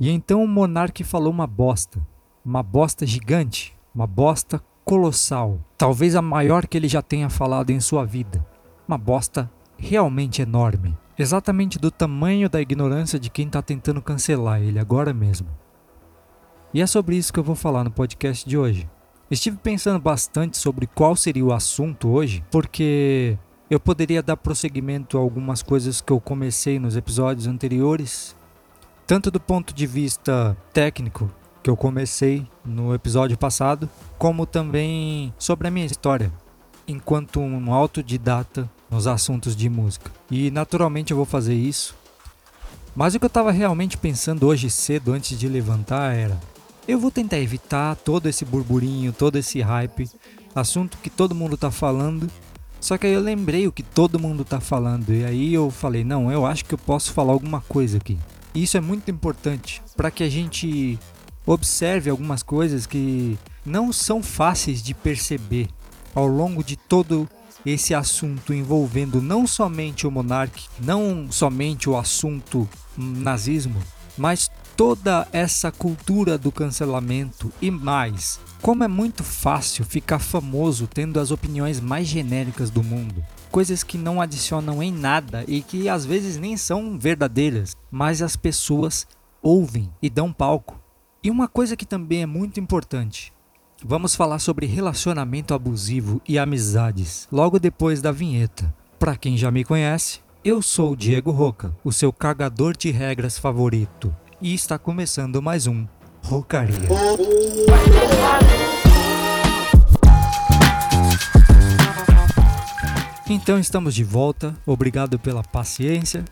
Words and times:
E 0.00 0.10
então 0.10 0.44
o 0.44 0.48
monarca 0.48 1.04
falou 1.04 1.32
uma 1.32 1.46
bosta, 1.46 2.00
uma 2.44 2.62
bosta 2.62 3.04
gigante, 3.04 3.76
uma 3.94 4.06
bosta 4.06 4.62
colossal, 4.84 5.58
talvez 5.76 6.14
a 6.14 6.22
maior 6.22 6.66
que 6.66 6.76
ele 6.76 6.88
já 6.88 7.02
tenha 7.02 7.28
falado 7.28 7.70
em 7.70 7.80
sua 7.80 8.04
vida. 8.04 8.44
Uma 8.86 8.96
bosta 8.96 9.50
realmente 9.76 10.40
enorme, 10.40 10.96
exatamente 11.18 11.78
do 11.78 11.90
tamanho 11.90 12.48
da 12.48 12.60
ignorância 12.60 13.18
de 13.18 13.28
quem 13.28 13.46
está 13.46 13.60
tentando 13.60 14.00
cancelar 14.00 14.62
ele 14.62 14.78
agora 14.78 15.12
mesmo. 15.12 15.48
E 16.72 16.80
é 16.80 16.86
sobre 16.86 17.16
isso 17.16 17.32
que 17.32 17.38
eu 17.38 17.44
vou 17.44 17.56
falar 17.56 17.82
no 17.82 17.90
podcast 17.90 18.48
de 18.48 18.56
hoje. 18.56 18.88
Estive 19.30 19.58
pensando 19.58 19.98
bastante 19.98 20.56
sobre 20.56 20.86
qual 20.86 21.16
seria 21.16 21.44
o 21.44 21.52
assunto 21.52 22.08
hoje, 22.08 22.44
porque 22.50 23.36
eu 23.68 23.78
poderia 23.78 24.22
dar 24.22 24.36
prosseguimento 24.36 25.18
a 25.18 25.20
algumas 25.20 25.62
coisas 25.62 26.00
que 26.00 26.12
eu 26.12 26.20
comecei 26.20 26.78
nos 26.78 26.96
episódios 26.96 27.46
anteriores, 27.46 28.34
tanto 29.08 29.30
do 29.30 29.40
ponto 29.40 29.72
de 29.72 29.86
vista 29.86 30.54
técnico, 30.70 31.30
que 31.62 31.70
eu 31.70 31.76
comecei 31.78 32.46
no 32.62 32.94
episódio 32.94 33.38
passado, 33.38 33.88
como 34.18 34.44
também 34.44 35.32
sobre 35.38 35.66
a 35.66 35.70
minha 35.70 35.86
história 35.86 36.30
enquanto 36.86 37.40
um 37.40 37.72
autodidata 37.72 38.70
nos 38.90 39.06
assuntos 39.06 39.56
de 39.56 39.66
música. 39.70 40.10
E 40.30 40.50
naturalmente 40.50 41.10
eu 41.10 41.16
vou 41.16 41.24
fazer 41.24 41.54
isso. 41.54 41.96
Mas 42.94 43.14
o 43.14 43.18
que 43.18 43.24
eu 43.24 43.28
estava 43.28 43.50
realmente 43.50 43.96
pensando 43.96 44.46
hoje 44.46 44.68
cedo 44.68 45.14
antes 45.14 45.38
de 45.38 45.48
levantar 45.48 46.14
era: 46.14 46.38
eu 46.86 46.98
vou 46.98 47.10
tentar 47.10 47.38
evitar 47.38 47.96
todo 47.96 48.28
esse 48.28 48.44
burburinho, 48.44 49.10
todo 49.10 49.36
esse 49.36 49.62
hype, 49.62 50.10
assunto 50.54 50.98
que 50.98 51.08
todo 51.08 51.34
mundo 51.34 51.56
tá 51.56 51.70
falando. 51.70 52.30
Só 52.78 52.98
que 52.98 53.06
aí 53.06 53.14
eu 53.14 53.22
lembrei 53.22 53.66
o 53.66 53.72
que 53.72 53.82
todo 53.82 54.20
mundo 54.20 54.44
tá 54.44 54.60
falando 54.60 55.14
e 55.14 55.24
aí 55.24 55.54
eu 55.54 55.70
falei: 55.70 56.04
"Não, 56.04 56.30
eu 56.30 56.44
acho 56.44 56.66
que 56.66 56.74
eu 56.74 56.78
posso 56.78 57.10
falar 57.14 57.32
alguma 57.32 57.62
coisa 57.62 57.96
aqui". 57.96 58.18
Isso 58.62 58.76
é 58.76 58.80
muito 58.80 59.08
importante 59.08 59.80
para 59.96 60.10
que 60.10 60.24
a 60.24 60.28
gente 60.28 60.98
observe 61.46 62.10
algumas 62.10 62.42
coisas 62.42 62.86
que 62.86 63.38
não 63.64 63.92
são 63.92 64.20
fáceis 64.20 64.82
de 64.82 64.94
perceber 64.94 65.68
ao 66.12 66.26
longo 66.26 66.64
de 66.64 66.76
todo 66.76 67.28
esse 67.64 67.94
assunto 67.94 68.52
envolvendo 68.52 69.22
não 69.22 69.46
somente 69.46 70.08
o 70.08 70.10
monarca, 70.10 70.60
não 70.80 71.30
somente 71.30 71.88
o 71.88 71.96
assunto 71.96 72.68
nazismo, 72.96 73.80
mas 74.16 74.50
toda 74.76 75.28
essa 75.32 75.70
cultura 75.70 76.36
do 76.36 76.50
cancelamento 76.50 77.52
e 77.62 77.70
mais. 77.70 78.40
Como 78.60 78.82
é 78.82 78.88
muito 78.88 79.22
fácil 79.22 79.84
ficar 79.84 80.18
famoso 80.18 80.88
tendo 80.92 81.20
as 81.20 81.30
opiniões 81.30 81.80
mais 81.80 82.08
genéricas 82.08 82.70
do 82.70 82.82
mundo, 82.82 83.24
coisas 83.50 83.82
que 83.82 83.98
não 83.98 84.20
adicionam 84.20 84.82
em 84.82 84.92
nada 84.92 85.44
e 85.48 85.62
que 85.62 85.88
às 85.88 86.04
vezes 86.04 86.36
nem 86.36 86.56
são 86.56 86.98
verdadeiras, 86.98 87.74
mas 87.90 88.22
as 88.22 88.36
pessoas 88.36 89.06
ouvem 89.42 89.90
e 90.00 90.08
dão 90.08 90.32
palco. 90.32 90.80
E 91.22 91.30
uma 91.30 91.48
coisa 91.48 91.76
que 91.76 91.86
também 91.86 92.22
é 92.22 92.26
muito 92.26 92.60
importante: 92.60 93.32
vamos 93.84 94.14
falar 94.14 94.38
sobre 94.38 94.66
relacionamento 94.66 95.54
abusivo 95.54 96.20
e 96.28 96.38
amizades 96.38 97.26
logo 97.32 97.58
depois 97.58 98.00
da 98.00 98.12
vinheta. 98.12 98.72
Para 98.98 99.16
quem 99.16 99.36
já 99.36 99.50
me 99.50 99.64
conhece, 99.64 100.20
eu 100.44 100.62
sou 100.62 100.92
o 100.92 100.96
Diego 100.96 101.30
Roca, 101.30 101.76
o 101.84 101.92
seu 101.92 102.12
cagador 102.12 102.76
de 102.76 102.90
regras 102.90 103.38
favorito 103.38 104.14
e 104.40 104.54
está 104.54 104.78
começando 104.78 105.42
mais 105.42 105.66
um 105.66 105.86
Rocaria. 106.22 106.88
Então 113.28 113.58
estamos 113.58 113.94
de 113.94 114.02
volta, 114.02 114.56
obrigado 114.64 115.18
pela 115.18 115.42
paciência. 115.42 116.24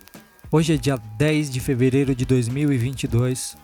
Hoje 0.50 0.74
é 0.74 0.76
dia 0.78 0.96
10 0.96 1.50
de 1.50 1.60
fevereiro 1.60 2.14
de 2.14 2.24
2022. 2.24 3.56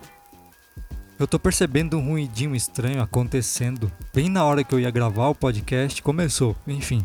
Eu 1.18 1.26
tô 1.26 1.38
percebendo 1.38 1.96
um 1.96 2.08
ruidinho 2.10 2.54
estranho 2.54 3.00
acontecendo. 3.00 3.90
Bem 4.14 4.28
na 4.28 4.44
hora 4.44 4.62
que 4.62 4.74
eu 4.74 4.80
ia 4.80 4.90
gravar 4.90 5.28
o 5.28 5.34
podcast, 5.34 6.02
começou. 6.02 6.54
Enfim, 6.66 7.02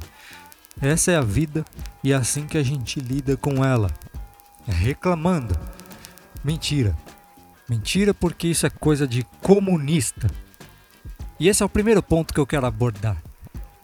essa 0.82 1.12
é 1.12 1.16
a 1.16 1.22
vida 1.22 1.64
e 2.04 2.12
é 2.12 2.16
assim 2.16 2.46
que 2.46 2.58
a 2.58 2.64
gente 2.64 3.00
lida 3.00 3.38
com 3.38 3.64
ela. 3.64 3.90
É 4.68 4.72
reclamando. 4.72 5.58
Mentira, 6.44 6.94
Mentira, 7.70 8.14
porque 8.14 8.48
isso 8.48 8.66
é 8.66 8.70
coisa 8.70 9.06
de 9.06 9.24
comunista. 9.42 10.30
E 11.38 11.50
esse 11.50 11.62
é 11.62 11.66
o 11.66 11.70
primeiro 11.70 12.02
ponto 12.02 12.34
que 12.34 12.40
eu 12.40 12.48
quero 12.48 12.66
abordar, 12.66 13.22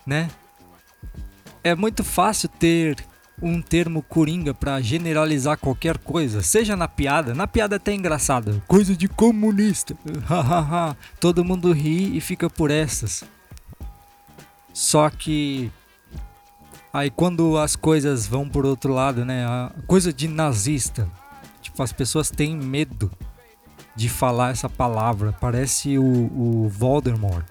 né? 0.05 0.29
É 1.63 1.73
muito 1.73 2.03
fácil 2.03 2.49
ter 2.49 2.97
um 3.41 3.61
termo 3.61 4.01
coringa 4.01 4.53
para 4.53 4.79
generalizar 4.81 5.57
qualquer 5.57 5.97
coisa, 5.97 6.41
seja 6.41 6.75
na 6.75 6.87
piada, 6.87 7.33
na 7.33 7.47
piada 7.47 7.75
até 7.75 7.93
engraçada, 7.93 8.61
coisa 8.67 8.95
de 8.95 9.07
comunista. 9.07 9.95
Todo 11.19 11.43
mundo 11.43 11.71
ri 11.71 12.15
e 12.15 12.21
fica 12.21 12.49
por 12.49 12.69
essas. 12.69 13.23
Só 14.73 15.09
que 15.09 15.71
aí 16.91 17.09
quando 17.09 17.57
as 17.57 17.75
coisas 17.75 18.27
vão 18.27 18.47
por 18.47 18.65
outro 18.65 18.93
lado, 18.93 19.23
né? 19.25 19.45
A 19.45 19.71
coisa 19.87 20.11
de 20.11 20.27
nazista, 20.27 21.07
tipo 21.61 21.81
as 21.81 21.91
pessoas 21.91 22.29
têm 22.29 22.55
medo 22.55 23.11
de 23.95 24.09
falar 24.09 24.51
essa 24.51 24.69
palavra. 24.69 25.33
Parece 25.39 25.97
o, 25.97 26.03
o 26.03 26.69
Voldemort. 26.69 27.45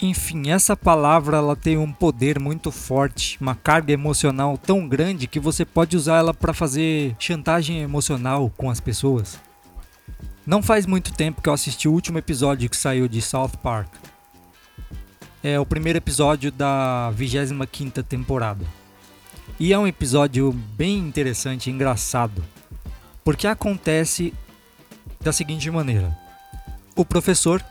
Enfim, 0.00 0.50
essa 0.50 0.76
palavra 0.76 1.38
ela 1.38 1.56
tem 1.56 1.76
um 1.76 1.92
poder 1.92 2.38
muito 2.38 2.70
forte, 2.70 3.36
uma 3.40 3.56
carga 3.56 3.92
emocional 3.92 4.56
tão 4.56 4.86
grande 4.86 5.26
que 5.26 5.40
você 5.40 5.64
pode 5.64 5.96
usar 5.96 6.18
ela 6.18 6.32
para 6.32 6.54
fazer 6.54 7.16
chantagem 7.18 7.80
emocional 7.80 8.52
com 8.56 8.70
as 8.70 8.78
pessoas. 8.78 9.40
Não 10.46 10.62
faz 10.62 10.86
muito 10.86 11.12
tempo 11.12 11.42
que 11.42 11.48
eu 11.48 11.52
assisti 11.52 11.88
o 11.88 11.92
último 11.92 12.16
episódio 12.16 12.70
que 12.70 12.76
saiu 12.76 13.08
de 13.08 13.20
South 13.20 13.58
Park. 13.60 13.92
É 15.42 15.58
o 15.58 15.66
primeiro 15.66 15.98
episódio 15.98 16.52
da 16.52 17.12
25ª 17.18 18.02
temporada. 18.04 18.64
E 19.58 19.72
é 19.72 19.78
um 19.78 19.86
episódio 19.86 20.52
bem 20.52 20.98
interessante 20.98 21.66
e 21.66 21.72
engraçado. 21.72 22.44
Porque 23.24 23.48
acontece 23.48 24.32
da 25.20 25.32
seguinte 25.32 25.68
maneira: 25.70 26.16
o 26.94 27.04
professor 27.04 27.64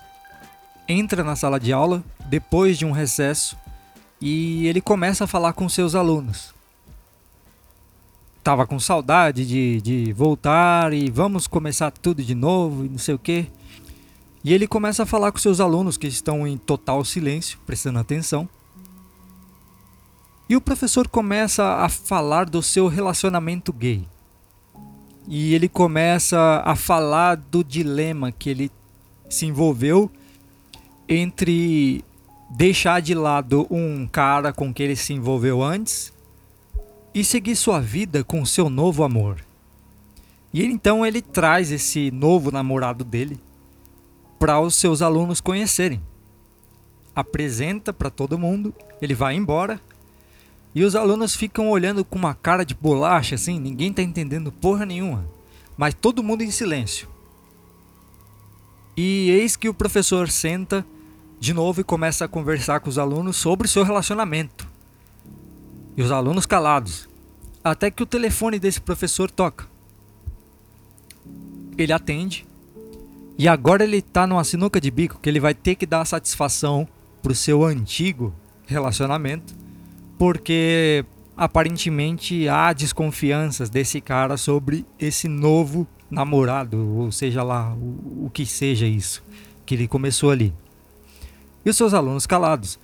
entra 0.88 1.24
na 1.24 1.36
sala 1.36 1.60
de 1.60 1.72
aula 1.72 2.04
depois 2.28 2.78
de 2.78 2.86
um 2.86 2.92
recesso 2.92 3.58
e 4.22 4.68
ele 4.68 4.82
começa 4.82 5.24
a 5.24 5.28
falar 5.28 5.54
com 5.54 5.68
seus 5.70 5.96
alunos. 5.96 6.54
Tava 8.44 8.66
com 8.66 8.80
saudade 8.80 9.46
de, 9.46 9.82
de 9.82 10.14
voltar 10.14 10.94
e 10.94 11.10
vamos 11.10 11.48
começar 11.48 11.92
tudo 11.92 12.24
de 12.24 12.34
novo 12.34 12.86
e 12.86 12.90
não 12.90 12.98
sei 12.98 13.16
o 13.16 13.20
que. 13.20 13.48
E 14.44 14.54
ele 14.54 14.68
começa 14.68 15.04
a 15.04 15.06
falar 15.06 15.32
com 15.32 15.38
seus 15.38 15.60
alunos 15.60 15.98
que 15.98 16.08
estão 16.08 16.48
em 16.48 16.58
total 16.58 17.04
silêncio, 17.04 17.60
prestando 17.66 18.00
atenção. 18.00 18.48
E 20.48 20.56
o 20.56 20.62
professor 20.62 21.08
começa 21.08 21.64
a 21.64 21.90
falar 21.90 22.50
do 22.50 22.64
seu 22.64 22.88
relacionamento 22.88 23.74
gay 23.74 24.08
e 25.28 25.54
ele 25.54 25.68
começa 25.68 26.64
a 26.66 26.74
falar 26.76 27.36
do 27.36 27.62
dilema 27.62 28.32
que 28.32 28.50
ele 28.50 28.72
se 29.30 29.46
envolveu 29.46 30.10
entre 31.08 32.04
deixar 32.50 33.02
de 33.02 33.14
lado 33.14 33.68
um 33.70 34.08
cara 34.08 34.54
com 34.54 34.74
que 34.74 34.82
ele 34.82 34.96
se 34.96 35.14
envolveu 35.14 35.62
antes 35.62 36.14
e 37.14 37.24
seguir 37.24 37.56
sua 37.56 37.80
vida 37.80 38.24
com 38.24 38.46
seu 38.46 38.70
novo 38.70 39.04
amor. 39.04 39.44
E 40.54 40.64
então 40.64 41.06
ele 41.06 41.22
traz 41.22 41.72
esse 41.72 42.10
novo 42.12 42.52
namorado 42.52 43.04
dele 43.04 43.40
para 44.40 44.60
os 44.60 44.76
seus 44.76 45.02
alunos 45.02 45.42
conhecerem. 45.42 46.02
Apresenta 47.16 47.92
para 47.92 48.10
todo 48.10 48.38
mundo, 48.38 48.74
ele 49.02 49.14
vai 49.14 49.36
embora 49.36 49.82
e 50.78 50.84
os 50.84 50.96
alunos 50.96 51.36
ficam 51.36 51.70
olhando 51.72 52.06
com 52.06 52.20
uma 52.20 52.36
cara 52.36 52.64
de 52.64 52.76
bolacha, 52.76 53.34
assim, 53.34 53.60
ninguém 53.60 53.92
tá 53.92 54.04
entendendo 54.04 54.52
porra 54.52 54.86
nenhuma. 54.86 55.28
Mas 55.76 55.96
todo 55.96 56.22
mundo 56.22 56.44
em 56.44 56.52
silêncio. 56.52 57.08
E 58.96 59.32
eis 59.32 59.56
que 59.56 59.68
o 59.68 59.74
professor 59.74 60.30
senta 60.30 60.86
de 61.40 61.54
novo 61.54 61.82
e 61.82 61.84
começa 61.84 62.26
a 62.26 62.28
conversar 62.28 62.80
com 62.80 62.90
os 62.90 62.98
alunos 62.98 63.38
sobre 63.38 63.68
seu 63.68 63.84
relacionamento. 63.84 64.68
E 65.96 66.02
os 66.02 66.12
alunos 66.12 66.46
calados. 66.46 67.08
Até 67.64 67.92
que 67.92 68.04
o 68.04 68.06
telefone 68.06 68.60
desse 68.60 68.80
professor 68.80 69.30
toca. 69.30 69.68
Ele 71.78 71.94
atende. 71.94 72.46
E 73.38 73.48
agora 73.48 73.84
ele 73.84 74.02
tá 74.02 74.26
numa 74.26 74.44
sinuca 74.44 74.82
de 74.82 74.90
bico 74.90 75.20
que 75.22 75.30
ele 75.30 75.40
vai 75.40 75.54
ter 75.54 75.76
que 75.76 75.86
dar 75.86 76.06
satisfação 76.06 76.88
pro 77.22 77.36
seu 77.36 77.64
antigo 77.64 78.34
relacionamento 78.66 79.56
porque 80.18 81.06
aparentemente 81.36 82.48
há 82.50 82.74
desconfianças 82.74 83.70
desse 83.70 84.02
cara 84.02 84.36
sobre 84.38 84.86
esse 85.00 85.28
novo 85.28 85.88
namorado, 86.10 86.78
ou 86.98 87.12
seja 87.12 87.44
lá, 87.44 87.74
o, 87.74 88.26
o 88.26 88.32
que 88.34 88.46
seja 88.46 88.88
isso, 88.88 89.24
que 89.66 89.76
ele 89.76 89.88
começou 89.88 90.32
ali. 90.32 90.54
E 91.68 91.70
os 91.70 91.76
seus 91.76 91.94
alunos 91.94 92.26
calados. 92.26 92.80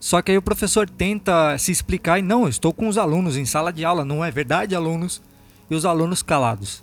Só 0.00 0.20
que 0.20 0.32
aí 0.32 0.36
o 0.36 0.42
professor 0.42 0.90
tenta 0.90 1.56
se 1.56 1.70
explicar 1.70 2.18
e 2.18 2.22
não, 2.22 2.42
eu 2.42 2.48
estou 2.48 2.72
com 2.72 2.88
os 2.88 2.98
alunos 2.98 3.36
em 3.36 3.44
sala 3.44 3.72
de 3.72 3.84
aula, 3.84 4.04
não 4.04 4.24
é 4.24 4.30
verdade, 4.32 4.74
alunos? 4.74 5.22
E 5.70 5.74
os 5.76 5.84
alunos 5.84 6.20
calados. 6.20 6.82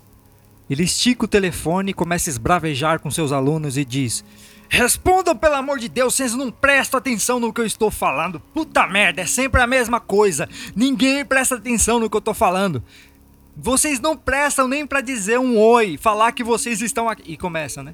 Ele 0.69 0.83
estica 0.83 1.25
o 1.25 1.27
telefone, 1.27 1.93
começa 1.93 2.29
a 2.29 2.31
esbravejar 2.31 3.01
com 3.01 3.11
seus 3.11 3.33
alunos 3.33 3.75
e 3.75 3.83
diz: 3.83 4.23
Respondam, 4.69 5.35
pelo 5.35 5.55
amor 5.55 5.77
de 5.77 5.89
Deus, 5.89 6.15
vocês 6.15 6.33
não 6.33 6.49
prestam 6.49 6.99
atenção 6.99 7.37
no 7.37 7.51
que 7.51 7.59
eu 7.59 7.65
estou 7.65 7.91
falando. 7.91 8.39
Puta 8.39 8.87
merda, 8.87 9.19
é 9.19 9.25
sempre 9.25 9.59
a 9.59 9.67
mesma 9.67 9.99
coisa. 9.99 10.47
Ninguém 10.73 11.25
presta 11.25 11.55
atenção 11.55 11.99
no 11.99 12.09
que 12.09 12.15
eu 12.15 12.19
estou 12.19 12.33
falando. 12.33 12.81
Vocês 13.57 13.99
não 13.99 14.15
prestam 14.15 14.69
nem 14.69 14.87
para 14.87 15.01
dizer 15.01 15.37
um 15.37 15.59
oi, 15.59 15.97
falar 15.97 16.31
que 16.31 16.45
vocês 16.45 16.81
estão 16.81 17.09
aqui. 17.09 17.33
E 17.33 17.35
começa, 17.35 17.83
né? 17.83 17.93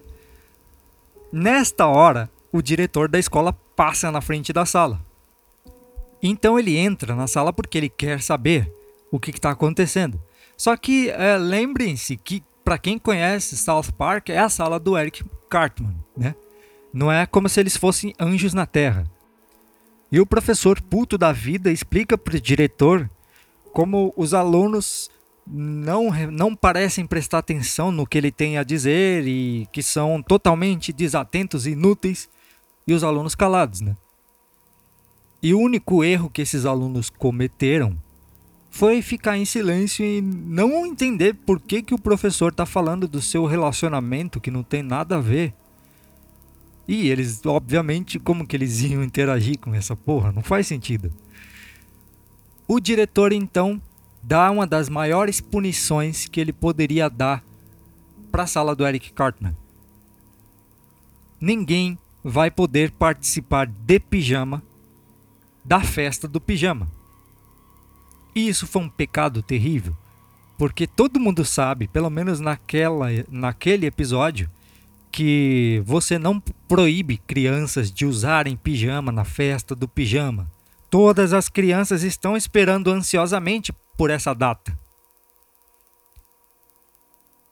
Nesta 1.33 1.87
hora, 1.87 2.29
o 2.57 2.61
diretor 2.61 3.07
da 3.07 3.19
escola 3.19 3.53
passa 3.53 4.11
na 4.11 4.21
frente 4.21 4.51
da 4.51 4.65
sala. 4.65 5.05
Então 6.21 6.57
ele 6.57 6.75
entra 6.75 7.15
na 7.15 7.27
sala 7.27 7.53
porque 7.53 7.77
ele 7.77 7.89
quer 7.89 8.21
saber 8.21 8.71
o 9.11 9.19
que 9.19 9.31
está 9.31 9.51
acontecendo. 9.51 10.19
Só 10.57 10.75
que 10.75 11.09
é, 11.11 11.37
lembrem-se 11.37 12.17
que, 12.17 12.43
para 12.63 12.77
quem 12.77 12.97
conhece 12.97 13.55
South 13.55 13.91
Park, 13.97 14.29
é 14.29 14.39
a 14.39 14.49
sala 14.49 14.79
do 14.79 14.97
Eric 14.97 15.23
Cartman, 15.49 15.95
né? 16.15 16.35
Não 16.91 17.11
é 17.11 17.25
como 17.25 17.47
se 17.47 17.59
eles 17.59 17.77
fossem 17.77 18.13
anjos 18.19 18.53
na 18.53 18.65
Terra. 18.65 19.05
E 20.11 20.19
o 20.19 20.25
professor 20.25 20.81
puto 20.81 21.17
da 21.17 21.31
vida 21.31 21.71
explica 21.71 22.17
para 22.17 22.35
o 22.35 22.41
diretor 22.41 23.09
como 23.71 24.13
os 24.17 24.33
alunos 24.33 25.11
não, 25.45 26.09
não 26.31 26.55
parecem 26.55 27.05
prestar 27.05 27.39
atenção 27.39 27.91
no 27.91 28.07
que 28.07 28.17
ele 28.17 28.31
tem 28.31 28.57
a 28.57 28.63
dizer 28.63 29.27
e 29.27 29.67
que 29.71 29.83
são 29.83 30.21
totalmente 30.21 30.91
desatentos 30.91 31.67
e 31.67 31.71
inúteis, 31.71 32.29
e 32.87 32.93
os 32.93 33.03
alunos 33.03 33.35
calados, 33.35 33.81
né? 33.81 33.95
E 35.43 35.53
o 35.53 35.59
único 35.59 36.03
erro 36.03 36.29
que 36.29 36.41
esses 36.41 36.65
alunos 36.65 37.09
cometeram 37.09 37.97
foi 38.71 39.01
ficar 39.01 39.37
em 39.37 39.45
silêncio 39.45 40.05
e 40.05 40.21
não 40.21 40.85
entender 40.85 41.33
por 41.33 41.59
que, 41.59 41.81
que 41.81 41.93
o 41.93 41.99
professor 41.99 42.51
está 42.51 42.65
falando 42.65 43.07
do 43.07 43.21
seu 43.21 43.45
relacionamento 43.45 44.39
que 44.39 44.51
não 44.51 44.63
tem 44.63 44.81
nada 44.81 45.17
a 45.17 45.21
ver. 45.21 45.53
E 46.87 47.09
eles, 47.09 47.45
obviamente, 47.45 48.17
como 48.17 48.47
que 48.47 48.55
eles 48.55 48.81
iam 48.81 49.03
interagir 49.03 49.59
com 49.59 49.73
essa 49.73 49.95
porra? 49.95 50.31
Não 50.31 50.41
faz 50.41 50.67
sentido. 50.67 51.11
O 52.67 52.79
diretor 52.79 53.31
então 53.33 53.81
dá 54.23 54.49
uma 54.51 54.65
das 54.65 54.89
maiores 54.89 55.41
punições 55.41 56.27
que 56.27 56.39
ele 56.39 56.53
poderia 56.53 57.09
dar 57.09 57.43
para 58.31 58.43
a 58.43 58.47
sala 58.47 58.75
do 58.75 58.85
Eric 58.85 59.13
Cartman. 59.13 59.55
Ninguém 61.39 61.97
vai 62.29 62.51
poder 62.51 62.91
participar 62.91 63.65
de 63.65 63.99
pijama 64.01 64.61
da 65.63 65.79
festa 65.79 66.27
do 66.27 66.41
pijama. 66.41 66.91
E 68.35 68.49
isso 68.49 68.67
foi 68.67 68.81
um 68.81 68.89
pecado 68.89 69.41
terrível, 69.41 69.95
porque 70.57 70.85
todo 70.85 71.21
mundo 71.21 71.45
sabe, 71.45 71.87
pelo 71.87 72.09
menos 72.09 72.41
naquela, 72.41 73.07
naquele 73.29 73.85
episódio, 73.85 74.49
que 75.09 75.81
você 75.85 76.19
não 76.19 76.41
proíbe 76.67 77.17
crianças 77.17 77.89
de 77.89 78.05
usarem 78.05 78.57
pijama 78.57 79.09
na 79.09 79.23
festa 79.23 79.73
do 79.73 79.87
pijama. 79.87 80.51
Todas 80.89 81.31
as 81.31 81.47
crianças 81.47 82.03
estão 82.03 82.35
esperando 82.35 82.91
ansiosamente 82.91 83.71
por 83.97 84.09
essa 84.09 84.33
data. 84.33 84.77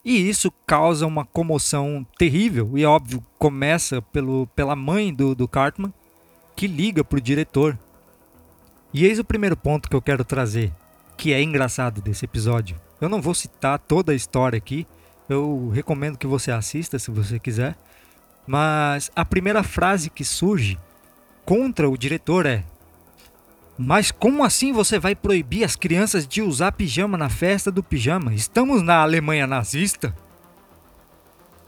E 0.06 0.30
isso 0.30 0.54
causa 0.66 1.07
uma 1.07 1.25
comoção 1.25 2.06
terrível, 2.18 2.78
e 2.78 2.86
óbvio, 2.86 3.25
começa 3.40 4.02
pelo, 4.02 4.48
pela 4.56 4.75
mãe 4.75 5.12
do, 5.12 5.34
do 5.34 5.48
Cartman, 5.48 5.92
que 6.56 6.68
liga 6.68 7.04
para 7.04 7.18
o 7.18 7.22
diretor 7.22 7.78
e 8.98 9.06
eis 9.06 9.19
o 9.19 9.25
primeiro 9.25 9.57
ponto 9.57 9.90
que 9.90 9.96
eu 9.98 10.02
quero 10.02 10.24
trazer, 10.24 10.72
que 11.18 11.34
é 11.34 11.44
engraçado 11.44 12.02
desse 12.02 12.24
episódio. 12.24 12.80
Eu 13.02 13.10
não 13.10 13.22
vou 13.22 13.34
citar 13.34 13.78
toda 13.78 14.13
a 14.13 14.16
história 14.16 14.56
aqui, 14.56 14.88
eu 15.28 15.68
recomendo 15.68 16.18
que 16.18 16.25
você 16.25 16.50
assista 16.50 16.98
se 16.98 17.12
você 17.12 17.38
quiser. 17.38 17.75
Mas 18.48 19.12
a 19.13 19.25
primeira 19.25 19.63
frase 19.63 20.10
que 20.10 20.24
surge 20.24 20.80
contra 21.44 21.90
o 21.90 21.98
diretor 21.98 22.46
é: 22.46 22.63
Mas 23.77 24.10
como 24.10 24.44
assim 24.44 24.72
você 24.72 24.98
vai 24.98 25.16
proibir 25.16 25.63
as 25.63 25.75
crianças 25.75 26.25
de 26.25 26.42
usar 26.42 26.72
pijama 26.72 27.18
na 27.18 27.30
festa 27.30 27.69
do 27.69 27.83
pijama? 27.83 28.33
Estamos 28.33 28.81
na 28.81 29.01
Alemanha 29.01 29.45
nazista? 29.45 30.16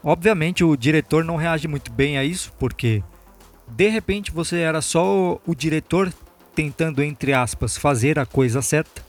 Obviamente 0.02 0.64
o 0.64 0.76
diretor 0.76 1.22
não 1.24 1.36
reage 1.36 1.68
muito 1.68 1.92
bem 1.92 2.16
a 2.16 2.24
isso, 2.24 2.52
porque 2.58 3.02
de 3.66 3.88
repente 3.88 4.30
você 4.30 4.58
era 4.58 4.80
só 4.80 5.38
o 5.46 5.54
diretor 5.54 6.12
tentando, 6.54 7.02
entre 7.02 7.32
aspas, 7.34 7.76
fazer 7.76 8.18
a 8.18 8.24
coisa 8.24 8.62
certa, 8.62 9.02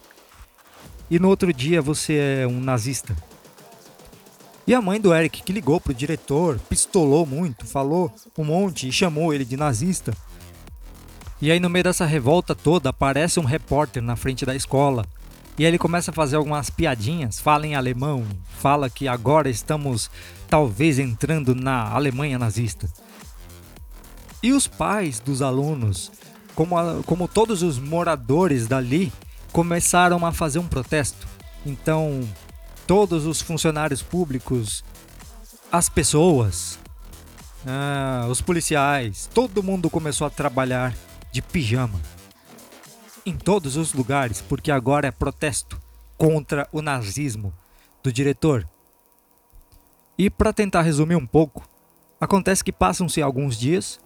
e 1.09 1.17
no 1.17 1.29
outro 1.29 1.51
dia 1.53 1.81
você 1.81 2.41
é 2.41 2.47
um 2.47 2.59
nazista. 2.59 3.15
E 4.67 4.73
a 4.75 4.81
mãe 4.81 5.01
do 5.01 5.13
Eric, 5.13 5.41
que 5.41 5.51
ligou 5.51 5.81
pro 5.81 5.93
diretor, 5.93 6.59
pistolou 6.69 7.25
muito, 7.25 7.65
falou 7.65 8.13
um 8.37 8.43
monte 8.43 8.87
e 8.87 8.91
chamou 8.91 9.33
ele 9.33 9.43
de 9.43 9.57
nazista. 9.57 10.13
E 11.41 11.51
aí, 11.51 11.59
no 11.59 11.69
meio 11.69 11.83
dessa 11.83 12.05
revolta 12.05 12.53
toda, 12.53 12.89
aparece 12.89 13.39
um 13.39 13.45
repórter 13.45 14.03
na 14.03 14.15
frente 14.15 14.45
da 14.45 14.55
escola. 14.55 15.05
E 15.57 15.63
aí 15.63 15.71
ele 15.71 15.77
começa 15.77 16.11
a 16.11 16.13
fazer 16.13 16.35
algumas 16.35 16.69
piadinhas, 16.69 17.39
fala 17.39 17.65
em 17.65 17.75
alemão, 17.75 18.25
fala 18.59 18.89
que 18.89 19.07
agora 19.07 19.49
estamos 19.49 20.09
talvez 20.49 20.99
entrando 20.99 21.53
na 21.53 21.89
Alemanha 21.91 22.39
nazista. 22.39 22.89
E 24.41 24.53
os 24.53 24.67
pais 24.67 25.19
dos 25.19 25.41
alunos 25.41 26.11
como, 26.55 26.77
a, 26.77 27.01
como 27.05 27.27
todos 27.27 27.63
os 27.63 27.79
moradores 27.79 28.67
dali 28.67 29.11
começaram 29.51 30.25
a 30.25 30.31
fazer 30.31 30.59
um 30.59 30.67
protesto. 30.67 31.25
Então, 31.65 32.27
todos 32.85 33.25
os 33.25 33.41
funcionários 33.41 34.01
públicos, 34.01 34.83
as 35.71 35.87
pessoas, 35.87 36.77
ah, 37.65 38.27
os 38.29 38.41
policiais, 38.41 39.29
todo 39.33 39.63
mundo 39.63 39.89
começou 39.89 40.27
a 40.27 40.29
trabalhar 40.29 40.93
de 41.31 41.41
pijama. 41.41 41.99
Em 43.25 43.35
todos 43.35 43.75
os 43.75 43.93
lugares, 43.93 44.41
porque 44.41 44.71
agora 44.71 45.07
é 45.07 45.11
protesto 45.11 45.79
contra 46.17 46.67
o 46.71 46.81
nazismo 46.81 47.53
do 48.01 48.11
diretor. 48.11 48.67
E 50.17 50.29
para 50.29 50.51
tentar 50.51 50.81
resumir 50.81 51.15
um 51.15 51.25
pouco, 51.25 51.67
acontece 52.19 52.63
que 52.63 52.71
passam-se 52.71 53.21
alguns 53.21 53.57
dias 53.57 53.99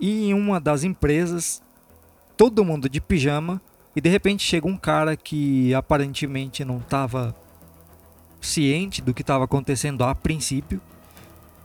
e 0.00 0.30
em 0.30 0.34
uma 0.34 0.60
das 0.60 0.84
empresas, 0.84 1.62
todo 2.36 2.64
mundo 2.64 2.88
de 2.88 3.00
pijama 3.00 3.60
e 3.94 4.00
de 4.00 4.08
repente 4.08 4.42
chega 4.42 4.66
um 4.66 4.76
cara 4.76 5.16
que 5.16 5.74
aparentemente 5.74 6.64
não 6.64 6.78
estava 6.78 7.34
ciente 8.40 9.00
do 9.00 9.14
que 9.14 9.22
estava 9.22 9.44
acontecendo 9.44 10.04
a 10.04 10.14
princípio. 10.14 10.80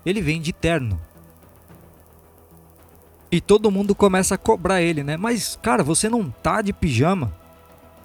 Ele 0.05 0.21
vem 0.21 0.41
de 0.41 0.53
terno. 0.53 0.99
E 3.31 3.39
todo 3.39 3.69
mundo 3.69 3.93
começa 3.93 4.35
a 4.35 4.37
cobrar 4.37 4.81
ele, 4.81 5.03
né? 5.03 5.15
Mas, 5.15 5.57
cara, 5.61 5.83
você 5.83 6.09
não 6.09 6.29
tá 6.29 6.61
de 6.61 6.73
pijama. 6.73 7.31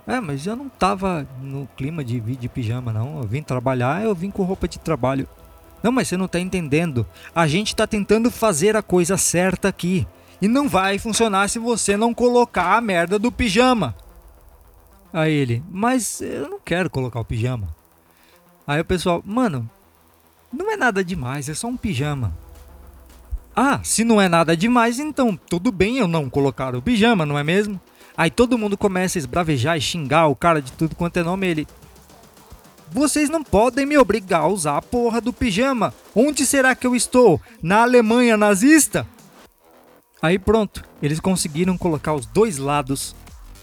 É, 0.07 0.21
mas 0.21 0.47
eu 0.47 0.54
não 0.54 0.69
tava 0.69 1.26
no 1.40 1.66
clima 1.76 2.04
de 2.04 2.21
de 2.21 2.49
pijama, 2.49 2.93
não. 2.93 3.19
Eu 3.19 3.26
vim 3.26 3.43
trabalhar, 3.43 4.04
eu 4.04 4.14
vim 4.14 4.31
com 4.31 4.43
roupa 4.43 4.69
de 4.69 4.78
trabalho. 4.78 5.26
Não, 5.83 5.93
mas 5.93 6.09
você 6.09 6.16
não 6.16 6.28
tá 6.28 6.38
entendendo. 6.38 7.07
A 7.35 7.47
gente 7.47 7.75
tá 7.75 7.87
tentando 7.87 8.31
fazer 8.31 8.76
a 8.76 8.83
coisa 8.83 9.16
certa 9.16 9.69
aqui. 9.69 10.07
E 10.43 10.49
não 10.49 10.69
vai 10.69 10.99
funcionar 10.99 11.49
se 11.49 11.59
você 11.59 11.97
não 11.97 12.12
colocar 12.12 12.76
a 12.76 12.81
merda 12.81 13.19
do 13.19 13.33
pijama. 13.33 13.95
Aí 15.12 15.33
ele, 15.33 15.62
mas 15.71 16.21
eu 16.21 16.49
não 16.49 16.59
quero 16.59 16.90
colocar 16.90 17.21
o 17.21 17.25
pijama. 17.25 17.69
Aí 18.66 18.81
o 18.81 18.85
pessoal, 18.85 19.23
mano, 19.25 19.71
não 20.52 20.71
é 20.71 20.76
nada 20.76 21.04
demais, 21.04 21.49
é 21.49 21.54
só 21.54 21.69
um 21.69 21.76
pijama. 21.76 22.37
Ah, 23.56 23.80
se 23.84 24.02
não 24.02 24.20
é 24.20 24.28
nada 24.28 24.56
demais, 24.56 24.99
então 24.99 25.38
tudo 25.49 25.70
bem 25.70 25.99
eu 25.99 26.08
não 26.08 26.28
colocar 26.28 26.75
o 26.75 26.82
pijama, 26.82 27.25
não 27.25 27.38
é 27.38 27.44
mesmo? 27.44 27.80
Aí 28.16 28.30
todo 28.30 28.58
mundo 28.58 28.76
começa 28.76 29.16
a 29.16 29.20
esbravejar 29.20 29.76
e 29.76 29.80
xingar 29.80 30.26
o 30.26 30.37
cara 30.37 30.61
de 30.61 30.73
tudo 30.73 30.96
quanto 30.96 31.18
é 31.18 31.23
nome. 31.23 31.46
Ele, 31.46 31.68
vocês 32.90 33.30
não 33.30 33.44
podem 33.44 33.87
me 33.87 33.96
obrigar 33.96 34.42
a 34.42 34.49
usar 34.49 34.76
a 34.76 34.82
porra 34.82 35.20
do 35.20 35.32
pijama. 35.32 35.94
Onde 36.14 36.44
será 36.44 36.75
que 36.75 36.87
eu 36.87 36.96
estou? 36.96 37.40
Na 37.62 37.82
Alemanha 37.82 38.37
nazista? 38.37 39.06
Aí 40.20 40.38
pronto, 40.38 40.82
eles 41.02 41.20
conseguiram 41.20 41.76
colocar 41.76 42.14
os 42.14 42.26
dois 42.26 42.56
lados 42.58 43.14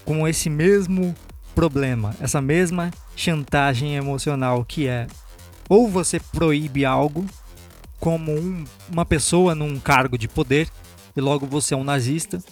com 0.04 0.26
esse 0.26 0.48
mesmo 0.48 1.14
problema, 1.54 2.14
essa 2.20 2.40
mesma 2.40 2.90
chantagem 3.14 3.94
emocional 3.94 4.64
que 4.64 4.86
é 4.86 5.06
ou 5.68 5.88
você 5.88 6.20
proíbe 6.20 6.84
algo 6.84 7.24
como 8.02 8.32
um, 8.32 8.64
uma 8.90 9.06
pessoa 9.06 9.54
num 9.54 9.78
cargo 9.78 10.18
de 10.18 10.26
poder 10.26 10.68
e 11.16 11.20
logo 11.20 11.46
você 11.46 11.72
é 11.72 11.76
um 11.76 11.84
nazista, 11.84 12.42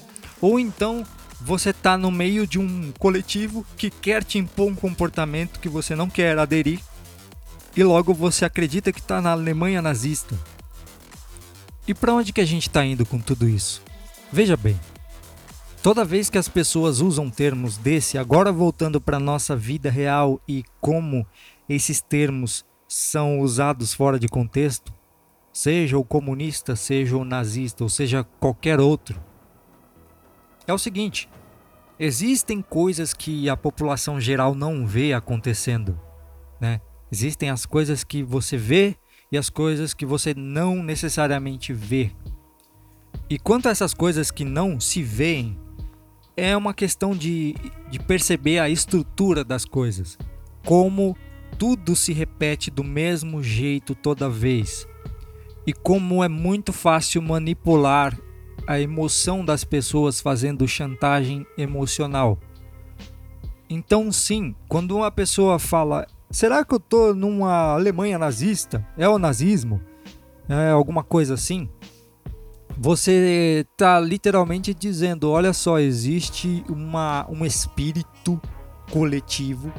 ou 0.40 0.60
então 0.60 1.04
você 1.40 1.70
está 1.70 1.98
no 1.98 2.08
meio 2.08 2.46
de 2.46 2.56
um 2.56 2.92
coletivo 3.00 3.66
que 3.76 3.90
quer 3.90 4.22
te 4.22 4.38
impor 4.38 4.68
um 4.68 4.76
comportamento 4.76 5.58
que 5.58 5.68
você 5.68 5.96
não 5.96 6.08
quer 6.08 6.38
aderir 6.38 6.78
e 7.76 7.82
logo 7.82 8.14
você 8.14 8.44
acredita 8.44 8.92
que 8.92 9.00
está 9.00 9.20
na 9.20 9.32
Alemanha 9.32 9.82
nazista. 9.82 10.38
E 11.84 11.92
para 11.92 12.14
onde 12.14 12.32
que 12.32 12.40
a 12.40 12.46
gente 12.46 12.68
está 12.68 12.84
indo 12.84 13.04
com 13.04 13.18
tudo 13.18 13.48
isso? 13.48 13.82
Veja 14.30 14.56
bem, 14.56 14.78
toda 15.82 16.04
vez 16.04 16.30
que 16.30 16.38
as 16.38 16.48
pessoas 16.48 17.00
usam 17.00 17.28
termos 17.28 17.76
desse, 17.76 18.16
agora 18.16 18.52
voltando 18.52 19.00
para 19.00 19.18
nossa 19.18 19.56
vida 19.56 19.90
real 19.90 20.40
e 20.46 20.62
como 20.80 21.26
esses 21.68 22.00
termos 22.00 22.64
são 22.86 23.40
usados 23.40 23.92
fora 23.92 24.16
de 24.16 24.28
contexto, 24.28 24.99
seja 25.52 25.98
o 25.98 26.04
comunista, 26.04 26.76
seja 26.76 27.16
o 27.16 27.24
nazista, 27.24 27.84
ou 27.84 27.90
seja 27.90 28.24
qualquer 28.38 28.80
outro, 28.80 29.20
é 30.66 30.72
o 30.72 30.78
seguinte: 30.78 31.28
existem 31.98 32.62
coisas 32.62 33.12
que 33.12 33.48
a 33.48 33.56
população 33.56 34.20
geral 34.20 34.54
não 34.54 34.86
vê 34.86 35.12
acontecendo, 35.12 35.98
né? 36.60 36.80
Existem 37.12 37.50
as 37.50 37.66
coisas 37.66 38.04
que 38.04 38.22
você 38.22 38.56
vê 38.56 38.96
e 39.32 39.36
as 39.36 39.50
coisas 39.50 39.92
que 39.92 40.06
você 40.06 40.32
não 40.34 40.82
necessariamente 40.82 41.72
vê. 41.72 42.12
E 43.28 43.38
quanto 43.38 43.66
a 43.66 43.70
essas 43.70 43.92
coisas 43.92 44.30
que 44.30 44.44
não 44.44 44.78
se 44.78 45.02
veem, 45.02 45.58
é 46.36 46.56
uma 46.56 46.72
questão 46.72 47.14
de, 47.14 47.54
de 47.90 47.98
perceber 47.98 48.60
a 48.60 48.68
estrutura 48.68 49.44
das 49.44 49.64
coisas. 49.64 50.16
Como 50.64 51.16
tudo 51.58 51.94
se 51.94 52.12
repete 52.12 52.70
do 52.70 52.82
mesmo 52.82 53.42
jeito 53.42 53.94
toda 53.94 54.28
vez. 54.28 54.86
E 55.66 55.72
como 55.72 56.24
é 56.24 56.28
muito 56.28 56.72
fácil 56.72 57.20
manipular 57.22 58.18
a 58.66 58.80
emoção 58.80 59.44
das 59.44 59.64
pessoas 59.64 60.20
fazendo 60.20 60.66
chantagem 60.66 61.46
emocional. 61.56 62.38
Então, 63.68 64.10
sim, 64.10 64.54
quando 64.68 64.96
uma 64.96 65.10
pessoa 65.10 65.58
fala, 65.58 66.06
será 66.30 66.64
que 66.64 66.74
eu 66.74 66.80
tô 66.80 67.14
numa 67.14 67.74
Alemanha 67.74 68.18
nazista? 68.18 68.86
É 68.96 69.08
o 69.08 69.18
nazismo? 69.18 69.80
É 70.48 70.70
alguma 70.70 71.04
coisa 71.04 71.34
assim? 71.34 71.68
Você 72.76 73.66
tá 73.76 74.00
literalmente 74.00 74.72
dizendo, 74.72 75.30
olha 75.30 75.52
só, 75.52 75.78
existe 75.78 76.64
uma, 76.68 77.26
um 77.28 77.44
espírito 77.44 78.40
coletivo 78.90 79.72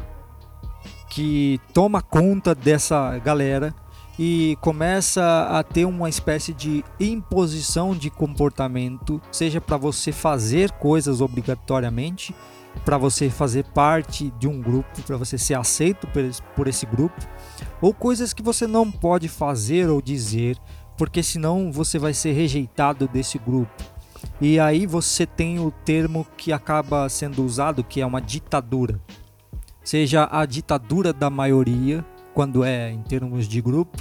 que 1.09 1.59
toma 1.73 2.01
conta 2.01 2.55
dessa 2.55 3.17
galera 3.19 3.75
e 4.23 4.55
começa 4.61 5.47
a 5.49 5.63
ter 5.63 5.83
uma 5.83 6.07
espécie 6.07 6.53
de 6.53 6.85
imposição 6.99 7.95
de 7.95 8.11
comportamento, 8.11 9.19
seja 9.31 9.59
para 9.59 9.77
você 9.77 10.11
fazer 10.11 10.69
coisas 10.73 11.21
obrigatoriamente, 11.21 12.35
para 12.85 12.99
você 12.99 13.31
fazer 13.31 13.63
parte 13.73 14.31
de 14.37 14.47
um 14.47 14.61
grupo, 14.61 15.01
para 15.07 15.17
você 15.17 15.39
ser 15.39 15.55
aceito 15.55 16.07
por 16.55 16.67
esse 16.67 16.85
grupo, 16.85 17.19
ou 17.81 17.95
coisas 17.95 18.31
que 18.31 18.43
você 18.43 18.67
não 18.67 18.91
pode 18.91 19.27
fazer 19.27 19.89
ou 19.89 19.99
dizer, 19.99 20.55
porque 20.95 21.23
senão 21.23 21.71
você 21.71 21.97
vai 21.97 22.13
ser 22.13 22.33
rejeitado 22.33 23.07
desse 23.07 23.39
grupo. 23.39 23.83
E 24.39 24.59
aí 24.59 24.85
você 24.85 25.25
tem 25.25 25.57
o 25.57 25.71
termo 25.71 26.27
que 26.37 26.53
acaba 26.53 27.09
sendo 27.09 27.43
usado, 27.43 27.83
que 27.83 27.99
é 27.99 28.05
uma 28.05 28.21
ditadura 28.21 29.01
seja 29.83 30.27
a 30.31 30.45
ditadura 30.45 31.11
da 31.11 31.29
maioria, 31.29 32.05
quando 32.33 32.63
é 32.63 32.91
em 32.91 33.01
termos 33.01 33.47
de 33.47 33.61
grupo, 33.61 33.97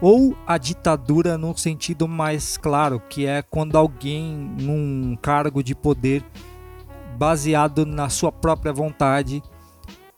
ou 0.00 0.36
a 0.46 0.58
ditadura 0.58 1.38
no 1.38 1.56
sentido 1.56 2.08
mais 2.08 2.56
claro, 2.56 3.00
que 3.08 3.26
é 3.26 3.42
quando 3.42 3.76
alguém 3.76 4.34
num 4.60 5.16
cargo 5.20 5.62
de 5.62 5.74
poder 5.74 6.24
baseado 7.16 7.86
na 7.86 8.08
sua 8.08 8.32
própria 8.32 8.72
vontade 8.72 9.42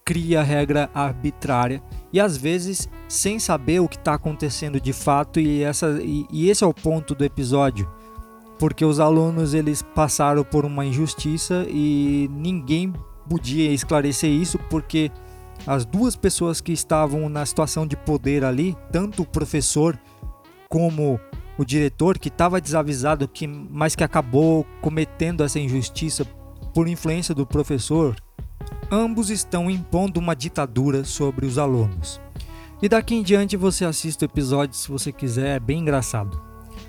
cria 0.03 0.41
regra 0.41 0.89
arbitrária. 0.93 1.83
E 2.11 2.19
às 2.19 2.37
vezes 2.37 2.89
sem 3.07 3.37
saber 3.37 3.79
o 3.79 3.87
que 3.87 3.97
está 3.97 4.13
acontecendo 4.15 4.79
de 4.79 4.93
fato 4.93 5.39
e, 5.39 5.61
essa, 5.61 5.99
e, 6.01 6.25
e 6.31 6.49
esse 6.49 6.63
é 6.63 6.67
o 6.67 6.73
ponto 6.73 7.13
do 7.13 7.23
episódio 7.23 7.87
porque 8.57 8.85
os 8.85 8.99
alunos 8.99 9.53
eles 9.53 9.81
passaram 9.81 10.43
por 10.43 10.65
uma 10.65 10.85
injustiça 10.85 11.65
e 11.69 12.29
ninguém 12.31 12.93
podia 13.29 13.71
esclarecer 13.71 14.29
isso 14.29 14.57
porque 14.69 15.11
as 15.65 15.85
duas 15.85 16.15
pessoas 16.15 16.61
que 16.61 16.71
estavam 16.71 17.27
na 17.29 17.45
situação 17.45 17.87
de 17.87 17.95
poder 17.95 18.43
ali, 18.43 18.75
tanto 18.91 19.23
o 19.23 19.25
professor 19.25 19.99
como 20.69 21.19
o 21.57 21.65
diretor, 21.65 22.19
que 22.19 22.27
estava 22.27 22.59
desavisado, 22.59 23.27
que, 23.27 23.47
mas 23.47 23.95
que 23.95 24.03
acabou 24.03 24.65
cometendo 24.81 25.43
essa 25.43 25.59
injustiça 25.59 26.25
por 26.73 26.87
influência 26.87 27.33
do 27.33 27.45
professor, 27.45 28.15
ambos 28.91 29.29
estão 29.29 29.69
impondo 29.69 30.19
uma 30.19 30.35
ditadura 30.35 31.03
sobre 31.03 31.45
os 31.45 31.57
alunos. 31.57 32.19
E 32.81 32.89
daqui 32.89 33.15
em 33.15 33.23
diante 33.23 33.55
você 33.55 33.85
assiste 33.85 34.23
o 34.23 34.25
episódio 34.25 34.75
se 34.75 34.89
você 34.89 35.11
quiser, 35.11 35.55
é 35.55 35.59
bem 35.59 35.79
engraçado. 35.79 36.41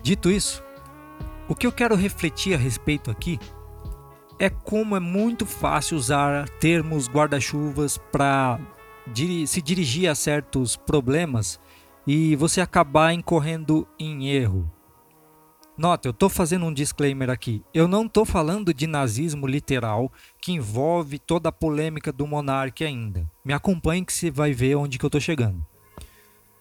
Dito 0.03 0.31
isso, 0.31 0.63
o 1.49 1.55
que 1.55 1.67
eu 1.67 1.73
quero 1.73 1.95
refletir 1.95 2.55
a 2.55 2.59
respeito 2.59 3.11
aqui 3.11 3.39
é 4.39 4.51
como 4.51 4.97
é 4.97 5.01
muito 5.01 5.47
fácil 5.47 5.97
usar 5.97 6.49
termos 6.61 7.09
guarda-chuvas 7.09 7.99
para 8.13 8.61
se 9.47 9.63
dirigir 9.63 10.11
a 10.11 10.15
certos 10.15 10.77
problemas 10.77 11.61
e 12.07 12.37
você 12.37 12.61
acabar 12.61 13.13
incorrendo 13.13 13.87
em 13.99 14.29
erro. 14.29 14.71
Nota, 15.77 16.09
eu 16.09 16.11
estou 16.11 16.31
fazendo 16.31 16.65
um 16.65 16.73
disclaimer 16.73 17.29
aqui. 17.29 17.63
Eu 17.73 17.87
não 17.87 18.07
estou 18.07 18.25
falando 18.25 18.73
de 18.73 18.87
nazismo 18.87 19.47
literal 19.47 20.11
que 20.41 20.53
envolve 20.53 21.19
toda 21.19 21.51
a 21.51 21.53
polêmica 21.53 22.11
do 22.11 22.27
monarca 22.27 22.85
ainda. 22.85 23.31
Me 23.45 23.53
acompanhe 23.53 24.05
que 24.05 24.13
você 24.13 24.31
vai 24.31 24.53
ver 24.53 24.77
onde 24.77 24.99
que 24.99 25.05
eu 25.05 25.09
estou 25.09 25.21
chegando. 25.21 25.65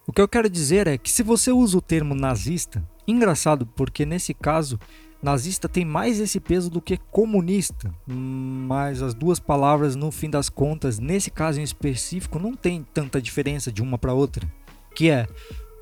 O 0.05 0.11
que 0.11 0.21
eu 0.21 0.27
quero 0.27 0.49
dizer 0.49 0.85
é 0.85 0.97
que 0.97 1.09
se 1.09 1.23
você 1.23 1.51
usa 1.51 1.77
o 1.77 1.81
termo 1.81 2.13
nazista, 2.13 2.87
engraçado 3.07 3.65
porque 3.65 4.05
nesse 4.05 4.33
caso 4.33 4.77
Nazista 5.21 5.67
tem 5.67 5.83
mais 5.83 6.19
esse 6.19 6.39
peso 6.39 6.69
do 6.69 6.81
que 6.81 6.97
comunista, 7.11 7.91
mas 8.05 9.01
as 9.01 9.13
duas 9.13 9.39
palavras, 9.39 9.95
no 9.95 10.11
fim 10.11 10.29
das 10.29 10.49
contas, 10.49 10.99
nesse 10.99 11.31
caso 11.31 11.59
em 11.59 11.63
específico, 11.63 12.37
não 12.37 12.53
tem 12.53 12.85
tanta 12.93 13.21
diferença 13.21 13.71
de 13.71 13.81
uma 13.81 13.97
para 13.97 14.13
outra. 14.13 14.47
Que 14.93 15.09
é 15.09 15.27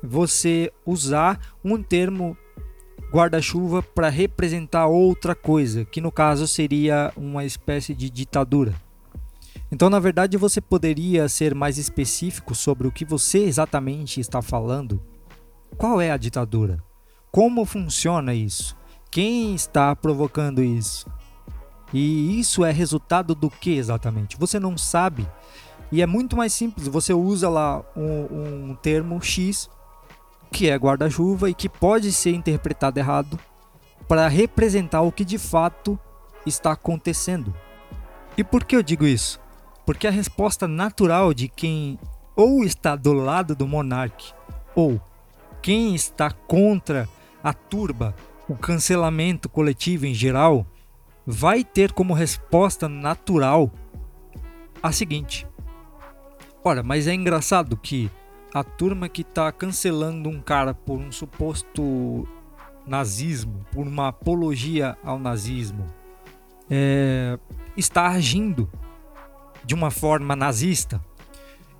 você 0.02 0.72
usar 0.86 1.38
um 1.62 1.82
termo 1.82 2.36
guarda-chuva 3.12 3.82
para 3.82 4.08
representar 4.08 4.86
outra 4.86 5.34
coisa, 5.34 5.84
que 5.84 6.00
no 6.00 6.10
caso 6.10 6.48
seria 6.48 7.12
uma 7.16 7.44
espécie 7.44 7.94
de 7.94 8.10
ditadura. 8.10 8.74
Então, 9.70 9.90
na 9.90 9.98
verdade, 9.98 10.36
você 10.36 10.60
poderia 10.60 11.28
ser 11.28 11.54
mais 11.54 11.78
específico 11.78 12.54
sobre 12.54 12.86
o 12.86 12.92
que 12.92 13.04
você 13.04 13.38
exatamente 13.38 14.20
está 14.20 14.40
falando. 14.40 15.00
Qual 15.76 16.00
é 16.00 16.10
a 16.10 16.16
ditadura? 16.16 16.82
Como 17.30 17.64
funciona 17.64 18.34
isso? 18.34 18.76
Quem 19.14 19.54
está 19.54 19.94
provocando 19.94 20.60
isso? 20.60 21.06
E 21.92 22.40
isso 22.40 22.64
é 22.64 22.72
resultado 22.72 23.32
do 23.32 23.48
que 23.48 23.76
exatamente? 23.76 24.36
Você 24.36 24.58
não 24.58 24.76
sabe. 24.76 25.24
E 25.92 26.02
é 26.02 26.06
muito 26.06 26.36
mais 26.36 26.52
simples. 26.52 26.88
Você 26.88 27.14
usa 27.14 27.48
lá 27.48 27.80
um, 27.96 28.70
um 28.70 28.74
termo 28.74 29.22
X, 29.22 29.70
que 30.50 30.68
é 30.68 30.74
guarda-chuva, 30.74 31.48
e 31.48 31.54
que 31.54 31.68
pode 31.68 32.10
ser 32.10 32.34
interpretado 32.34 32.98
errado 32.98 33.38
para 34.08 34.26
representar 34.26 35.02
o 35.02 35.12
que 35.12 35.24
de 35.24 35.38
fato 35.38 35.96
está 36.44 36.72
acontecendo. 36.72 37.54
E 38.36 38.42
por 38.42 38.64
que 38.64 38.74
eu 38.74 38.82
digo 38.82 39.06
isso? 39.06 39.38
Porque 39.86 40.08
a 40.08 40.10
resposta 40.10 40.66
natural 40.66 41.32
de 41.32 41.46
quem 41.46 42.00
ou 42.34 42.64
está 42.64 42.96
do 42.96 43.12
lado 43.12 43.54
do 43.54 43.68
monarca 43.68 44.24
ou 44.74 45.00
quem 45.62 45.94
está 45.94 46.32
contra 46.32 47.08
a 47.44 47.52
turba 47.52 48.12
o 48.48 48.56
cancelamento 48.56 49.48
coletivo 49.48 50.06
em 50.06 50.14
geral 50.14 50.66
vai 51.26 51.64
ter 51.64 51.92
como 51.92 52.12
resposta 52.12 52.88
natural 52.88 53.70
a 54.82 54.92
seguinte: 54.92 55.46
Ora, 56.62 56.82
mas 56.82 57.06
é 57.06 57.14
engraçado 57.14 57.76
que 57.76 58.10
a 58.52 58.62
turma 58.62 59.08
que 59.08 59.22
está 59.22 59.50
cancelando 59.50 60.28
um 60.28 60.40
cara 60.40 60.72
por 60.74 60.98
um 60.98 61.10
suposto 61.10 62.28
nazismo, 62.86 63.64
por 63.72 63.86
uma 63.86 64.08
apologia 64.08 64.96
ao 65.02 65.18
nazismo, 65.18 65.86
é, 66.70 67.38
está 67.76 68.08
agindo 68.08 68.70
de 69.64 69.74
uma 69.74 69.90
forma 69.90 70.36
nazista. 70.36 71.00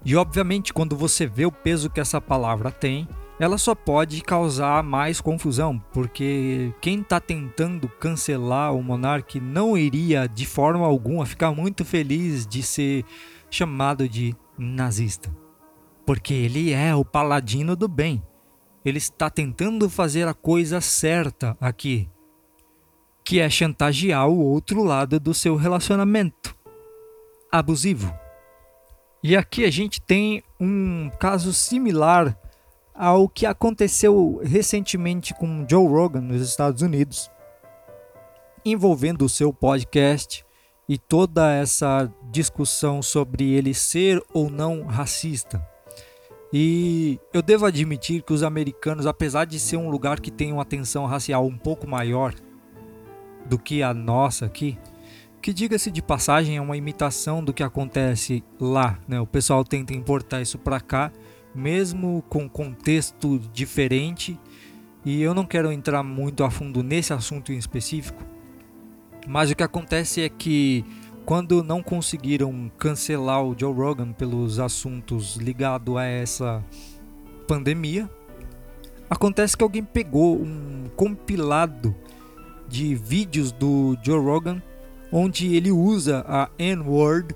E 0.04 0.16
obviamente, 0.16 0.72
quando 0.72 0.96
você 0.96 1.26
vê 1.26 1.46
o 1.46 1.52
peso 1.52 1.88
que 1.88 2.00
essa 2.00 2.20
palavra 2.20 2.70
tem, 2.70 3.08
ela 3.38 3.58
só 3.58 3.74
pode 3.74 4.20
causar 4.22 4.82
mais 4.82 5.20
confusão, 5.20 5.82
porque 5.92 6.72
quem 6.80 7.00
está 7.00 7.18
tentando 7.18 7.88
cancelar 7.88 8.74
o 8.74 8.82
monarca 8.82 9.40
não 9.40 9.76
iria 9.76 10.28
de 10.28 10.46
forma 10.46 10.86
alguma 10.86 11.26
ficar 11.26 11.50
muito 11.52 11.84
feliz 11.84 12.46
de 12.46 12.62
ser 12.62 13.04
chamado 13.50 14.08
de 14.08 14.36
nazista, 14.56 15.34
porque 16.06 16.32
ele 16.32 16.72
é 16.72 16.94
o 16.94 17.04
paladino 17.04 17.74
do 17.74 17.88
bem. 17.88 18.22
Ele 18.84 18.98
está 18.98 19.28
tentando 19.30 19.88
fazer 19.88 20.28
a 20.28 20.34
coisa 20.34 20.80
certa 20.80 21.56
aqui, 21.60 22.08
que 23.24 23.40
é 23.40 23.48
chantagear 23.48 24.28
o 24.28 24.38
outro 24.38 24.84
lado 24.84 25.18
do 25.18 25.32
seu 25.32 25.56
relacionamento 25.56 26.54
abusivo. 27.50 28.14
E 29.22 29.34
aqui 29.34 29.64
a 29.64 29.70
gente 29.70 30.00
tem 30.00 30.42
um 30.60 31.10
caso 31.18 31.52
similar 31.52 32.38
ao 32.94 33.28
que 33.28 33.44
aconteceu 33.44 34.40
recentemente 34.44 35.34
com 35.34 35.66
Joe 35.68 35.88
Rogan 35.88 36.20
nos 36.20 36.40
Estados 36.40 36.80
Unidos, 36.80 37.30
envolvendo 38.64 39.24
o 39.24 39.28
seu 39.28 39.52
podcast 39.52 40.46
e 40.88 40.96
toda 40.96 41.52
essa 41.52 42.10
discussão 42.30 43.02
sobre 43.02 43.52
ele 43.52 43.74
ser 43.74 44.22
ou 44.32 44.48
não 44.48 44.84
racista. 44.84 45.66
E 46.52 47.18
eu 47.32 47.42
devo 47.42 47.66
admitir 47.66 48.22
que 48.22 48.32
os 48.32 48.44
americanos, 48.44 49.06
apesar 49.06 49.44
de 49.44 49.58
ser 49.58 49.76
um 49.76 49.90
lugar 49.90 50.20
que 50.20 50.30
tem 50.30 50.52
uma 50.52 50.64
tensão 50.64 51.04
racial 51.04 51.44
um 51.44 51.58
pouco 51.58 51.88
maior 51.88 52.32
do 53.44 53.58
que 53.58 53.82
a 53.82 53.92
nossa 53.92 54.46
aqui, 54.46 54.78
que 55.42 55.52
diga-se 55.52 55.90
de 55.90 56.00
passagem 56.00 56.56
é 56.56 56.60
uma 56.60 56.76
imitação 56.76 57.42
do 57.44 57.52
que 57.52 57.62
acontece 57.62 58.42
lá, 58.58 58.98
né? 59.06 59.20
O 59.20 59.26
pessoal 59.26 59.64
tenta 59.64 59.92
importar 59.92 60.40
isso 60.40 60.56
para 60.56 60.80
cá, 60.80 61.12
mesmo 61.54 62.22
com 62.28 62.48
contexto 62.48 63.38
diferente, 63.52 64.38
e 65.04 65.22
eu 65.22 65.34
não 65.34 65.44
quero 65.44 65.70
entrar 65.70 66.02
muito 66.02 66.44
a 66.44 66.50
fundo 66.50 66.82
nesse 66.82 67.12
assunto 67.12 67.52
em 67.52 67.58
específico, 67.58 68.22
mas 69.26 69.50
o 69.50 69.56
que 69.56 69.62
acontece 69.62 70.22
é 70.22 70.28
que 70.28 70.84
quando 71.24 71.62
não 71.62 71.82
conseguiram 71.82 72.70
cancelar 72.78 73.42
o 73.42 73.54
Joe 73.58 73.72
Rogan 73.72 74.12
pelos 74.12 74.58
assuntos 74.58 75.36
ligados 75.36 75.96
a 75.96 76.04
essa 76.04 76.64
pandemia, 77.46 78.10
acontece 79.08 79.56
que 79.56 79.62
alguém 79.62 79.84
pegou 79.84 80.36
um 80.36 80.84
compilado 80.96 81.94
de 82.68 82.94
vídeos 82.94 83.52
do 83.52 83.96
Joe 84.02 84.18
Rogan 84.18 84.62
onde 85.12 85.54
ele 85.54 85.70
usa 85.70 86.24
a 86.26 86.50
N-word 86.58 87.34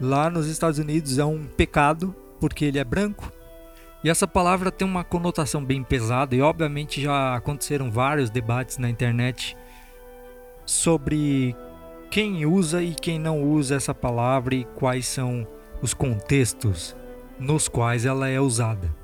lá 0.00 0.30
nos 0.30 0.48
Estados 0.48 0.78
Unidos 0.78 1.18
é 1.18 1.24
um 1.24 1.44
pecado 1.44 2.14
porque 2.40 2.64
ele 2.64 2.78
é 2.78 2.84
branco. 2.84 3.32
E 4.04 4.10
essa 4.10 4.28
palavra 4.28 4.70
tem 4.70 4.86
uma 4.86 5.02
conotação 5.02 5.64
bem 5.64 5.82
pesada 5.82 6.34
e 6.34 6.40
obviamente 6.40 7.00
já 7.00 7.34
aconteceram 7.34 7.90
vários 7.90 8.30
debates 8.30 8.78
na 8.78 8.88
internet 8.88 9.56
sobre 10.64 11.56
quem 12.10 12.46
usa 12.46 12.82
e 12.82 12.94
quem 12.94 13.18
não 13.18 13.42
usa 13.42 13.74
essa 13.74 13.94
palavra 13.94 14.54
e 14.54 14.64
quais 14.64 15.06
são 15.06 15.46
os 15.82 15.92
contextos 15.92 16.96
nos 17.38 17.68
quais 17.68 18.04
ela 18.06 18.28
é 18.28 18.40
usada. 18.40 18.94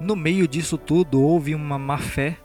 No 0.00 0.14
meio 0.14 0.46
disso 0.46 0.78
tudo 0.78 1.20
houve 1.20 1.54
uma 1.54 1.78
má 1.78 1.98
fé 1.98 2.36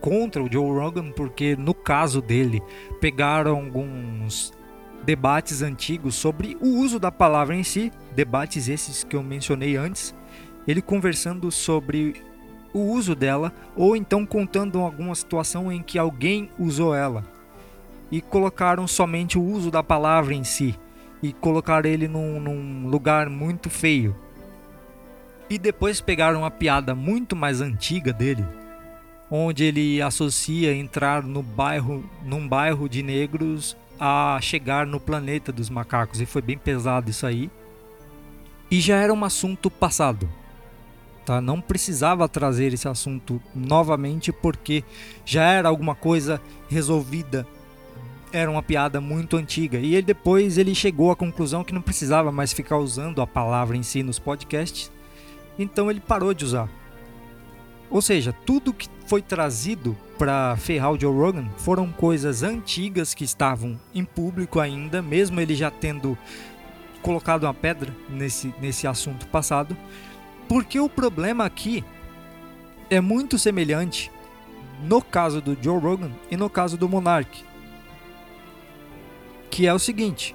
contra 0.00 0.42
o 0.42 0.52
Joe 0.52 0.78
Rogan, 0.78 1.10
porque 1.10 1.56
no 1.56 1.74
caso 1.74 2.20
dele 2.20 2.62
pegaram 3.00 3.56
alguns 3.56 4.52
debates 5.04 5.62
antigos 5.62 6.14
sobre 6.14 6.56
o 6.60 6.78
uso 6.80 6.98
da 6.98 7.10
palavra 7.10 7.54
em 7.54 7.62
si, 7.62 7.90
debates 8.16 8.66
esses 8.66 9.04
que 9.04 9.14
eu 9.14 9.22
mencionei 9.22 9.76
antes, 9.76 10.14
ele 10.66 10.80
conversando 10.80 11.52
sobre 11.52 12.16
o 12.72 12.80
uso 12.80 13.14
dela 13.14 13.52
ou 13.76 13.94
então 13.94 14.26
contando 14.26 14.80
alguma 14.80 15.14
situação 15.14 15.70
em 15.70 15.82
que 15.82 15.98
alguém 15.98 16.50
usou 16.58 16.94
ela 16.94 17.22
e 18.10 18.20
colocaram 18.20 18.86
somente 18.86 19.38
o 19.38 19.42
uso 19.42 19.70
da 19.70 19.82
palavra 19.82 20.34
em 20.34 20.44
si 20.44 20.74
e 21.22 21.32
colocaram 21.32 21.88
ele 21.88 22.08
num, 22.08 22.40
num 22.40 22.88
lugar 22.88 23.28
muito 23.28 23.68
feio. 23.68 24.16
E 25.48 25.58
depois 25.58 26.00
pegaram 26.00 26.40
uma 26.40 26.50
piada 26.50 26.94
muito 26.94 27.36
mais 27.36 27.60
antiga 27.60 28.12
dele, 28.12 28.44
onde 29.30 29.64
ele 29.64 30.02
associa 30.02 30.74
entrar 30.74 31.22
no 31.22 31.42
bairro, 31.42 32.04
num 32.24 32.48
bairro 32.48 32.88
de 32.88 33.02
negros 33.02 33.76
a 33.98 34.38
chegar 34.42 34.86
no 34.86 35.00
planeta 35.00 35.52
dos 35.52 35.70
macacos 35.70 36.20
e 36.20 36.26
foi 36.26 36.42
bem 36.42 36.58
pesado 36.58 37.10
isso 37.10 37.26
aí. 37.26 37.50
E 38.70 38.80
já 38.80 38.96
era 38.96 39.12
um 39.12 39.24
assunto 39.24 39.70
passado. 39.70 40.28
Tá? 41.24 41.40
Não 41.40 41.60
precisava 41.60 42.28
trazer 42.28 42.72
esse 42.72 42.86
assunto 42.86 43.42
novamente 43.54 44.32
porque 44.32 44.84
já 45.24 45.42
era 45.44 45.68
alguma 45.68 45.94
coisa 45.94 46.40
resolvida. 46.68 47.46
Era 48.32 48.50
uma 48.50 48.62
piada 48.62 49.00
muito 49.00 49.36
antiga. 49.36 49.78
E 49.78 49.94
ele, 49.94 50.02
depois 50.02 50.58
ele 50.58 50.74
chegou 50.74 51.10
à 51.10 51.16
conclusão 51.16 51.64
que 51.64 51.74
não 51.74 51.82
precisava 51.82 52.30
mais 52.30 52.52
ficar 52.52 52.78
usando 52.78 53.20
a 53.20 53.26
palavra 53.26 53.76
em 53.76 53.82
si 53.82 54.02
nos 54.02 54.18
podcasts. 54.18 54.90
Então 55.58 55.90
ele 55.90 56.00
parou 56.00 56.34
de 56.34 56.44
usar. 56.44 56.68
Ou 57.90 58.02
seja, 58.02 58.32
tudo 58.32 58.72
que 58.72 58.88
foi 59.06 59.22
trazido 59.22 59.96
para 60.18 60.56
ferrar 60.56 60.92
o 60.92 60.98
Joe 60.98 61.14
Rogan 61.14 61.48
foram 61.56 61.90
coisas 61.90 62.42
antigas 62.42 63.14
que 63.14 63.24
estavam 63.24 63.78
em 63.94 64.04
público 64.04 64.58
ainda, 64.58 65.00
mesmo 65.00 65.40
ele 65.40 65.54
já 65.54 65.70
tendo 65.70 66.18
colocado 67.06 67.44
uma 67.44 67.54
pedra 67.54 67.94
nesse, 68.10 68.52
nesse 68.60 68.84
assunto 68.84 69.28
passado. 69.28 69.76
Porque 70.48 70.80
o 70.80 70.88
problema 70.88 71.44
aqui 71.44 71.84
é 72.90 73.00
muito 73.00 73.38
semelhante 73.38 74.10
no 74.82 75.00
caso 75.00 75.40
do 75.40 75.56
Joe 75.62 75.80
Rogan 75.80 76.10
e 76.28 76.36
no 76.36 76.50
caso 76.50 76.76
do 76.76 76.88
Monarch. 76.88 77.44
Que 79.48 79.68
é 79.68 79.72
o 79.72 79.78
seguinte: 79.78 80.34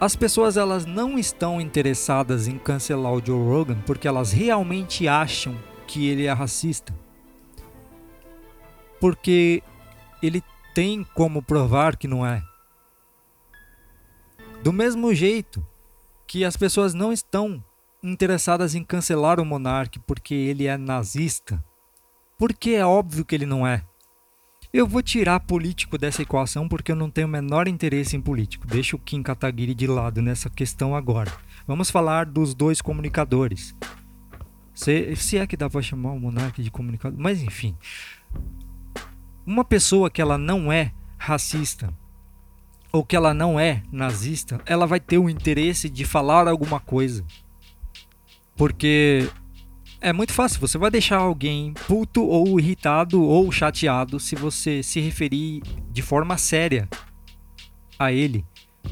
as 0.00 0.14
pessoas 0.14 0.56
elas 0.56 0.86
não 0.86 1.18
estão 1.18 1.60
interessadas 1.60 2.46
em 2.46 2.56
cancelar 2.56 3.12
o 3.12 3.24
Joe 3.24 3.44
Rogan 3.44 3.78
porque 3.84 4.06
elas 4.06 4.30
realmente 4.30 5.08
acham 5.08 5.56
que 5.84 6.06
ele 6.06 6.26
é 6.26 6.32
racista. 6.32 6.94
Porque 9.00 9.64
ele 10.22 10.44
tem 10.74 11.04
como 11.12 11.42
provar 11.42 11.96
que 11.96 12.06
não 12.06 12.24
é. 12.24 12.49
Do 14.62 14.74
mesmo 14.74 15.14
jeito 15.14 15.66
que 16.26 16.44
as 16.44 16.54
pessoas 16.54 16.92
não 16.92 17.12
estão 17.12 17.64
interessadas 18.02 18.74
em 18.74 18.84
cancelar 18.84 19.40
o 19.40 19.44
monarca 19.44 19.98
porque 20.06 20.34
ele 20.34 20.66
é 20.66 20.76
nazista, 20.76 21.64
porque 22.38 22.70
é 22.70 22.84
óbvio 22.84 23.24
que 23.24 23.34
ele 23.34 23.46
não 23.46 23.66
é. 23.66 23.82
Eu 24.72 24.86
vou 24.86 25.02
tirar 25.02 25.40
político 25.40 25.96
dessa 25.96 26.22
equação 26.22 26.68
porque 26.68 26.92
eu 26.92 26.96
não 26.96 27.10
tenho 27.10 27.26
o 27.26 27.30
menor 27.30 27.68
interesse 27.68 28.16
em 28.16 28.20
político. 28.20 28.66
Deixa 28.66 28.94
o 28.94 28.98
Kim 28.98 29.22
Kataguiri 29.22 29.74
de 29.74 29.86
lado 29.86 30.20
nessa 30.20 30.48
questão 30.50 30.94
agora. 30.94 31.32
Vamos 31.66 31.90
falar 31.90 32.26
dos 32.26 32.54
dois 32.54 32.82
comunicadores. 32.82 33.74
Se, 34.74 35.16
se 35.16 35.38
é 35.38 35.46
que 35.46 35.56
dá 35.56 35.68
para 35.68 35.82
chamar 35.82 36.12
o 36.12 36.20
monarca 36.20 36.62
de 36.62 36.70
comunicador, 36.70 37.18
mas 37.18 37.42
enfim. 37.42 37.76
Uma 39.44 39.64
pessoa 39.64 40.10
que 40.10 40.22
ela 40.22 40.38
não 40.38 40.70
é 40.70 40.92
racista 41.18 41.92
ou 42.92 43.04
que 43.04 43.14
ela 43.14 43.32
não 43.32 43.58
é 43.58 43.82
nazista, 43.92 44.60
ela 44.66 44.86
vai 44.86 45.00
ter 45.00 45.18
o 45.18 45.30
interesse 45.30 45.88
de 45.88 46.04
falar 46.04 46.48
alguma 46.48 46.80
coisa. 46.80 47.24
Porque 48.56 49.28
é 50.00 50.12
muito 50.12 50.32
fácil, 50.32 50.60
você 50.60 50.78
vai 50.78 50.90
deixar 50.90 51.18
alguém 51.18 51.72
puto 51.86 52.24
ou 52.24 52.58
irritado 52.58 53.22
ou 53.22 53.50
chateado 53.52 54.18
se 54.18 54.34
você 54.34 54.82
se 54.82 55.00
referir 55.00 55.62
de 55.90 56.02
forma 56.02 56.36
séria 56.38 56.88
a 57.98 58.12
ele 58.12 58.44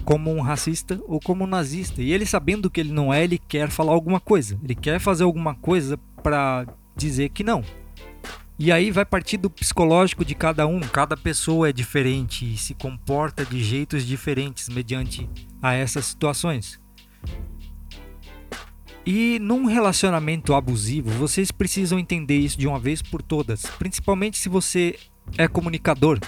como 0.04 0.30
um 0.30 0.40
racista 0.40 1.00
ou 1.06 1.18
como 1.18 1.44
um 1.44 1.46
nazista. 1.46 2.02
E 2.02 2.12
ele 2.12 2.26
sabendo 2.26 2.70
que 2.70 2.80
ele 2.80 2.92
não 2.92 3.12
é, 3.12 3.24
ele 3.24 3.38
quer 3.38 3.70
falar 3.70 3.92
alguma 3.92 4.20
coisa. 4.20 4.58
Ele 4.62 4.74
quer 4.74 4.98
fazer 4.98 5.24
alguma 5.24 5.54
coisa 5.54 5.98
para 6.22 6.66
dizer 6.96 7.30
que 7.30 7.42
não. 7.42 7.62
E 8.58 8.72
aí 8.72 8.90
vai 8.90 9.04
partir 9.04 9.36
do 9.36 9.48
psicológico 9.48 10.24
de 10.24 10.34
cada 10.34 10.66
um. 10.66 10.80
Cada 10.80 11.16
pessoa 11.16 11.68
é 11.68 11.72
diferente 11.72 12.52
e 12.52 12.56
se 12.56 12.74
comporta 12.74 13.44
de 13.44 13.62
jeitos 13.62 14.04
diferentes 14.04 14.68
mediante 14.68 15.28
a 15.62 15.74
essas 15.74 16.06
situações. 16.06 16.80
E 19.06 19.38
num 19.40 19.64
relacionamento 19.64 20.54
abusivo, 20.54 21.10
vocês 21.10 21.50
precisam 21.50 21.98
entender 21.98 22.36
isso 22.36 22.58
de 22.58 22.66
uma 22.66 22.78
vez 22.78 23.00
por 23.00 23.22
todas, 23.22 23.62
principalmente 23.78 24.36
se 24.36 24.48
você 24.48 24.98
é 25.36 25.46
comunicador 25.46 26.18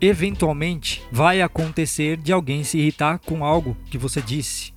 eventualmente 0.00 1.02
vai 1.10 1.42
acontecer 1.42 2.16
de 2.16 2.32
alguém 2.32 2.62
se 2.62 2.78
irritar 2.78 3.18
com 3.18 3.44
algo 3.44 3.76
que 3.86 3.98
você 3.98 4.20
disse. 4.20 4.72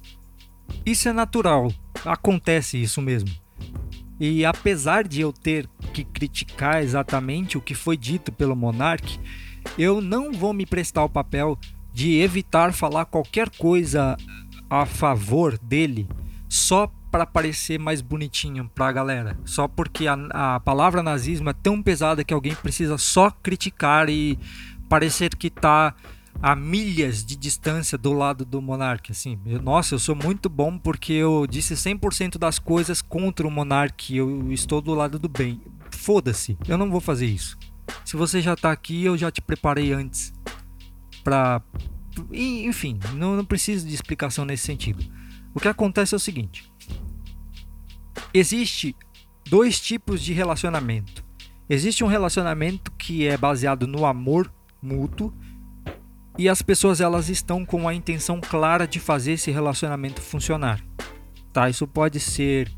Isso 0.86 1.08
é 1.10 1.14
natural, 1.14 1.72
acontece 2.06 2.82
isso 2.82 3.02
mesmo. 3.02 3.30
E 4.24 4.46
apesar 4.46 5.08
de 5.08 5.20
eu 5.20 5.34
ter 5.34 5.68
que 5.92 6.04
criticar 6.04 6.84
exatamente 6.84 7.58
o 7.58 7.62
que 7.62 7.74
foi 7.74 7.98
dito 7.98 8.32
pelo 8.32 8.56
Monark, 8.56 9.20
eu 9.80 10.00
não 10.00 10.32
vou 10.32 10.54
me 10.54 10.64
prestar 10.64 11.04
o 11.04 11.10
papel 11.10 11.58
de 11.92 12.20
evitar 12.20 12.72
falar 12.72 13.06
qualquer 13.06 13.50
coisa 13.50 14.16
a 14.70 14.86
favor 14.86 15.58
dele 15.58 16.08
só 16.48 16.86
para 17.10 17.26
parecer 17.26 17.80
mais 17.80 18.00
bonitinho 18.00 18.70
para 18.76 18.90
a 18.90 18.92
galera. 18.92 19.40
Só 19.44 19.68
porque 19.68 20.06
a, 20.06 20.14
a 20.32 20.60
palavra 20.60 21.02
nazismo 21.02 21.50
é 21.50 21.54
tão 21.54 21.82
pesada 21.82 22.24
que 22.24 22.32
alguém 22.32 22.54
precisa 22.54 23.00
só 23.00 23.32
criticar 23.32 24.08
e 24.08 24.38
parecer 24.88 25.36
que 25.36 25.50
tá 25.50 25.96
a 26.42 26.56
milhas 26.56 27.26
de 27.26 27.36
distância 27.36 27.98
do 27.98 28.14
lado 28.14 28.46
do 28.46 28.62
monarca, 28.62 29.12
assim. 29.12 29.40
Eu, 29.46 29.62
nossa, 29.62 29.96
eu 29.96 30.00
sou 30.00 30.16
muito 30.16 30.50
bom 30.50 30.78
porque 30.78 31.14
eu 31.14 31.48
disse 31.48 31.74
100% 31.74 32.38
das 32.38 32.60
coisas 32.60 33.02
contra 33.02 33.48
o 33.48 33.52
monarca, 33.52 34.14
eu 34.14 34.52
estou 34.52 34.82
do 34.82 34.94
lado 34.94 35.18
do 35.18 35.30
bem. 35.30 35.62
Foda-se, 35.92 36.58
eu 36.68 36.78
não 36.78 36.90
vou 36.90 37.02
fazer 37.02 37.26
isso. 37.26 37.58
Se 38.06 38.16
você 38.16 38.42
já 38.42 38.56
tá 38.56 38.72
aqui, 38.72 39.04
eu 39.04 39.18
já 39.18 39.32
te 39.32 39.42
preparei 39.42 39.92
antes 39.94 40.34
pra 41.24 41.62
enfim, 42.32 43.00
não, 43.14 43.38
não 43.38 43.46
preciso 43.46 43.88
de 43.88 43.94
explicação 43.94 44.44
nesse 44.44 44.66
sentido. 44.66 45.04
O 45.54 45.60
que 45.60 45.68
acontece 45.68 46.14
é 46.14 46.18
o 46.18 46.20
seguinte: 46.20 46.72
existe 48.34 48.96
dois 49.50 49.80
tipos 49.80 50.22
de 50.22 50.34
relacionamento. 50.34 51.24
Existe 51.70 52.04
um 52.04 52.08
relacionamento 52.08 52.92
que 52.92 53.26
é 53.26 53.38
baseado 53.38 53.88
no 53.88 54.06
amor 54.06 54.52
mútuo 54.82 55.34
e 56.42 56.50
as 56.50 56.64
pessoas 56.64 57.00
elas 57.00 57.30
estão 57.30 57.64
com 57.64 57.88
a 57.88 57.94
intenção 57.94 58.42
clara 58.42 58.88
de 58.88 59.00
fazer 59.00 59.34
esse 59.34 59.52
relacionamento 59.52 60.24
funcionar. 60.24 60.84
Tá, 61.54 61.70
isso 61.70 61.86
pode 61.86 62.20
ser 62.20 62.72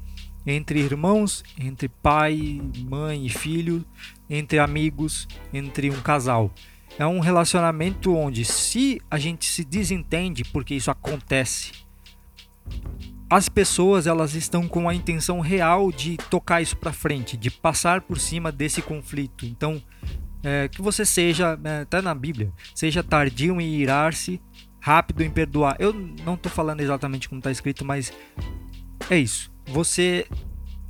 entre 0.46 0.82
irmãos, 0.82 1.46
entre 1.58 1.88
pai, 1.88 2.62
mãe 2.90 3.26
e 3.26 3.30
filho, 3.30 3.86
entre 4.30 4.60
amigos, 4.60 5.30
entre 5.54 5.90
um 5.90 6.02
casal. 6.02 6.52
É 7.00 7.08
um 7.08 7.22
relacionamento 7.22 8.14
onde, 8.14 8.44
se 8.44 9.02
a 9.10 9.18
gente 9.18 9.46
se 9.46 9.64
desentende, 9.64 10.44
porque 10.44 10.76
isso 10.76 10.92
acontece, 10.92 11.72
as 13.30 13.48
pessoas 13.48 14.08
elas 14.08 14.36
estão 14.36 14.68
com 14.68 14.90
a 14.90 14.94
intenção 14.94 15.40
real 15.40 15.90
de 15.90 16.18
tocar 16.30 16.62
isso 16.62 16.76
para 16.76 16.92
frente, 16.92 17.38
de 17.38 17.50
passar 17.50 18.02
por 18.02 18.20
cima 18.20 18.52
desse 18.52 18.82
conflito. 18.82 19.46
Então, 19.46 19.82
é, 20.44 20.68
que 20.68 20.82
você 20.82 21.06
seja, 21.06 21.58
é, 21.64 21.86
tá 21.86 22.02
na 22.02 22.14
Bíblia, 22.14 22.52
seja 22.76 23.02
tardio 23.02 23.60
em 23.62 23.76
irar-se, 23.76 24.42
rápido 24.80 25.24
em 25.24 25.30
perdoar. 25.30 25.78
Eu 25.80 25.94
não 25.94 26.34
estou 26.34 26.52
falando 26.52 26.82
exatamente 26.82 27.30
como 27.30 27.40
está 27.40 27.50
escrito, 27.50 27.86
mas 27.86 28.12
é 29.10 29.18
isso. 29.18 29.52
Você 29.68 30.28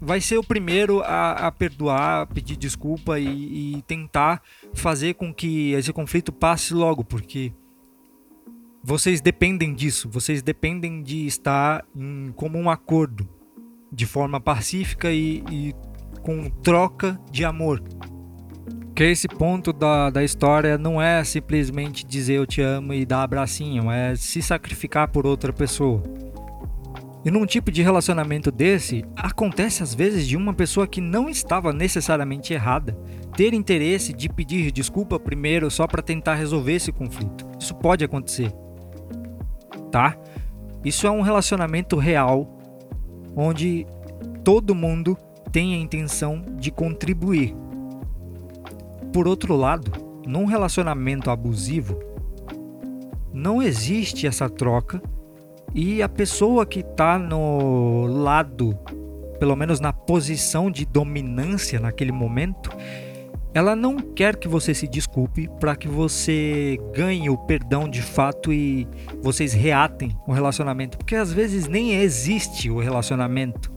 vai 0.02 0.20
ser 0.20 0.38
o 0.38 0.44
primeiro 0.44 1.02
a, 1.02 1.48
a 1.48 1.52
perdoar, 1.52 2.28
pedir 2.28 2.58
desculpa 2.58 3.20
e, 3.20 3.78
e, 3.78 3.82
tentar 3.84 4.42
fazer 4.74 5.14
com 5.14 5.34
que 5.34 5.72
esse 5.74 5.94
conflito 5.94 6.34
passe 6.34 6.74
logo, 6.74 7.04
porque 7.04 7.54
vocês 8.84 9.22
dependem 9.22 9.74
disso, 9.74 10.10
vocês 10.10 10.42
dependem 10.42 11.02
de 11.02 11.26
estar 11.26 11.86
em 11.96 12.32
comum 12.36 12.70
acordo, 12.70 13.30
de 13.92 14.06
forma 14.06 14.42
pacífica 14.42 15.12
e, 15.12 15.44
e 15.50 15.74
com 16.22 16.50
troca 16.50 17.20
de 17.32 17.46
amor. 17.46 17.82
Que 18.96 19.06
esse 19.06 19.28
ponto 19.28 19.74
da, 19.74 20.12
da 20.12 20.24
história 20.24 20.78
não 20.78 21.02
é 21.02 21.24
simplesmente 21.24 22.06
dizer 22.06 22.36
eu 22.36 22.46
te 22.46 22.62
amo 22.62 22.94
e 22.94 23.06
dar 23.06 23.24
abracinho, 23.24 23.90
é 23.90 24.16
se 24.16 24.42
sacrificar 24.42 25.08
por 25.10 25.26
outra 25.26 25.52
pessoa. 25.52 26.04
E 27.26 27.32
num 27.32 27.46
tipo 27.46 27.72
de 27.72 27.82
relacionamento 27.82 28.52
desse, 28.52 29.04
acontece 29.16 29.82
às 29.82 29.96
vezes 29.96 30.28
de 30.28 30.36
uma 30.36 30.54
pessoa 30.54 30.86
que 30.86 31.00
não 31.00 31.30
estava 31.30 31.72
necessariamente 31.72 32.54
errada 32.54 32.98
ter 33.36 33.54
interesse 33.54 34.14
de 34.14 34.30
pedir 34.30 34.72
desculpa 34.72 35.20
primeiro 35.20 35.72
só 35.72 35.88
para 35.88 36.04
tentar 36.04 36.36
resolver 36.36 36.74
esse 36.74 36.92
conflito. 36.92 37.48
Isso 37.60 37.74
pode 37.74 38.04
acontecer. 38.04 38.52
Tá? 39.90 40.18
Isso 40.84 41.08
é 41.08 41.12
um 41.12 41.22
relacionamento 41.22 41.96
real 41.96 42.60
onde 43.36 43.88
todo 44.44 44.76
mundo 44.76 45.18
tem 45.52 45.74
a 45.74 45.78
intenção 45.78 46.44
de 46.58 46.70
contribuir. 46.72 47.56
Por 49.14 49.28
outro 49.28 49.56
lado, 49.56 49.92
num 50.26 50.46
relacionamento 50.46 51.30
abusivo, 51.30 52.00
não 53.32 53.62
existe 53.62 54.26
essa 54.26 54.50
troca 54.50 55.00
e 55.74 56.02
a 56.02 56.10
pessoa 56.10 56.66
que 56.66 56.80
está 56.80 57.20
no 57.20 58.08
lado, 58.08 58.76
pelo 59.40 59.56
menos 59.56 59.80
na 59.80 59.94
posição 59.94 60.72
de 60.72 60.84
dominância 60.84 61.80
naquele 61.80 62.12
momento, 62.12 62.72
ela 63.54 63.76
não 63.76 63.98
quer 63.98 64.36
que 64.36 64.48
você 64.48 64.74
se 64.74 64.88
desculpe 64.88 65.48
para 65.60 65.76
que 65.76 65.88
você 65.88 66.80
ganhe 66.92 67.30
o 67.30 67.38
perdão 67.38 67.88
de 67.88 68.02
fato 68.02 68.52
e 68.52 68.88
vocês 69.22 69.54
reatem 69.54 70.18
o 70.28 70.32
relacionamento, 70.32 70.98
porque 70.98 71.16
às 71.16 71.32
vezes 71.32 71.68
nem 71.68 71.94
existe 72.02 72.72
o 72.72 72.80
relacionamento. 72.80 73.72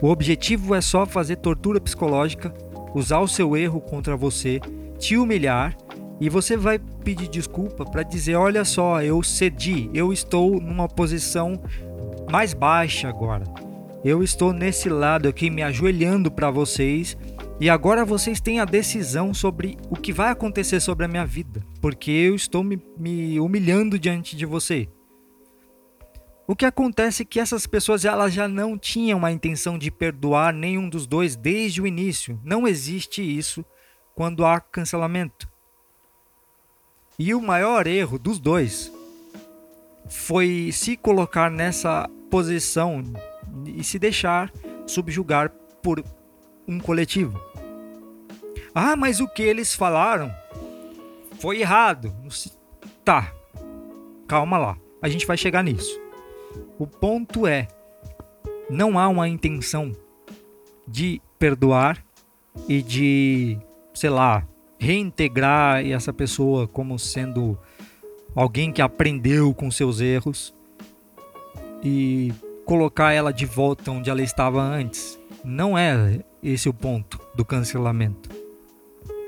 O 0.00 0.08
objetivo 0.08 0.72
é 0.72 0.80
só 0.80 1.04
fazer 1.04 1.36
tortura 1.36 1.80
psicológica, 1.80 2.54
usar 2.96 3.20
o 3.20 3.28
seu 3.28 3.54
erro 3.54 3.80
contra 3.80 4.16
você, 4.16 4.58
te 4.98 5.18
humilhar 5.18 5.76
e 6.18 6.30
você 6.30 6.56
vai 6.56 6.78
pedir 6.78 7.28
desculpa 7.28 7.84
para 7.84 8.02
dizer: 8.02 8.36
olha 8.36 8.64
só, 8.64 9.02
eu 9.02 9.22
cedi, 9.22 9.90
eu 9.92 10.12
estou 10.12 10.60
numa 10.60 10.88
posição 10.88 11.60
mais 12.30 12.54
baixa 12.54 13.08
agora. 13.08 13.44
Eu 14.02 14.22
estou 14.22 14.52
nesse 14.52 14.88
lado 14.88 15.28
aqui 15.28 15.50
me 15.50 15.62
ajoelhando 15.62 16.30
para 16.30 16.50
vocês 16.50 17.16
e 17.60 17.68
agora 17.68 18.04
vocês 18.04 18.40
têm 18.40 18.60
a 18.60 18.64
decisão 18.64 19.34
sobre 19.34 19.76
o 19.90 19.96
que 19.96 20.12
vai 20.12 20.30
acontecer 20.30 20.80
sobre 20.80 21.04
a 21.04 21.08
minha 21.08 21.26
vida, 21.26 21.62
porque 21.80 22.10
eu 22.10 22.34
estou 22.34 22.62
me, 22.62 22.80
me 22.98 23.38
humilhando 23.40 23.98
diante 23.98 24.36
de 24.36 24.46
você. 24.46 24.88
O 26.48 26.54
que 26.54 26.64
acontece 26.64 27.22
é 27.22 27.26
que 27.26 27.40
essas 27.40 27.66
pessoas 27.66 28.04
elas 28.04 28.32
já 28.32 28.46
não 28.46 28.78
tinham 28.78 29.24
a 29.24 29.32
intenção 29.32 29.76
de 29.76 29.90
perdoar 29.90 30.54
nenhum 30.54 30.88
dos 30.88 31.04
dois 31.04 31.34
desde 31.34 31.82
o 31.82 31.86
início. 31.86 32.40
Não 32.44 32.68
existe 32.68 33.20
isso 33.20 33.64
quando 34.14 34.46
há 34.46 34.60
cancelamento. 34.60 35.48
E 37.18 37.34
o 37.34 37.40
maior 37.40 37.86
erro 37.88 38.18
dos 38.18 38.38
dois 38.38 38.92
foi 40.08 40.70
se 40.72 40.96
colocar 40.96 41.50
nessa 41.50 42.08
posição 42.30 43.02
e 43.66 43.82
se 43.82 43.98
deixar 43.98 44.52
subjugar 44.86 45.50
por 45.82 46.04
um 46.68 46.78
coletivo. 46.78 47.40
Ah, 48.72 48.94
mas 48.94 49.18
o 49.18 49.26
que 49.26 49.42
eles 49.42 49.74
falaram 49.74 50.32
foi 51.40 51.60
errado. 51.60 52.14
Tá, 53.04 53.32
calma 54.28 54.58
lá, 54.58 54.76
a 55.02 55.08
gente 55.08 55.26
vai 55.26 55.36
chegar 55.36 55.64
nisso. 55.64 56.05
O 56.78 56.86
ponto 56.86 57.46
é: 57.46 57.68
não 58.68 58.98
há 58.98 59.08
uma 59.08 59.28
intenção 59.28 59.92
de 60.86 61.20
perdoar 61.38 62.04
e 62.68 62.82
de, 62.82 63.58
sei 63.94 64.10
lá, 64.10 64.46
reintegrar 64.78 65.84
essa 65.86 66.12
pessoa 66.12 66.66
como 66.68 66.98
sendo 66.98 67.58
alguém 68.34 68.72
que 68.72 68.82
aprendeu 68.82 69.54
com 69.54 69.70
seus 69.70 70.00
erros 70.00 70.54
e 71.82 72.32
colocar 72.64 73.12
ela 73.12 73.32
de 73.32 73.46
volta 73.46 73.90
onde 73.90 74.10
ela 74.10 74.22
estava 74.22 74.60
antes. 74.60 75.18
Não 75.44 75.78
é 75.78 76.20
esse 76.42 76.68
o 76.68 76.74
ponto 76.74 77.20
do 77.34 77.44
cancelamento. 77.44 78.28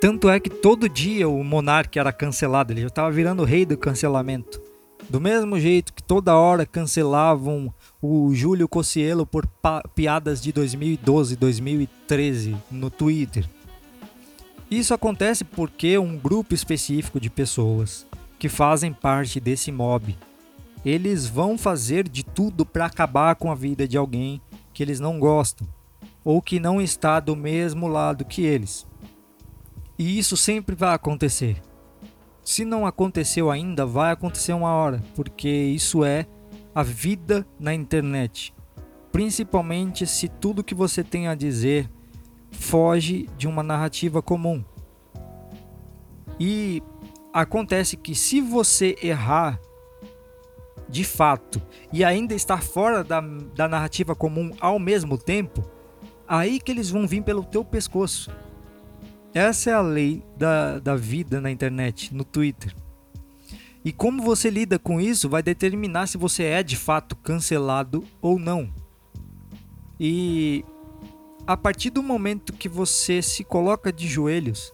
Tanto 0.00 0.28
é 0.28 0.38
que 0.38 0.50
todo 0.50 0.88
dia 0.88 1.28
o 1.28 1.42
monarca 1.42 1.98
era 1.98 2.12
cancelado, 2.12 2.72
ele 2.72 2.82
já 2.82 2.86
estava 2.88 3.10
virando 3.10 3.44
rei 3.44 3.64
do 3.64 3.76
cancelamento. 3.76 4.67
Do 5.08 5.20
mesmo 5.20 5.58
jeito 5.58 5.94
que 5.94 6.02
toda 6.02 6.36
hora 6.36 6.66
cancelavam 6.66 7.72
o 8.00 8.34
Júlio 8.34 8.68
Cocielo 8.68 9.26
por 9.26 9.48
piadas 9.94 10.40
de 10.42 10.52
2012, 10.52 11.34
2013 11.34 12.56
no 12.70 12.90
Twitter. 12.90 13.48
Isso 14.70 14.92
acontece 14.92 15.44
porque 15.44 15.96
um 15.96 16.18
grupo 16.18 16.54
específico 16.54 17.18
de 17.18 17.30
pessoas 17.30 18.06
que 18.38 18.50
fazem 18.50 18.92
parte 18.92 19.40
desse 19.40 19.72
mob, 19.72 20.14
eles 20.84 21.26
vão 21.26 21.56
fazer 21.56 22.06
de 22.06 22.22
tudo 22.22 22.66
para 22.66 22.84
acabar 22.84 23.34
com 23.34 23.50
a 23.50 23.54
vida 23.54 23.88
de 23.88 23.96
alguém 23.96 24.42
que 24.74 24.82
eles 24.82 25.00
não 25.00 25.18
gostam 25.18 25.66
ou 26.22 26.42
que 26.42 26.60
não 26.60 26.82
está 26.82 27.18
do 27.18 27.34
mesmo 27.34 27.88
lado 27.88 28.26
que 28.26 28.42
eles. 28.42 28.86
E 29.98 30.18
isso 30.18 30.36
sempre 30.36 30.76
vai 30.76 30.94
acontecer. 30.94 31.62
Se 32.48 32.64
não 32.64 32.86
aconteceu 32.86 33.50
ainda, 33.50 33.84
vai 33.84 34.10
acontecer 34.10 34.54
uma 34.54 34.72
hora, 34.72 35.02
porque 35.14 35.46
isso 35.50 36.02
é 36.02 36.24
a 36.74 36.82
vida 36.82 37.46
na 37.60 37.74
internet. 37.74 38.54
Principalmente 39.12 40.06
se 40.06 40.28
tudo 40.28 40.64
que 40.64 40.74
você 40.74 41.04
tem 41.04 41.28
a 41.28 41.34
dizer 41.34 41.90
foge 42.50 43.28
de 43.36 43.46
uma 43.46 43.62
narrativa 43.62 44.22
comum. 44.22 44.64
E 46.40 46.82
acontece 47.34 47.98
que 47.98 48.14
se 48.14 48.40
você 48.40 48.96
errar 49.02 49.60
de 50.88 51.04
fato 51.04 51.60
e 51.92 52.02
ainda 52.02 52.34
estar 52.34 52.62
fora 52.62 53.04
da, 53.04 53.20
da 53.54 53.68
narrativa 53.68 54.14
comum 54.14 54.52
ao 54.58 54.78
mesmo 54.78 55.18
tempo, 55.18 55.62
aí 56.26 56.58
que 56.58 56.72
eles 56.72 56.88
vão 56.88 57.06
vir 57.06 57.22
pelo 57.22 57.44
teu 57.44 57.62
pescoço. 57.62 58.30
Essa 59.34 59.70
é 59.70 59.72
a 59.74 59.80
lei 59.80 60.22
da, 60.36 60.78
da 60.78 60.96
vida 60.96 61.40
na 61.40 61.50
internet, 61.50 62.14
no 62.14 62.24
Twitter. 62.24 62.74
E 63.84 63.92
como 63.92 64.22
você 64.22 64.50
lida 64.50 64.78
com 64.78 65.00
isso 65.00 65.28
vai 65.28 65.42
determinar 65.42 66.06
se 66.06 66.18
você 66.18 66.44
é 66.44 66.62
de 66.62 66.76
fato 66.76 67.14
cancelado 67.16 68.04
ou 68.20 68.38
não. 68.38 68.72
E 70.00 70.64
a 71.46 71.56
partir 71.56 71.90
do 71.90 72.02
momento 72.02 72.52
que 72.52 72.68
você 72.68 73.22
se 73.22 73.44
coloca 73.44 73.92
de 73.92 74.06
joelhos 74.06 74.72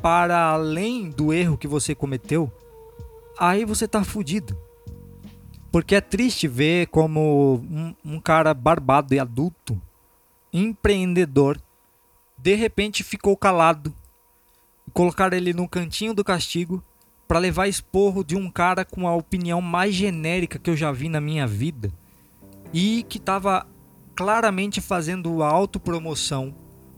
para 0.00 0.52
além 0.52 1.10
do 1.10 1.32
erro 1.32 1.58
que 1.58 1.68
você 1.68 1.94
cometeu, 1.94 2.50
aí 3.38 3.64
você 3.64 3.86
tá 3.86 4.02
fudido. 4.02 4.56
Porque 5.70 5.94
é 5.94 6.00
triste 6.00 6.48
ver 6.48 6.86
como 6.88 7.62
um, 7.70 7.94
um 8.04 8.20
cara 8.20 8.52
barbado 8.54 9.14
e 9.14 9.20
adulto, 9.20 9.80
empreendedor, 10.52 11.60
de 12.42 12.54
repente 12.54 13.04
ficou 13.04 13.36
calado. 13.36 13.94
Colocaram 14.92 15.36
ele 15.36 15.52
no 15.52 15.68
cantinho 15.68 16.14
do 16.14 16.24
castigo 16.24 16.82
para 17.28 17.38
levar 17.38 17.68
esporro 17.68 18.24
de 18.24 18.34
um 18.34 18.50
cara 18.50 18.84
com 18.84 19.06
a 19.06 19.14
opinião 19.14 19.60
mais 19.60 19.94
genérica 19.94 20.58
que 20.58 20.68
eu 20.68 20.76
já 20.76 20.90
vi 20.90 21.08
na 21.08 21.20
minha 21.20 21.46
vida 21.46 21.92
e 22.72 23.04
que 23.08 23.18
estava 23.18 23.66
claramente 24.16 24.80
fazendo 24.80 25.42
a 25.42 25.48
autopromoção 25.48 26.54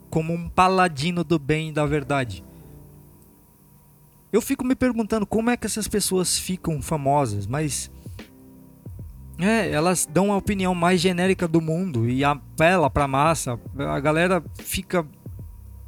como 0.08 0.32
um 0.32 0.48
paladino 0.48 1.22
do 1.22 1.38
bem 1.38 1.68
e 1.68 1.72
da 1.72 1.84
verdade. 1.84 2.44
Eu 4.32 4.40
fico 4.40 4.64
me 4.64 4.74
perguntando 4.74 5.26
como 5.26 5.50
é 5.50 5.56
que 5.56 5.66
essas 5.66 5.86
pessoas 5.86 6.38
ficam 6.38 6.80
famosas, 6.80 7.46
mas 7.46 7.90
É, 9.38 9.70
elas 9.72 10.06
dão 10.06 10.32
a 10.32 10.36
opinião 10.36 10.74
mais 10.74 11.00
genérica 11.00 11.48
do 11.48 11.60
mundo 11.60 12.08
e 12.08 12.22
apela 12.22 12.88
pra 12.88 13.08
massa. 13.08 13.58
A 13.76 13.98
galera 13.98 14.44
fica 14.60 15.04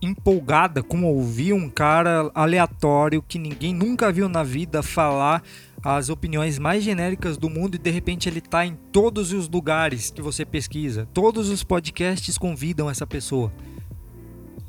empolgada 0.04 0.82
com 0.82 1.04
ouvir 1.04 1.52
um 1.52 1.68
cara 1.68 2.30
aleatório 2.34 3.22
que 3.22 3.38
ninguém 3.38 3.74
nunca 3.74 4.12
viu 4.12 4.28
na 4.28 4.42
vida 4.42 4.82
falar 4.82 5.42
as 5.82 6.08
opiniões 6.08 6.58
mais 6.58 6.82
genéricas 6.82 7.36
do 7.36 7.50
mundo 7.50 7.74
e 7.74 7.78
de 7.78 7.90
repente 7.90 8.28
ele 8.28 8.40
tá 8.40 8.64
em 8.64 8.74
todos 8.90 9.32
os 9.32 9.48
lugares 9.48 10.10
que 10.10 10.22
você 10.22 10.44
pesquisa. 10.44 11.06
Todos 11.12 11.48
os 11.48 11.62
podcasts 11.62 12.38
convidam 12.38 12.88
essa 12.88 13.06
pessoa. 13.06 13.52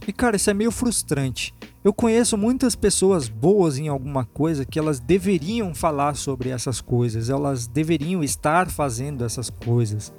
E 0.08 0.14
cara, 0.14 0.36
isso 0.36 0.50
é 0.50 0.54
meio 0.54 0.72
frustrante. 0.72 1.54
Eu 1.84 1.94
conheço 1.94 2.38
muitas 2.38 2.76
pessoas 2.76 3.28
boas 3.28 3.78
em 3.78 3.88
alguma 3.88 4.26
coisa 4.26 4.66
que 4.66 4.78
elas 4.78 5.00
deveriam 5.00 5.74
falar 5.74 6.16
sobre 6.16 6.50
essas 6.50 6.82
coisas, 6.82 7.30
elas 7.30 7.68
deveriam 7.68 8.24
estar 8.24 8.70
fazendo 8.70 9.24
essas 9.24 9.50
coisas. 9.50 10.14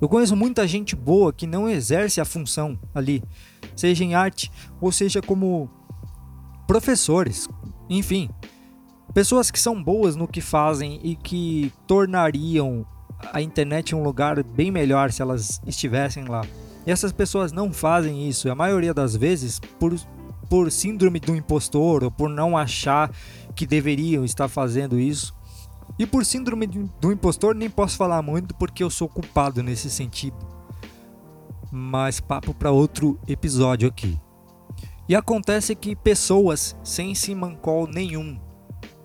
Eu 0.00 0.08
conheço 0.08 0.36
muita 0.36 0.66
gente 0.66 0.94
boa 0.94 1.32
que 1.32 1.46
não 1.46 1.68
exerce 1.68 2.20
a 2.20 2.24
função 2.24 2.78
ali, 2.94 3.22
seja 3.76 4.02
em 4.02 4.14
arte 4.14 4.50
ou 4.80 4.90
seja 4.90 5.22
como 5.22 5.70
professores, 6.66 7.48
enfim, 7.88 8.28
pessoas 9.14 9.50
que 9.50 9.60
são 9.60 9.82
boas 9.82 10.16
no 10.16 10.26
que 10.26 10.40
fazem 10.40 11.00
e 11.02 11.14
que 11.14 11.72
tornariam 11.86 12.84
a 13.32 13.40
internet 13.40 13.94
um 13.94 14.02
lugar 14.02 14.42
bem 14.42 14.70
melhor 14.70 15.12
se 15.12 15.22
elas 15.22 15.60
estivessem 15.66 16.24
lá. 16.24 16.42
E 16.86 16.90
essas 16.90 17.12
pessoas 17.12 17.52
não 17.52 17.72
fazem 17.72 18.28
isso, 18.28 18.50
a 18.50 18.54
maioria 18.54 18.94
das 18.94 19.16
vezes 19.16 19.60
por, 19.78 19.94
por 20.48 20.70
síndrome 20.70 21.18
do 21.18 21.34
impostor 21.34 22.04
ou 22.04 22.10
por 22.10 22.28
não 22.28 22.56
achar 22.56 23.10
que 23.54 23.66
deveriam 23.66 24.24
estar 24.24 24.48
fazendo 24.48 24.98
isso. 24.98 25.34
E 25.98 26.06
por 26.06 26.24
síndrome 26.24 26.66
do 26.66 27.10
impostor 27.10 27.54
nem 27.54 27.70
posso 27.70 27.96
falar 27.96 28.20
muito 28.20 28.54
porque 28.54 28.82
eu 28.82 28.90
sou 28.90 29.08
culpado 29.08 29.62
nesse 29.62 29.90
sentido. 29.90 30.55
Mas 31.70 32.20
papo 32.20 32.54
para 32.54 32.70
outro 32.70 33.18
episódio 33.26 33.88
aqui. 33.88 34.18
E 35.08 35.14
acontece 35.14 35.74
que 35.74 35.94
pessoas 35.94 36.76
sem 36.82 37.14
simancol 37.14 37.86
nenhum 37.86 38.40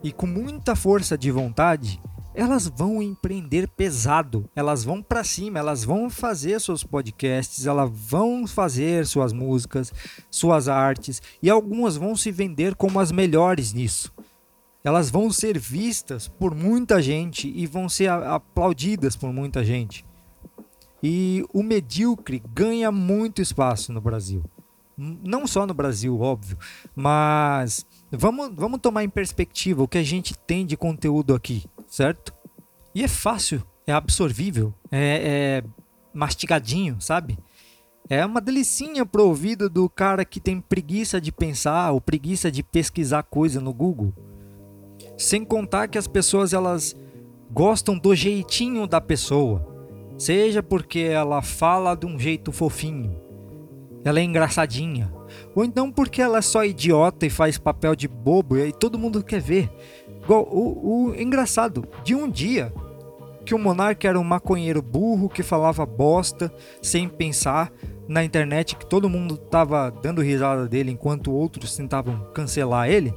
e 0.04 0.12
com 0.12 0.26
muita 0.26 0.76
força 0.76 1.18
de 1.18 1.30
vontade 1.30 2.02
elas 2.34 2.68
vão 2.68 3.04
empreender 3.04 3.68
pesado, 3.68 4.50
elas 4.56 4.86
vão 4.86 5.04
para 5.04 5.24
cima, 5.24 5.60
elas 5.60 5.84
vão 5.84 6.10
fazer 6.10 6.62
seus 6.62 6.82
podcasts, 6.82 7.66
elas 7.66 7.90
vão 7.94 8.48
fazer 8.48 9.06
suas 9.06 9.34
músicas, 9.34 9.92
suas 10.30 10.70
artes 10.70 11.22
e 11.44 11.50
algumas 11.50 11.98
vão 11.98 12.16
se 12.16 12.32
vender 12.32 12.74
como 12.76 13.00
as 13.00 13.12
melhores 13.12 13.74
nisso. 13.74 14.14
Elas 14.84 15.12
vão 15.12 15.30
ser 15.30 15.60
vistas 15.60 16.28
por 16.28 16.56
muita 16.56 17.02
gente 17.02 17.52
e 17.54 17.68
vão 17.68 17.90
ser 17.90 18.10
aplaudidas 18.10 19.16
por 19.16 19.32
muita 19.34 19.64
gente. 19.64 20.06
E 21.04 21.44
o 21.54 21.64
medíocre 21.64 22.42
ganha 22.54 22.92
muito 22.92 23.42
espaço 23.42 23.92
no 23.92 24.02
Brasil. 24.02 24.44
Não 24.98 25.48
só 25.48 25.66
no 25.66 25.74
Brasil, 25.74 26.20
óbvio, 26.20 26.58
mas 26.96 27.86
vamos, 28.12 28.52
vamos 28.54 28.80
tomar 28.80 29.04
em 29.04 29.10
perspectiva 29.10 29.82
o 29.82 29.88
que 29.88 29.98
a 29.98 30.04
gente 30.04 30.38
tem 30.38 30.64
de 30.64 30.78
conteúdo 30.78 31.34
aqui 31.34 31.64
certo? 31.92 32.34
E 32.96 33.04
é 33.04 33.08
fácil, 33.08 33.62
é 33.86 33.92
absorvível, 33.92 34.74
é, 34.90 35.62
é 35.62 35.64
mastigadinho, 36.14 37.00
sabe? 37.00 37.38
É 38.10 38.26
uma 38.26 38.42
delicinha 38.42 39.06
pro 39.06 39.28
ouvido 39.28 39.70
do 39.70 39.88
cara 39.90 40.26
que 40.26 40.40
tem 40.40 40.60
preguiça 40.60 41.22
de 41.22 41.32
pensar 41.32 41.92
ou 41.92 42.02
preguiça 42.02 42.50
de 42.50 42.64
pesquisar 42.64 43.24
coisa 43.24 43.60
no 43.62 43.74
Google. 43.74 44.14
Sem 45.18 45.46
contar 45.46 45.88
que 45.88 45.98
as 45.98 46.08
pessoas 46.08 46.54
elas 46.54 46.96
gostam 47.52 47.98
do 47.98 48.16
jeitinho 48.16 48.88
da 48.88 49.00
pessoa, 49.00 49.71
seja 50.22 50.62
porque 50.62 51.00
ela 51.00 51.42
fala 51.42 51.96
de 51.96 52.06
um 52.06 52.20
jeito 52.20 52.52
fofinho, 52.52 53.20
ela 54.06 54.20
é 54.20 54.24
engraçadinha, 54.24 55.12
ou 55.56 55.66
então 55.66 55.92
porque 55.92 56.22
ela 56.22 56.38
é 56.38 56.42
só 56.44 56.64
idiota 56.64 57.26
e 57.26 57.30
faz 57.30 57.58
papel 57.58 57.96
de 57.96 58.08
bobo 58.08 58.56
e 58.56 58.62
aí 58.62 58.72
todo 58.72 59.00
mundo 59.00 59.24
quer 59.24 59.42
ver. 59.42 59.68
Igual, 60.24 60.44
o, 60.44 61.08
o 61.10 61.16
engraçado, 61.16 61.88
de 62.04 62.14
um 62.14 62.30
dia 62.30 62.72
que 63.44 63.56
o 63.56 63.58
monarca 63.58 64.08
era 64.08 64.20
um 64.20 64.24
maconheiro 64.24 64.80
burro 64.80 65.28
que 65.28 65.42
falava 65.42 65.88
bosta 65.88 66.54
sem 66.84 67.10
pensar 67.10 67.74
na 68.08 68.24
internet, 68.24 68.76
que 68.76 68.86
todo 68.86 69.10
mundo 69.10 69.38
tava 69.38 69.90
dando 69.90 70.22
risada 70.22 70.68
dele 70.68 70.92
enquanto 70.92 71.34
outros 71.34 71.76
tentavam 71.76 72.28
cancelar 72.32 72.88
ele. 72.88 73.12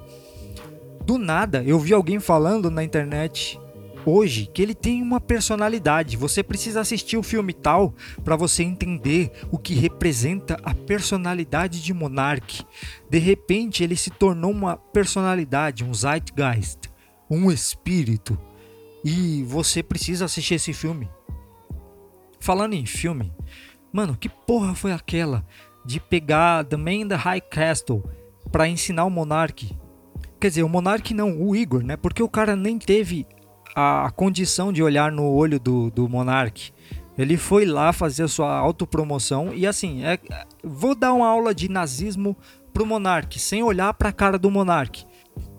Do 1.05 1.19
nada, 1.19 1.62
eu 1.64 1.79
vi 1.79 1.93
alguém 1.93 2.19
falando 2.19 2.71
na 2.71 2.83
internet 2.83 3.61
hoje 4.07 4.49
que 4.53 4.62
ele 4.62 4.75
tem 4.75 5.03
uma 5.03 5.21
personalidade. 5.21 6.17
Você 6.17 6.43
precisa 6.43 6.81
assistir 6.81 7.17
o 7.17 7.23
filme 7.23 7.53
tal 7.53 7.95
para 8.25 8.37
você 8.37 8.62
entender 8.62 9.31
o 9.51 9.59
que 9.59 9.75
representa 9.75 10.59
a 10.62 10.75
personalidade 10.75 11.83
de 11.83 11.93
Monark. 11.93 12.64
De 13.09 13.19
repente, 13.19 13.83
ele 13.83 13.97
se 13.97 14.11
tornou 14.11 14.51
uma 14.51 14.77
personalidade, 14.77 15.85
um 15.85 15.93
zeitgeist 15.93 16.95
um 17.31 17.51
espírito. 17.51 18.38
E 19.05 19.43
você 19.45 19.83
precisa 19.83 20.25
assistir 20.25 20.55
esse 20.55 20.73
filme. 20.73 21.09
Falando 22.40 22.75
em 22.75 22.87
filme, 22.87 23.33
mano, 23.93 24.17
que 24.17 24.29
porra 24.29 24.75
foi 24.75 24.93
aquela 24.93 25.45
de 25.85 26.01
pegar 26.01 26.64
The 26.64 26.77
Man 26.77 26.93
in 26.93 27.09
the 27.09 27.14
High 27.14 27.40
Castle 27.43 28.03
para 28.51 28.69
ensinar 28.69 29.05
o 29.05 29.11
Monark? 29.11 29.77
Quer 30.40 30.49
dizer, 30.49 30.62
o 30.62 30.69
Monark 30.69 31.12
não, 31.14 31.40
o 31.40 31.57
Igor, 31.57 31.83
né? 31.83 31.97
Porque 31.97 32.23
o 32.23 32.29
cara 32.29 32.55
nem 32.55 32.79
teve 32.79 33.27
a, 33.75 34.11
condição 34.11 34.73
de 34.73 34.83
olhar 34.83 35.11
no 35.11 35.31
olho 35.31 35.59
do, 35.59 35.91
do 35.91 36.09
Monark. 36.09 36.73
Ele 37.17 37.37
foi 37.37 37.65
lá 37.65 37.93
fazer 37.93 38.25
a 38.25 38.29
sua 38.29 38.57
autopromoção 38.57 39.55
e 39.55 39.67
assim, 39.67 40.05
é, 40.05 40.19
vou 40.63 40.95
dar 40.95 41.13
uma 41.13 41.29
aula 41.29 41.55
de 41.55 41.69
nazismo 41.69 42.37
pro 42.73 42.87
Monark, 42.87 43.39
sem 43.39 43.63
olhar 43.63 43.95
para 43.95 44.09
a 44.09 44.13
cara 44.13 44.37
do 44.37 44.51
Monark. 44.51 45.07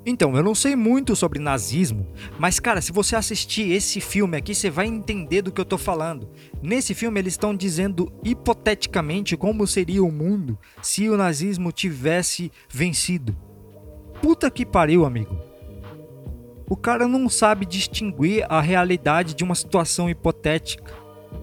Então, 0.06 0.36
eu 0.36 0.44
não 0.44 0.54
sei 0.54 0.76
muito 0.76 1.16
sobre 1.16 1.40
nazismo, 1.40 2.06
mas 2.38 2.60
cara, 2.60 2.80
se 2.80 2.92
você 2.92 3.16
assistir 3.16 3.72
esse 3.72 4.00
filme 4.00 4.38
aqui, 4.38 4.54
você 4.54 4.70
vai 4.70 4.86
entender 4.86 5.42
do 5.42 5.52
que 5.52 5.60
eu 5.60 5.66
tô 5.66 5.80
falando. 5.80 6.30
Nesse 6.62 6.94
filme 6.94 7.20
eles 7.20 7.34
estão 7.34 7.56
dizendo 7.56 8.14
hipoteticamente 8.24 9.36
como 9.36 9.66
seria 9.66 10.04
o 10.04 10.12
mundo 10.12 10.60
se 10.82 11.10
o 11.10 11.18
nazismo 11.18 11.72
tivesse 11.72 12.52
vencido. 12.70 13.36
Puta 14.22 14.52
que 14.52 14.66
pariu, 14.66 15.06
amigo. 15.06 15.36
O 16.68 16.76
cara 16.76 17.08
não 17.08 17.30
sabe 17.30 17.66
distinguir 17.66 18.46
a 18.50 18.60
realidade 18.60 19.36
de 19.36 19.44
uma 19.44 19.56
situação 19.56 20.10
hipotética. 20.10 20.94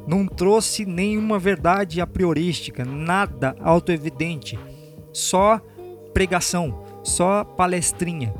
Não 0.06 0.26
trouxe 0.26 0.84
nenhuma 0.84 1.38
verdade 1.38 2.00
a 2.00 2.06
priorística, 2.06 2.84
nada 2.84 3.54
autoevidente. 3.60 4.58
Só 5.12 5.60
pregação, 6.12 6.84
só 7.04 7.44
palestrinha. 7.44 8.34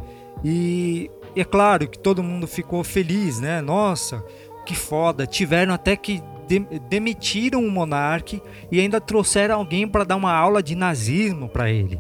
E 0.45 1.11
é 1.37 1.45
claro 1.45 1.89
que 1.89 1.99
todo 1.99 2.23
mundo 2.23 2.47
ficou 2.47 2.83
feliz, 2.83 3.39
né? 3.39 3.61
Nossa, 3.61 4.25
que 4.67 4.75
foda. 4.75 5.27
Tiveram 5.27 5.73
até 5.73 5.97
que 5.97 6.23
de 6.49 6.59
demitiram 6.89 7.65
o 7.65 7.71
monarca 7.71 8.41
e 8.71 8.81
ainda 8.81 9.01
trouxeram 9.01 9.57
alguém 9.57 9.87
para 9.87 10.05
dar 10.05 10.17
uma 10.17 10.33
aula 10.33 10.63
de 10.63 10.75
nazismo 10.75 11.49
para 11.49 11.71
ele. 11.71 11.99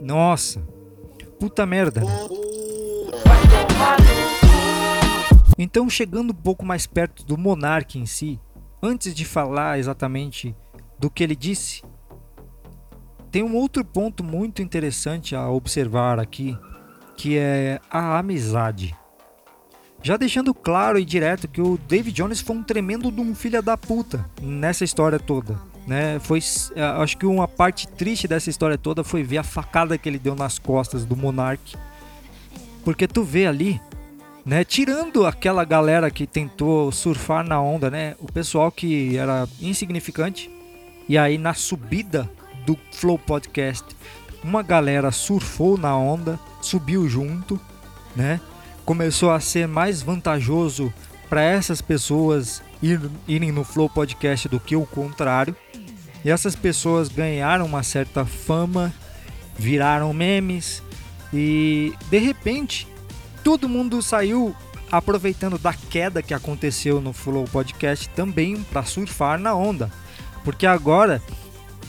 Nossa, 0.00 0.62
puta 1.38 1.66
merda. 1.66 2.02
Né? 2.02 2.45
Então, 5.58 5.88
chegando 5.88 6.30
um 6.30 6.34
pouco 6.34 6.64
mais 6.64 6.86
perto 6.86 7.24
do 7.24 7.38
monarca 7.38 7.98
em 7.98 8.06
si, 8.06 8.38
antes 8.82 9.14
de 9.14 9.24
falar 9.24 9.78
exatamente 9.78 10.54
do 10.98 11.10
que 11.10 11.22
ele 11.22 11.34
disse, 11.34 11.82
tem 13.30 13.42
um 13.42 13.54
outro 13.54 13.84
ponto 13.84 14.22
muito 14.22 14.62
interessante 14.62 15.34
a 15.34 15.48
observar 15.48 16.18
aqui 16.18 16.56
que 17.16 17.36
é 17.38 17.80
a 17.90 18.18
amizade. 18.18 18.94
Já 20.02 20.16
deixando 20.16 20.54
claro 20.54 20.98
e 20.98 21.04
direto 21.04 21.48
que 21.48 21.60
o 21.60 21.78
David 21.88 22.14
Jones 22.14 22.40
foi 22.40 22.56
um 22.56 22.62
tremendo 22.62 23.10
de 23.10 23.20
um 23.20 23.34
filho 23.34 23.62
da 23.62 23.76
puta 23.76 24.24
nessa 24.40 24.84
história 24.84 25.18
toda. 25.18 25.58
Né? 25.86 26.18
Foi, 26.20 26.40
é, 26.74 26.82
acho 26.82 27.16
que 27.16 27.26
uma 27.26 27.48
parte 27.48 27.88
triste 27.88 28.28
dessa 28.28 28.50
história 28.50 28.76
toda 28.76 29.02
foi 29.02 29.22
ver 29.22 29.38
a 29.38 29.42
facada 29.42 29.96
que 29.96 30.08
ele 30.08 30.18
deu 30.18 30.34
nas 30.34 30.58
costas 30.58 31.04
do 31.04 31.16
Monark. 31.16 31.76
Porque 32.86 33.08
tu 33.08 33.24
vê 33.24 33.48
ali, 33.48 33.80
né, 34.44 34.62
tirando 34.62 35.26
aquela 35.26 35.64
galera 35.64 36.08
que 36.08 36.24
tentou 36.24 36.92
surfar 36.92 37.44
na 37.44 37.60
onda, 37.60 37.90
né, 37.90 38.14
o 38.20 38.30
pessoal 38.30 38.70
que 38.70 39.16
era 39.16 39.48
insignificante, 39.60 40.48
e 41.08 41.18
aí 41.18 41.36
na 41.36 41.52
subida 41.52 42.30
do 42.64 42.78
Flow 42.92 43.18
Podcast, 43.18 43.84
uma 44.40 44.62
galera 44.62 45.10
surfou 45.10 45.76
na 45.76 45.98
onda 45.98 46.38
subiu 46.62 47.08
junto, 47.08 47.60
né? 48.14 48.40
Começou 48.84 49.32
a 49.32 49.40
ser 49.40 49.66
mais 49.66 50.00
vantajoso 50.00 50.94
para 51.28 51.42
essas 51.42 51.82
pessoas 51.82 52.62
ir, 52.80 53.00
irem 53.26 53.50
no 53.50 53.64
Flow 53.64 53.90
Podcast 53.90 54.48
do 54.48 54.60
que 54.60 54.76
o 54.76 54.86
contrário. 54.86 55.56
E 56.24 56.30
essas 56.30 56.54
pessoas 56.54 57.08
ganharam 57.08 57.66
uma 57.66 57.82
certa 57.82 58.24
fama, 58.24 58.94
viraram 59.58 60.12
memes 60.12 60.85
e 61.36 61.92
de 62.08 62.18
repente 62.18 62.88
todo 63.44 63.68
mundo 63.68 64.00
saiu 64.00 64.56
aproveitando 64.90 65.58
da 65.58 65.74
queda 65.74 66.22
que 66.22 66.32
aconteceu 66.32 67.00
no 67.00 67.12
Flow 67.12 67.44
Podcast 67.44 68.08
também 68.10 68.56
para 68.62 68.84
surfar 68.84 69.38
na 69.38 69.54
onda. 69.54 69.90
Porque 70.44 70.66
agora 70.66 71.22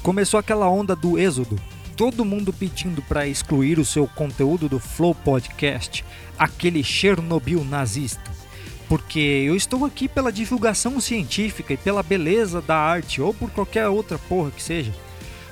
começou 0.03 0.39
aquela 0.39 0.69
onda 0.69 0.95
do 0.95 1.17
êxodo. 1.17 1.59
Todo 1.95 2.25
mundo 2.25 2.51
pedindo 2.53 3.01
para 3.01 3.27
excluir 3.27 3.79
o 3.79 3.85
seu 3.85 4.07
conteúdo 4.07 4.69
do 4.69 4.79
Flow 4.79 5.15
Podcast, 5.15 6.03
aquele 6.37 6.83
Chernobyl 6.83 7.63
nazista. 7.63 8.31
Porque 8.87 9.19
eu 9.19 9.55
estou 9.55 9.85
aqui 9.85 10.07
pela 10.07 10.31
divulgação 10.31 10.99
científica 10.99 11.73
e 11.73 11.77
pela 11.77 12.03
beleza 12.03 12.61
da 12.61 12.77
arte 12.77 13.21
ou 13.21 13.33
por 13.33 13.49
qualquer 13.51 13.87
outra 13.87 14.17
porra 14.17 14.51
que 14.51 14.61
seja. 14.61 14.93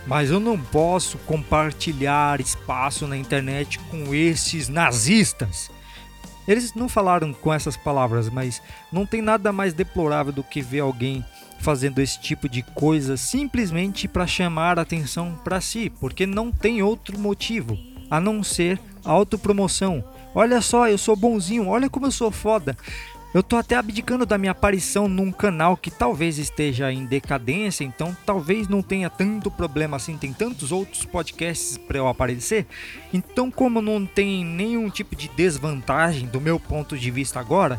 Mas 0.08 0.30
eu 0.30 0.40
não 0.40 0.60
posso 0.60 1.18
compartilhar 1.20 2.40
espaço 2.40 3.08
na 3.08 3.18
internet 3.18 3.80
com 3.92 4.14
esses 4.14 4.70
nazistas. 4.70 5.72
Eles 6.48 6.74
não 6.76 6.88
falaram 6.88 7.34
com 7.34 7.52
essas 7.52 7.76
palavras, 7.76 8.30
mas 8.30 8.62
não 8.92 9.06
tem 9.06 9.22
nada 9.22 9.52
mais 9.52 9.74
deplorável 9.74 10.32
do 10.32 10.44
que 10.44 10.62
ver 10.62 10.82
alguém 10.82 11.26
fazendo 11.60 12.00
esse 12.00 12.20
tipo 12.20 12.48
de 12.48 12.62
coisa 12.62 13.18
simplesmente 13.18 14.08
para 14.08 14.28
chamar 14.28 14.78
atenção 14.78 15.40
para 15.44 15.60
si, 15.60 15.92
porque 16.00 16.28
não 16.28 16.52
tem 16.52 16.84
outro 16.84 17.18
motivo 17.18 17.78
a 18.10 18.20
não 18.20 18.44
ser 18.44 18.80
autopromoção. 19.04 20.04
Olha 20.36 20.62
só, 20.62 20.88
eu 20.88 20.98
sou 20.98 21.16
bonzinho, 21.16 21.68
olha 21.68 21.90
como 21.90 22.06
eu 22.06 22.12
sou 22.12 22.30
foda. 22.30 22.78
Eu 23.36 23.44
tô 23.44 23.58
até 23.58 23.76
abdicando 23.76 24.26
da 24.26 24.38
minha 24.38 24.54
aparição 24.54 25.10
num 25.10 25.30
canal 25.30 25.76
que 25.76 25.92
talvez 25.92 26.38
esteja 26.38 26.90
em 26.90 27.06
decadência, 27.06 27.84
então 27.84 28.16
talvez 28.26 28.70
não 28.70 28.82
tenha 28.82 29.10
tanto 29.10 29.52
problema 29.52 29.98
assim, 29.98 30.18
tem 30.18 30.32
tantos 30.32 30.72
outros 30.72 31.04
podcasts 31.04 31.78
para 31.78 31.98
eu 31.98 32.08
aparecer. 32.08 32.66
Então, 33.14 33.52
como 33.52 33.82
não 33.82 34.06
tem 34.06 34.46
nenhum 34.46 34.90
tipo 34.90 35.18
de 35.18 35.28
desvantagem 35.28 36.30
do 36.30 36.40
meu 36.40 36.58
ponto 36.58 36.98
de 36.98 37.12
vista 37.12 37.38
agora, 37.38 37.78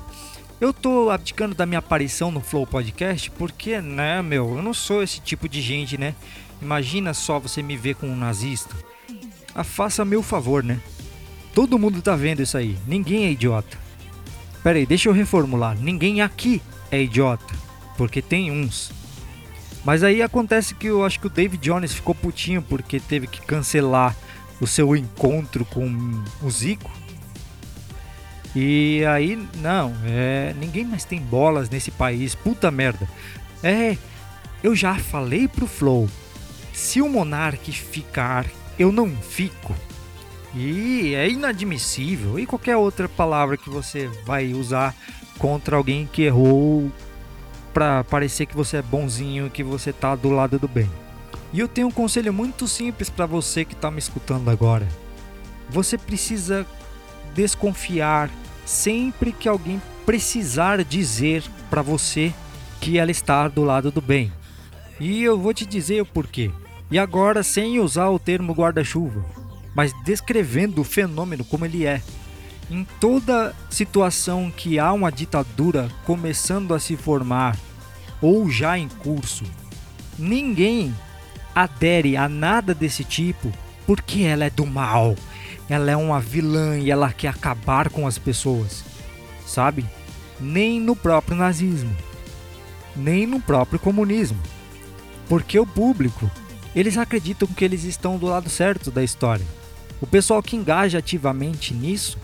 eu 0.60 0.74
tô 0.74 1.08
abdicando 1.08 1.54
da 1.54 1.64
minha 1.64 1.78
aparição 1.78 2.30
no 2.30 2.42
Flow 2.42 2.66
Podcast 2.66 3.30
porque, 3.30 3.80
né, 3.80 4.20
meu, 4.20 4.56
eu 4.56 4.62
não 4.62 4.74
sou 4.74 5.02
esse 5.02 5.22
tipo 5.22 5.48
de 5.48 5.62
gente, 5.62 5.96
né? 5.96 6.14
Imagina 6.60 7.14
só 7.14 7.38
você 7.38 7.62
me 7.62 7.78
ver 7.78 7.94
com 7.94 8.06
um 8.06 8.14
nazista. 8.14 8.76
Ah, 9.54 9.64
faça 9.64 10.04
meu 10.04 10.22
favor, 10.22 10.62
né? 10.62 10.78
Todo 11.54 11.78
mundo 11.78 12.02
tá 12.02 12.14
vendo 12.14 12.42
isso 12.42 12.58
aí, 12.58 12.76
ninguém 12.86 13.24
é 13.24 13.30
idiota. 13.30 13.85
Pera 14.66 14.80
aí, 14.80 14.84
deixa 14.84 15.08
eu 15.08 15.12
reformular. 15.12 15.78
Ninguém 15.78 16.22
aqui 16.22 16.60
é 16.90 17.00
idiota, 17.00 17.54
porque 17.96 18.20
tem 18.20 18.50
uns. 18.50 18.90
Mas 19.84 20.02
aí 20.02 20.20
acontece 20.20 20.74
que 20.74 20.88
eu 20.88 21.04
acho 21.04 21.20
que 21.20 21.28
o 21.28 21.30
David 21.30 21.62
Jones 21.62 21.94
ficou 21.94 22.16
putinho 22.16 22.60
porque 22.60 22.98
teve 22.98 23.28
que 23.28 23.40
cancelar 23.42 24.16
o 24.60 24.66
seu 24.66 24.96
encontro 24.96 25.64
com 25.66 26.20
o 26.42 26.50
Zico. 26.50 26.90
E 28.56 29.04
aí, 29.04 29.40
não, 29.58 29.94
é, 30.04 30.52
ninguém 30.58 30.84
mais 30.84 31.04
tem 31.04 31.20
bolas 31.20 31.70
nesse 31.70 31.92
país, 31.92 32.34
puta 32.34 32.68
merda. 32.68 33.08
É, 33.62 33.96
eu 34.64 34.74
já 34.74 34.96
falei 34.96 35.46
pro 35.46 35.68
Flow, 35.68 36.10
se 36.72 37.00
o 37.00 37.08
Monark 37.08 37.70
ficar, 37.70 38.44
eu 38.76 38.90
não 38.90 39.16
fico. 39.16 39.76
E 40.56 41.14
é 41.14 41.28
inadmissível. 41.28 42.38
E 42.38 42.46
qualquer 42.46 42.78
outra 42.78 43.06
palavra 43.06 43.58
que 43.58 43.68
você 43.68 44.08
vai 44.24 44.54
usar 44.54 44.94
contra 45.38 45.76
alguém 45.76 46.08
que 46.10 46.22
errou 46.22 46.90
para 47.74 48.02
parecer 48.04 48.46
que 48.46 48.56
você 48.56 48.78
é 48.78 48.82
bonzinho, 48.82 49.50
que 49.50 49.62
você 49.62 49.92
tá 49.92 50.16
do 50.16 50.30
lado 50.30 50.58
do 50.58 50.66
bem. 50.66 50.90
E 51.52 51.60
eu 51.60 51.68
tenho 51.68 51.88
um 51.88 51.92
conselho 51.92 52.32
muito 52.32 52.66
simples 52.66 53.10
para 53.10 53.26
você 53.26 53.66
que 53.66 53.74
está 53.74 53.90
me 53.90 53.98
escutando 53.98 54.48
agora. 54.48 54.88
Você 55.68 55.98
precisa 55.98 56.66
desconfiar 57.34 58.30
sempre 58.64 59.32
que 59.32 59.48
alguém 59.48 59.80
precisar 60.06 60.82
dizer 60.82 61.44
para 61.68 61.82
você 61.82 62.32
que 62.80 62.98
ela 62.98 63.10
está 63.10 63.46
do 63.46 63.62
lado 63.62 63.90
do 63.90 64.00
bem. 64.00 64.32
E 64.98 65.22
eu 65.22 65.38
vou 65.38 65.52
te 65.52 65.66
dizer 65.66 66.00
o 66.00 66.06
porquê. 66.06 66.50
E 66.90 66.98
agora 66.98 67.42
sem 67.42 67.78
usar 67.78 68.08
o 68.08 68.18
termo 68.18 68.54
guarda-chuva 68.54 69.45
mas 69.76 69.92
descrevendo 70.02 70.80
o 70.80 70.84
fenômeno 70.84 71.44
como 71.44 71.66
ele 71.66 71.84
é. 71.84 72.00
Em 72.70 72.82
toda 72.98 73.54
situação 73.68 74.50
que 74.50 74.78
há 74.78 74.90
uma 74.90 75.12
ditadura 75.12 75.90
começando 76.06 76.72
a 76.72 76.80
se 76.80 76.96
formar 76.96 77.58
ou 78.22 78.50
já 78.50 78.78
em 78.78 78.88
curso, 78.88 79.44
ninguém 80.18 80.94
adere 81.54 82.16
a 82.16 82.26
nada 82.26 82.74
desse 82.74 83.04
tipo 83.04 83.52
porque 83.86 84.22
ela 84.22 84.46
é 84.46 84.50
do 84.50 84.64
mal. 84.64 85.14
Ela 85.68 85.90
é 85.90 85.96
uma 85.96 86.20
vilã 86.20 86.78
e 86.78 86.90
ela 86.90 87.12
quer 87.12 87.28
acabar 87.28 87.90
com 87.90 88.06
as 88.06 88.16
pessoas. 88.16 88.82
Sabe? 89.46 89.84
Nem 90.40 90.80
no 90.80 90.96
próprio 90.96 91.36
nazismo, 91.36 91.94
nem 92.96 93.26
no 93.26 93.40
próprio 93.40 93.78
comunismo. 93.78 94.38
Porque 95.28 95.58
o 95.58 95.66
público, 95.66 96.30
eles 96.74 96.96
acreditam 96.96 97.46
que 97.46 97.64
eles 97.64 97.84
estão 97.84 98.16
do 98.16 98.26
lado 98.26 98.48
certo 98.48 98.90
da 98.90 99.04
história. 99.04 99.44
O 100.00 100.06
pessoal 100.06 100.42
que 100.42 100.56
engaja 100.56 100.98
ativamente 100.98 101.72
nisso, 101.72 102.18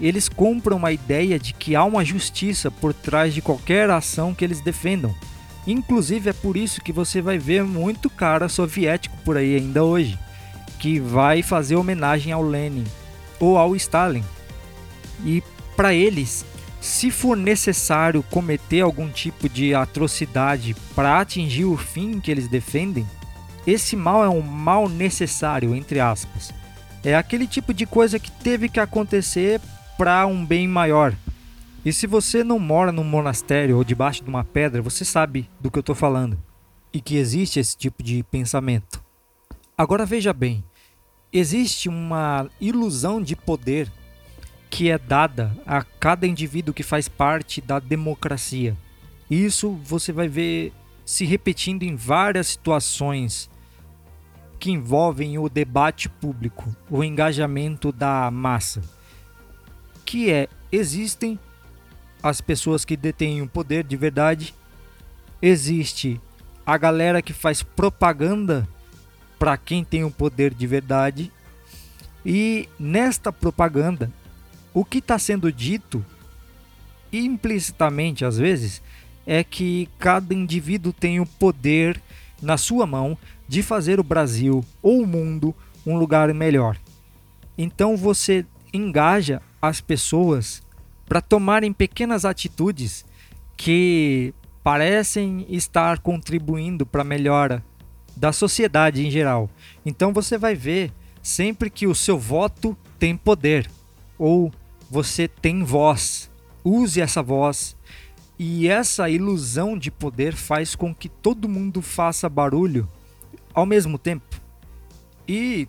eles 0.00 0.28
compram 0.28 0.84
a 0.86 0.92
ideia 0.92 1.38
de 1.38 1.52
que 1.52 1.74
há 1.76 1.84
uma 1.84 2.04
justiça 2.04 2.70
por 2.70 2.94
trás 2.94 3.34
de 3.34 3.42
qualquer 3.42 3.90
ação 3.90 4.34
que 4.34 4.44
eles 4.44 4.60
defendam. 4.60 5.14
Inclusive 5.66 6.30
é 6.30 6.32
por 6.32 6.56
isso 6.56 6.80
que 6.80 6.92
você 6.92 7.20
vai 7.20 7.38
ver 7.38 7.62
muito 7.64 8.08
cara 8.08 8.48
soviético 8.48 9.16
por 9.24 9.36
aí 9.36 9.56
ainda 9.56 9.84
hoje, 9.84 10.18
que 10.78 10.98
vai 10.98 11.42
fazer 11.42 11.76
homenagem 11.76 12.32
ao 12.32 12.42
Lenin 12.42 12.84
ou 13.38 13.58
ao 13.58 13.76
Stalin. 13.76 14.24
E 15.24 15.42
para 15.76 15.92
eles, 15.92 16.46
se 16.80 17.10
for 17.10 17.36
necessário 17.36 18.22
cometer 18.22 18.80
algum 18.80 19.08
tipo 19.10 19.48
de 19.48 19.74
atrocidade 19.74 20.74
para 20.94 21.20
atingir 21.20 21.66
o 21.66 21.76
fim 21.76 22.20
que 22.20 22.30
eles 22.30 22.48
defendem, 22.48 23.06
esse 23.66 23.94
mal 23.94 24.24
é 24.24 24.28
um 24.30 24.40
mal 24.40 24.88
necessário, 24.88 25.74
entre 25.74 26.00
aspas. 26.00 26.59
É 27.02 27.14
aquele 27.14 27.46
tipo 27.46 27.72
de 27.72 27.86
coisa 27.86 28.18
que 28.18 28.30
teve 28.30 28.68
que 28.68 28.78
acontecer 28.78 29.60
para 29.96 30.26
um 30.26 30.44
bem 30.44 30.68
maior. 30.68 31.14
E 31.84 31.92
se 31.92 32.06
você 32.06 32.44
não 32.44 32.58
mora 32.58 32.92
num 32.92 33.04
monastério 33.04 33.76
ou 33.76 33.84
debaixo 33.84 34.22
de 34.22 34.28
uma 34.28 34.44
pedra, 34.44 34.82
você 34.82 35.04
sabe 35.04 35.48
do 35.58 35.70
que 35.70 35.78
eu 35.78 35.80
estou 35.80 35.94
falando. 35.94 36.38
E 36.92 37.00
que 37.00 37.16
existe 37.16 37.58
esse 37.58 37.76
tipo 37.76 38.02
de 38.02 38.22
pensamento. 38.24 39.02
Agora 39.76 40.04
veja 40.04 40.32
bem, 40.32 40.62
existe 41.32 41.88
uma 41.88 42.48
ilusão 42.60 43.22
de 43.22 43.34
poder 43.34 43.90
que 44.68 44.90
é 44.90 44.98
dada 44.98 45.56
a 45.66 45.82
cada 45.82 46.26
indivíduo 46.26 46.74
que 46.74 46.82
faz 46.82 47.08
parte 47.08 47.60
da 47.60 47.78
democracia. 47.78 48.76
Isso 49.28 49.70
você 49.84 50.12
vai 50.12 50.28
ver 50.28 50.72
se 51.04 51.24
repetindo 51.24 51.82
em 51.82 51.96
várias 51.96 52.46
situações 52.48 53.49
que 54.60 54.70
envolvem 54.70 55.38
o 55.38 55.48
debate 55.48 56.08
público, 56.08 56.76
o 56.90 57.02
engajamento 57.02 57.90
da 57.90 58.30
massa, 58.30 58.82
que 60.04 60.30
é 60.30 60.48
existem 60.70 61.38
as 62.22 62.42
pessoas 62.42 62.84
que 62.84 62.94
detêm 62.94 63.40
o 63.40 63.48
poder 63.48 63.82
de 63.82 63.96
verdade, 63.96 64.54
existe 65.40 66.20
a 66.66 66.76
galera 66.76 67.22
que 67.22 67.32
faz 67.32 67.62
propaganda 67.62 68.68
para 69.38 69.56
quem 69.56 69.82
tem 69.82 70.04
o 70.04 70.10
poder 70.10 70.52
de 70.52 70.66
verdade, 70.66 71.32
e 72.24 72.68
nesta 72.78 73.32
propaganda, 73.32 74.12
o 74.74 74.84
que 74.84 74.98
está 74.98 75.18
sendo 75.18 75.50
dito 75.50 76.04
implicitamente 77.10 78.26
às 78.26 78.36
vezes 78.36 78.82
é 79.26 79.42
que 79.42 79.88
cada 79.98 80.34
indivíduo 80.34 80.92
tem 80.92 81.18
o 81.18 81.24
poder 81.24 82.00
na 82.42 82.58
sua 82.58 82.86
mão 82.86 83.16
de 83.50 83.64
fazer 83.64 83.98
o 83.98 84.04
Brasil 84.04 84.64
ou 84.80 85.02
o 85.02 85.06
mundo 85.06 85.52
um 85.84 85.98
lugar 85.98 86.32
melhor. 86.32 86.78
Então 87.58 87.96
você 87.96 88.46
engaja 88.72 89.42
as 89.60 89.80
pessoas 89.80 90.62
para 91.04 91.20
tomarem 91.20 91.72
pequenas 91.72 92.24
atitudes 92.24 93.04
que 93.56 94.32
parecem 94.62 95.44
estar 95.48 95.98
contribuindo 95.98 96.86
para 96.86 97.02
a 97.02 97.04
melhora 97.04 97.60
da 98.16 98.30
sociedade 98.30 99.04
em 99.04 99.10
geral. 99.10 99.50
Então 99.84 100.12
você 100.12 100.38
vai 100.38 100.54
ver 100.54 100.92
sempre 101.20 101.70
que 101.70 101.88
o 101.88 101.94
seu 101.94 102.16
voto 102.16 102.78
tem 103.00 103.16
poder 103.16 103.68
ou 104.16 104.52
você 104.88 105.26
tem 105.26 105.64
voz. 105.64 106.30
Use 106.64 107.00
essa 107.00 107.20
voz. 107.20 107.76
E 108.38 108.68
essa 108.68 109.10
ilusão 109.10 109.76
de 109.76 109.90
poder 109.90 110.36
faz 110.36 110.76
com 110.76 110.94
que 110.94 111.08
todo 111.08 111.48
mundo 111.48 111.82
faça 111.82 112.28
barulho 112.28 112.88
ao 113.54 113.66
mesmo 113.66 113.98
tempo. 113.98 114.40
E, 115.28 115.68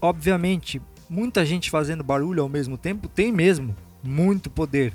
obviamente, 0.00 0.80
muita 1.08 1.44
gente 1.44 1.70
fazendo 1.70 2.02
barulho 2.02 2.42
ao 2.42 2.48
mesmo 2.48 2.76
tempo 2.76 3.08
tem 3.08 3.30
mesmo 3.30 3.76
muito 4.02 4.50
poder. 4.50 4.94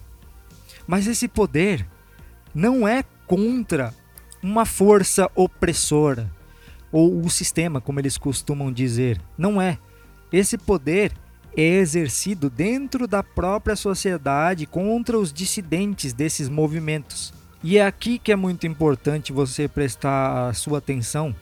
Mas 0.86 1.08
esse 1.08 1.28
poder 1.28 1.86
não 2.54 2.88
é 2.88 3.04
contra 3.26 3.94
uma 4.42 4.66
força 4.66 5.30
opressora 5.36 6.32
ou 6.92 7.22
o 7.22 7.30
sistema, 7.30 7.82
como 7.82 8.00
eles 8.00 8.18
costumam 8.18 8.72
dizer. 8.72 9.22
Não 9.38 9.62
é. 9.62 9.78
Esse 10.32 10.58
poder 10.58 11.12
é 11.56 11.62
exercido 11.62 12.50
dentro 12.50 13.08
da 13.08 13.24
própria 13.24 13.76
sociedade 13.76 14.66
contra 14.66 15.18
os 15.18 15.34
dissidentes 15.34 16.14
desses 16.14 16.50
movimentos. 16.50 17.34
E 17.64 17.78
é 17.78 17.86
aqui 17.86 18.20
que 18.20 18.32
é 18.32 18.36
muito 18.36 18.68
importante 18.68 19.34
você 19.34 19.68
prestar 19.68 20.50
a 20.50 20.54
sua 20.54 20.78
atenção, 20.78 21.36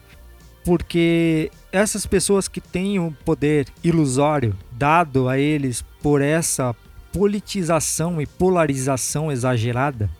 porque 0.66 1.48
essas 1.70 2.06
pessoas 2.06 2.48
que 2.48 2.60
têm 2.60 2.98
o 2.98 3.12
poder 3.24 3.68
ilusório 3.84 4.52
dado 4.72 5.28
a 5.28 5.38
eles 5.38 5.84
por 6.02 6.20
essa 6.20 6.74
politização 7.12 8.20
e 8.20 8.26
polarização 8.26 9.30
exagerada, 9.30 10.10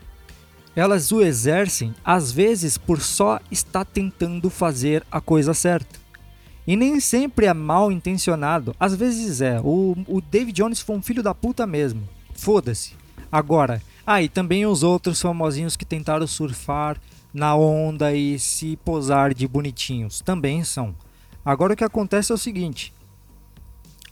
elas 0.76 1.10
o 1.10 1.20
exercem 1.20 1.92
às 2.04 2.30
vezes 2.30 2.78
por 2.78 3.00
só 3.00 3.40
estar 3.50 3.84
tentando 3.84 4.48
fazer 4.48 5.04
a 5.10 5.20
coisa 5.20 5.52
certa. 5.52 5.98
E 6.64 6.76
nem 6.76 7.00
sempre 7.00 7.46
é 7.46 7.52
mal 7.52 7.90
intencionado, 7.90 8.72
às 8.78 8.94
vezes 8.94 9.40
é. 9.40 9.60
O, 9.60 9.96
o 10.06 10.20
David 10.20 10.54
Jones 10.54 10.80
foi 10.80 10.94
um 10.94 11.02
filho 11.02 11.24
da 11.24 11.34
puta 11.34 11.66
mesmo. 11.66 12.08
Foda-se. 12.36 12.92
Agora, 13.32 13.82
ah, 14.06 14.22
e 14.22 14.28
também 14.28 14.64
os 14.64 14.84
outros 14.84 15.20
famosinhos 15.20 15.76
que 15.76 15.84
tentaram 15.84 16.26
surfar 16.28 17.00
na 17.36 17.54
onda 17.54 18.14
e 18.14 18.38
se 18.38 18.78
posar 18.78 19.34
de 19.34 19.46
bonitinhos 19.46 20.22
também 20.22 20.64
são. 20.64 20.94
Agora 21.44 21.74
o 21.74 21.76
que 21.76 21.84
acontece 21.84 22.32
é 22.32 22.34
o 22.34 22.38
seguinte: 22.38 22.94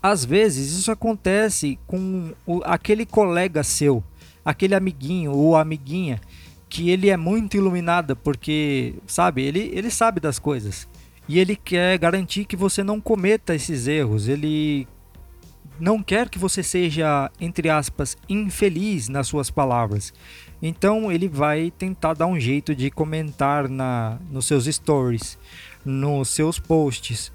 às 0.03 0.27
vezes 0.27 0.79
isso 0.79 0.93
acontece 0.93 1.79
com 1.87 2.35
o, 2.47 2.61
aquele 2.65 3.07
colega 3.07 3.63
seu, 3.63 4.05
aquele 4.45 4.75
amiguinho 4.75 5.33
ou 5.33 5.57
amiguinha 5.57 6.21
que 6.69 6.91
ele 6.91 7.09
é 7.09 7.17
muito 7.17 7.57
iluminado 7.57 8.15
porque, 8.15 8.95
sabe, 9.07 9.43
ele, 9.43 9.71
ele 9.73 9.91
sabe 9.91 10.21
das 10.21 10.39
coisas 10.39 10.87
e 11.27 11.39
ele 11.39 11.57
quer 11.57 11.97
garantir 11.99 12.45
que 12.45 12.57
você 12.57 12.83
não 12.83 13.01
cometa 13.01 13.55
esses 13.55 13.87
erros. 13.87 14.29
Ele 14.29 14.87
não 15.81 16.03
quer 16.03 16.29
que 16.29 16.39
você 16.39 16.63
seja, 16.63 17.31
entre 17.41 17.71
aspas, 17.71 18.17
infeliz 18.29 19.09
nas 19.09 19.27
suas 19.27 19.51
palavras. 19.51 20.13
Então 20.63 21.13
ele 21.13 21.29
vai 21.29 21.71
tentar 21.71 22.15
dar 22.15 22.27
um 22.27 22.39
jeito 22.39 22.75
de 22.75 22.91
comentar 22.91 23.69
na, 23.69 24.19
nos 24.31 24.47
seus 24.47 24.67
stories, 24.67 25.39
nos 25.85 26.29
seus 26.29 26.59
posts, 26.59 27.33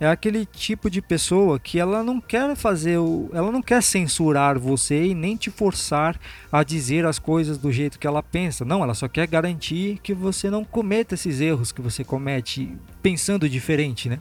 é 0.00 0.06
aquele 0.06 0.46
tipo 0.46 0.88
de 0.88 1.02
pessoa 1.02 1.58
que 1.58 1.78
ela 1.78 2.04
não 2.04 2.20
quer 2.20 2.54
fazer 2.54 2.98
o, 2.98 3.28
ela 3.32 3.50
não 3.50 3.60
quer 3.60 3.82
censurar 3.82 4.56
você 4.56 5.06
e 5.06 5.14
nem 5.14 5.36
te 5.36 5.50
forçar 5.50 6.18
a 6.52 6.62
dizer 6.62 7.04
as 7.04 7.18
coisas 7.18 7.58
do 7.58 7.72
jeito 7.72 7.98
que 7.98 8.06
ela 8.06 8.22
pensa. 8.22 8.64
Não, 8.64 8.82
ela 8.84 8.94
só 8.94 9.08
quer 9.08 9.26
garantir 9.26 9.98
que 10.00 10.14
você 10.14 10.50
não 10.50 10.64
cometa 10.64 11.14
esses 11.14 11.40
erros 11.40 11.72
que 11.72 11.82
você 11.82 12.04
comete 12.04 12.76
pensando 13.02 13.48
diferente, 13.48 14.08
né? 14.08 14.20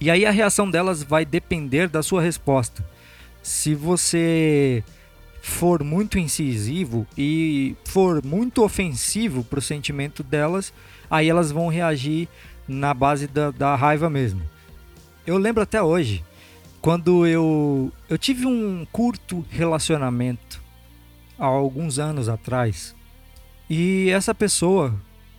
E 0.00 0.10
aí 0.10 0.24
a 0.24 0.30
reação 0.30 0.70
delas 0.70 1.02
vai 1.02 1.26
depender 1.26 1.88
da 1.88 2.02
sua 2.02 2.22
resposta. 2.22 2.82
Se 3.42 3.74
você 3.74 4.82
for 5.46 5.84
muito 5.84 6.18
incisivo 6.18 7.06
e 7.16 7.76
for 7.84 8.22
muito 8.22 8.64
ofensivo 8.64 9.44
para 9.44 9.60
o 9.60 9.62
sentimento 9.62 10.24
delas, 10.24 10.72
aí 11.08 11.30
elas 11.30 11.52
vão 11.52 11.68
reagir 11.68 12.28
na 12.66 12.92
base 12.92 13.28
da, 13.28 13.52
da 13.52 13.76
raiva 13.76 14.10
mesmo. 14.10 14.42
Eu 15.24 15.38
lembro 15.38 15.62
até 15.62 15.80
hoje, 15.80 16.24
quando 16.82 17.24
eu, 17.26 17.92
eu 18.08 18.18
tive 18.18 18.44
um 18.44 18.84
curto 18.90 19.46
relacionamento 19.48 20.60
há 21.38 21.46
alguns 21.46 22.00
anos 22.00 22.28
atrás. 22.28 22.94
E 23.70 24.10
essa 24.10 24.34
pessoa, 24.34 24.94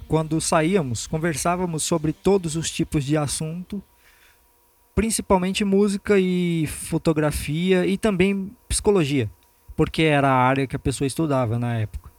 quando 0.07 0.39
saíamos, 0.39 1.05
conversávamos 1.05 1.83
sobre 1.83 2.13
todos 2.13 2.55
os 2.55 2.71
tipos 2.71 3.03
de 3.03 3.17
assunto, 3.17 3.83
principalmente 4.95 5.65
música 5.65 6.17
e 6.17 6.65
fotografia 6.65 7.85
e 7.85 7.97
também 7.97 8.51
psicologia, 8.69 9.29
porque 9.77 10.01
era 10.01 10.27
a 10.27 10.35
área 10.35 10.67
que 10.67 10.75
a 10.75 10.79
pessoa 10.79 11.07
estudava 11.07 11.57
na 11.57 11.75
época. 11.75 12.11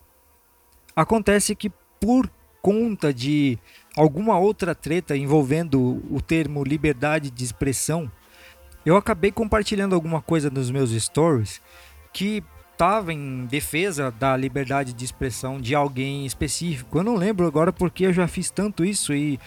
Acontece 0.97 1.55
que 1.55 1.71
por 2.01 2.31
conta 2.63 3.13
de 3.13 3.59
alguma 3.97 4.39
outra 4.39 4.75
treta 4.75 5.17
envolvendo 5.17 6.03
o 6.11 6.21
termo 6.21 6.63
liberdade 6.63 7.31
de 7.31 7.45
expressão, 7.45 8.11
eu 8.87 8.97
acabei 8.97 9.33
compartilhando 9.33 9.95
alguma 9.95 10.23
coisa 10.23 10.49
nos 10.49 10.71
meus 10.71 10.91
stories 10.91 11.61
que 12.13 12.43
estava 12.73 13.13
em 13.13 13.45
defesa 13.47 14.11
da 14.13 14.37
liberdade 14.37 14.93
de 14.93 15.05
expressão 15.05 15.61
de 15.61 15.75
alguém 15.75 16.25
específico. 16.25 16.99
Eu 16.99 17.03
não 17.03 17.17
lembro 17.17 17.45
agora 17.45 17.73
porque 17.73 18.07
eu 18.07 18.13
já 18.13 18.29
fiz 18.29 18.51
tanto 18.51 18.85
isso 18.85 19.13
e 19.13 19.39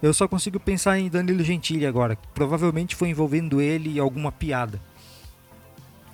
eu 0.00 0.14
só 0.14 0.26
consigo 0.26 0.58
pensar 0.58 0.98
em 0.98 1.10
Danilo 1.10 1.44
Gentili 1.44 1.84
agora. 1.84 2.16
Provavelmente 2.34 2.96
foi 2.96 3.10
envolvendo 3.10 3.60
ele 3.60 3.92
e 3.92 4.00
alguma 4.00 4.32
piada. 4.32 4.80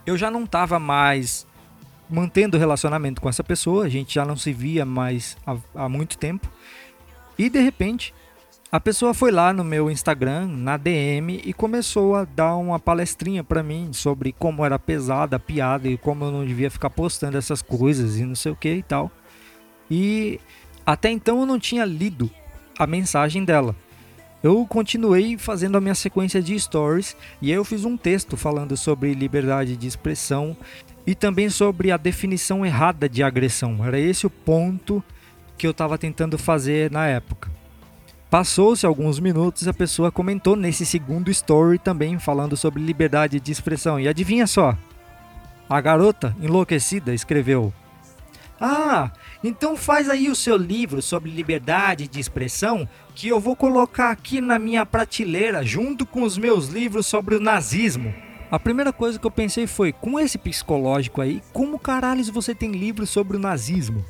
Eu 0.07 0.17
já 0.17 0.31
não 0.31 0.45
estava 0.45 0.79
mais 0.79 1.47
mantendo 2.09 2.59
relacionamento 2.59 3.21
com 3.21 3.29
essa 3.29 3.43
pessoa, 3.43 3.87
a 3.87 3.89
gente 3.89 4.15
já 4.15 4.25
não 4.25 4.37
se 4.37 4.53
via 4.53 4.85
mais 4.85 5.37
há, 5.47 5.57
há 5.75 5.89
muito 5.89 6.19
tempo. 6.19 6.49
E 7.39 7.49
de 7.49 7.61
repente, 7.61 8.15
a 8.71 8.81
pessoa 8.81 9.15
foi 9.15 9.31
lá 9.31 9.53
no 9.53 9.63
meu 9.63 9.91
Instagram, 9.91 10.49
na 10.49 10.77
DM, 10.77 11.41
e 11.45 11.53
começou 11.53 12.17
a 12.17 12.25
dar 12.25 12.57
uma 12.57 12.79
palestrinha 12.79 13.45
para 13.45 13.63
mim 13.63 13.93
sobre 13.93 14.33
como 14.33 14.65
era 14.65 14.79
pesada 14.79 15.37
a 15.37 15.39
piada 15.39 15.89
e 15.89 15.97
como 15.97 16.25
eu 16.25 16.33
não 16.33 16.45
devia 16.45 16.71
ficar 16.71 16.91
postando 16.91 17.39
essas 17.39 17.63
coisas 17.63 18.19
e 18.19 18.25
não 18.25 18.35
sei 18.35 18.53
o 18.53 18.57
que 18.57 18.75
e 18.75 18.83
tal. 18.83 19.11
E 19.91 20.41
até 20.85 21.11
então 21.11 21.41
eu 21.41 21.47
não 21.47 21.59
tinha 21.59 21.85
lido 21.85 22.31
a 22.79 22.87
mensagem 22.87 23.45
dela. 23.45 23.75
Eu 24.45 24.67
continuei 24.67 25.39
fazendo 25.39 25.79
a 25.79 25.81
minha 25.81 25.95
sequência 25.95 26.43
de 26.43 26.61
stories 26.61 27.17
e 27.41 27.51
aí 27.51 27.57
eu 27.57 27.65
fiz 27.65 27.87
um 27.87 27.97
texto 27.97 28.37
falando 28.37 28.77
sobre 28.77 29.15
liberdade 29.15 29.75
de 29.75 29.87
expressão 29.87 30.55
e 31.07 31.15
também 31.15 31.49
sobre 31.49 31.91
a 31.91 31.97
definição 31.97 32.65
errada 32.65 33.09
de 33.09 33.23
agressão. 33.23 33.83
Era 33.83 33.99
esse 33.99 34.27
o 34.27 34.31
ponto 34.31 35.03
que 35.57 35.67
eu 35.67 35.71
estava 35.71 35.97
tentando 35.97 36.37
fazer 36.37 36.91
na 36.91 37.07
época. 37.07 37.51
Passou-se 38.29 38.85
alguns 38.85 39.19
minutos 39.19 39.67
a 39.67 39.73
pessoa 39.73 40.13
comentou 40.13 40.57
nesse 40.57 40.85
segundo 40.85 41.31
story 41.31 41.79
também 41.79 42.19
falando 42.19 42.55
sobre 42.55 42.83
liberdade 42.83 43.41
de 43.41 43.51
expressão. 43.51 43.99
E 43.99 44.07
adivinha 44.07 44.47
só? 44.47 44.77
A 45.71 45.81
garota, 45.81 46.37
enlouquecida, 46.39 47.15
escreveu: 47.15 47.73
Ah, 48.61 49.11
então 49.43 49.77
faz 49.77 50.09
aí 50.09 50.31
o 50.31 50.35
seu 50.35 50.57
livro 50.57 51.03
sobre 51.03 51.31
liberdade 51.31 52.07
de 52.07 52.21
expressão 52.21 52.89
que 53.15 53.29
eu 53.29 53.41
vou 53.41 53.57
colocar 53.57 54.11
aqui 54.11 54.41
na 54.41 54.59
minha 54.59 54.87
prateleira 54.87 55.65
junto 55.65 56.07
com 56.07 56.23
os 56.23 56.39
meus 56.39 56.69
livros 56.69 57.07
sobre 57.07 57.35
o 57.35 57.41
nazismo. 57.41 58.15
A 58.51 58.59
primeira 58.59 58.93
coisa 58.93 59.19
que 59.19 59.27
eu 59.27 59.31
pensei 59.31 59.67
foi: 59.67 59.93
com 59.93 60.19
esse 60.21 60.39
psicológico 60.39 61.21
aí, 61.21 61.43
como 61.53 61.79
caralhos 61.79 62.29
você 62.29 62.55
tem 62.55 62.71
livros 62.71 63.11
sobre 63.11 63.37
o 63.37 63.41
nazismo? 63.41 64.05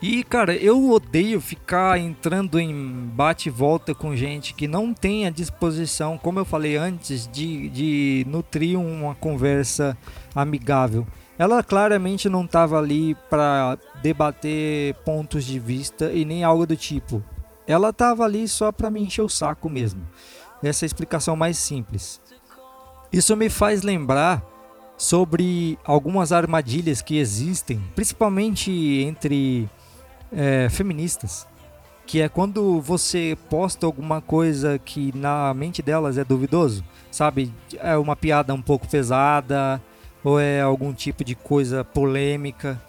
E, 0.00 0.22
cara, 0.22 0.54
eu 0.54 0.90
odeio 0.90 1.40
ficar 1.40 1.98
entrando 1.98 2.60
em 2.60 2.70
bate 3.14 3.48
e 3.48 3.52
volta 3.52 3.94
com 3.94 4.14
gente 4.14 4.52
que 4.52 4.68
não 4.68 4.92
tem 4.92 5.26
a 5.26 5.30
disposição, 5.30 6.18
como 6.18 6.38
eu 6.38 6.44
falei 6.44 6.76
antes, 6.76 7.26
de, 7.26 7.70
de 7.70 8.26
nutrir 8.28 8.78
uma 8.78 9.14
conversa 9.14 9.96
amigável. 10.34 11.06
Ela 11.38 11.62
claramente 11.62 12.28
não 12.28 12.44
estava 12.44 12.78
ali 12.78 13.14
para 13.28 13.78
debater 14.02 14.94
pontos 15.04 15.44
de 15.44 15.58
vista 15.58 16.10
e 16.12 16.24
nem 16.24 16.42
algo 16.42 16.66
do 16.66 16.76
tipo. 16.76 17.22
Ela 17.66 17.90
estava 17.90 18.24
ali 18.24 18.48
só 18.48 18.72
para 18.72 18.90
me 18.90 19.02
encher 19.02 19.22
o 19.22 19.28
saco 19.28 19.68
mesmo. 19.68 20.00
Essa 20.62 20.84
é 20.84 20.86
a 20.86 20.88
explicação 20.88 21.36
mais 21.36 21.58
simples. 21.58 22.20
Isso 23.12 23.36
me 23.36 23.50
faz 23.50 23.82
lembrar 23.82 24.42
sobre 24.96 25.78
algumas 25.84 26.32
armadilhas 26.32 27.02
que 27.02 27.18
existem, 27.18 27.82
principalmente 27.94 28.70
entre 28.70 29.68
é, 30.32 30.68
feministas, 30.70 31.46
que 32.06 32.20
é 32.20 32.28
quando 32.28 32.80
você 32.80 33.36
posta 33.50 33.84
alguma 33.84 34.22
coisa 34.22 34.78
que 34.78 35.14
na 35.14 35.52
mente 35.52 35.82
delas 35.82 36.16
é 36.16 36.24
duvidoso, 36.24 36.82
sabe? 37.10 37.52
É 37.78 37.96
uma 37.96 38.16
piada 38.16 38.54
um 38.54 38.62
pouco 38.62 38.88
pesada 38.88 39.82
ou 40.26 40.40
é 40.40 40.60
algum 40.60 40.92
tipo 40.92 41.22
de 41.22 41.36
coisa 41.36 41.84
polêmica. 41.84 42.82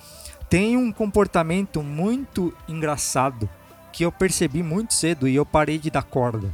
Tem 0.49 0.75
um 0.75 0.91
comportamento 0.91 1.83
muito 1.83 2.51
engraçado 2.67 3.47
que 3.93 4.03
eu 4.03 4.11
percebi 4.11 4.63
muito 4.63 4.95
cedo 4.95 5.27
e 5.27 5.35
eu 5.35 5.45
parei 5.45 5.77
de 5.77 5.91
dar 5.91 6.01
corda, 6.01 6.51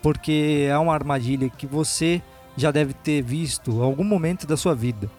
porque 0.00 0.66
é 0.66 0.78
uma 0.78 0.94
armadilha 0.94 1.50
que 1.50 1.66
você 1.66 2.22
já 2.56 2.70
deve 2.70 2.94
ter 2.94 3.20
visto 3.20 3.72
em 3.72 3.82
algum 3.82 4.04
momento 4.04 4.46
da 4.46 4.56
sua 4.56 4.74
vida. 4.74 5.10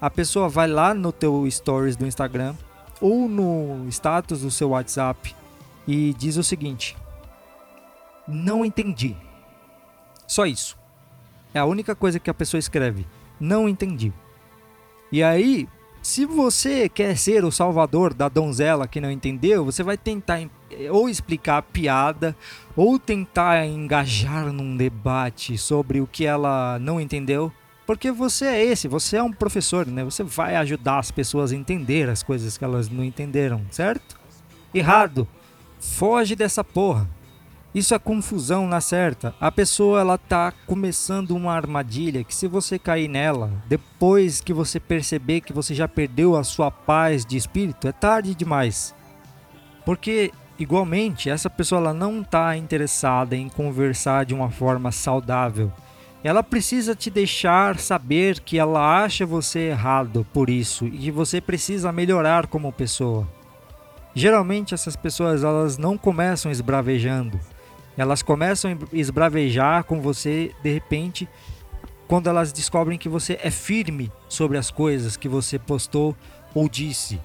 A 0.00 0.08
pessoa 0.08 0.48
vai 0.48 0.66
lá 0.66 0.94
no 0.94 1.12
teu 1.12 1.46
stories 1.50 1.94
do 1.94 2.06
Instagram 2.06 2.54
ou 2.98 3.28
no 3.28 3.86
status 3.90 4.40
do 4.40 4.50
seu 4.50 4.70
WhatsApp 4.70 5.36
e 5.86 6.14
diz 6.14 6.38
o 6.38 6.42
seguinte: 6.42 6.96
Não 8.26 8.64
entendi. 8.64 9.14
Só 10.26 10.46
isso. 10.46 10.78
É 11.52 11.58
a 11.58 11.66
única 11.66 11.94
coisa 11.94 12.18
que 12.18 12.30
a 12.30 12.34
pessoa 12.34 12.58
escreve. 12.58 13.06
Não 13.38 13.68
entendi. 13.68 14.14
E 15.10 15.22
aí, 15.22 15.68
se 16.02 16.24
você 16.24 16.88
quer 16.88 17.16
ser 17.16 17.44
o 17.44 17.50
salvador 17.50 18.14
da 18.14 18.28
donzela 18.28 18.86
que 18.86 19.00
não 19.00 19.10
entendeu, 19.10 19.64
você 19.64 19.82
vai 19.82 19.96
tentar 19.96 20.40
ou 20.90 21.08
explicar 21.08 21.58
a 21.58 21.62
piada 21.62 22.36
ou 22.76 22.98
tentar 22.98 23.66
engajar 23.66 24.52
num 24.52 24.76
debate 24.76 25.56
sobre 25.56 26.00
o 26.00 26.06
que 26.06 26.24
ela 26.24 26.78
não 26.78 27.00
entendeu. 27.00 27.52
Porque 27.86 28.10
você 28.10 28.46
é 28.46 28.64
esse, 28.64 28.88
você 28.88 29.16
é 29.16 29.22
um 29.22 29.32
professor, 29.32 29.86
né? 29.86 30.04
Você 30.04 30.24
vai 30.24 30.56
ajudar 30.56 30.98
as 30.98 31.10
pessoas 31.10 31.52
a 31.52 31.56
entender 31.56 32.08
as 32.08 32.22
coisas 32.22 32.58
que 32.58 32.64
elas 32.64 32.88
não 32.88 33.04
entenderam, 33.04 33.62
certo? 33.70 34.16
Errado. 34.74 35.26
Foge 35.80 36.34
dessa 36.34 36.64
porra. 36.64 37.08
Isso 37.76 37.94
é 37.94 37.98
confusão 37.98 38.66
na 38.66 38.80
certa. 38.80 39.34
A 39.38 39.52
pessoa 39.52 40.00
ela 40.00 40.16
tá 40.16 40.50
começando 40.66 41.32
uma 41.32 41.52
armadilha 41.52 42.24
que 42.24 42.34
se 42.34 42.48
você 42.48 42.78
cair 42.78 43.06
nela, 43.06 43.52
depois 43.68 44.40
que 44.40 44.50
você 44.50 44.80
perceber 44.80 45.42
que 45.42 45.52
você 45.52 45.74
já 45.74 45.86
perdeu 45.86 46.36
a 46.36 46.42
sua 46.42 46.70
paz 46.70 47.22
de 47.22 47.36
espírito, 47.36 47.86
é 47.86 47.92
tarde 47.92 48.34
demais. 48.34 48.94
Porque 49.84 50.32
igualmente 50.58 51.28
essa 51.28 51.50
pessoa 51.50 51.78
ela 51.78 51.92
não 51.92 52.22
está 52.22 52.56
interessada 52.56 53.36
em 53.36 53.46
conversar 53.46 54.24
de 54.24 54.32
uma 54.32 54.48
forma 54.48 54.90
saudável. 54.90 55.70
Ela 56.24 56.42
precisa 56.42 56.94
te 56.94 57.10
deixar 57.10 57.78
saber 57.78 58.40
que 58.40 58.58
ela 58.58 59.04
acha 59.04 59.26
você 59.26 59.68
errado 59.68 60.26
por 60.32 60.48
isso 60.48 60.86
e 60.86 60.92
que 60.92 61.10
você 61.10 61.42
precisa 61.42 61.92
melhorar 61.92 62.46
como 62.46 62.72
pessoa. 62.72 63.28
Geralmente 64.14 64.72
essas 64.72 64.96
pessoas 64.96 65.44
elas 65.44 65.76
não 65.76 65.98
começam 65.98 66.50
esbravejando. 66.50 67.38
Elas 67.96 68.22
começam 68.22 68.70
a 68.70 68.76
esbravejar 68.92 69.84
com 69.84 70.00
você 70.00 70.54
de 70.62 70.72
repente 70.72 71.28
quando 72.06 72.28
elas 72.28 72.52
descobrem 72.52 72.98
que 72.98 73.08
você 73.08 73.38
é 73.42 73.50
firme 73.50 74.12
sobre 74.28 74.58
as 74.58 74.70
coisas 74.70 75.16
que 75.16 75.28
você 75.28 75.58
postou 75.58 76.16
ou 76.54 76.68
disse. 76.68 77.20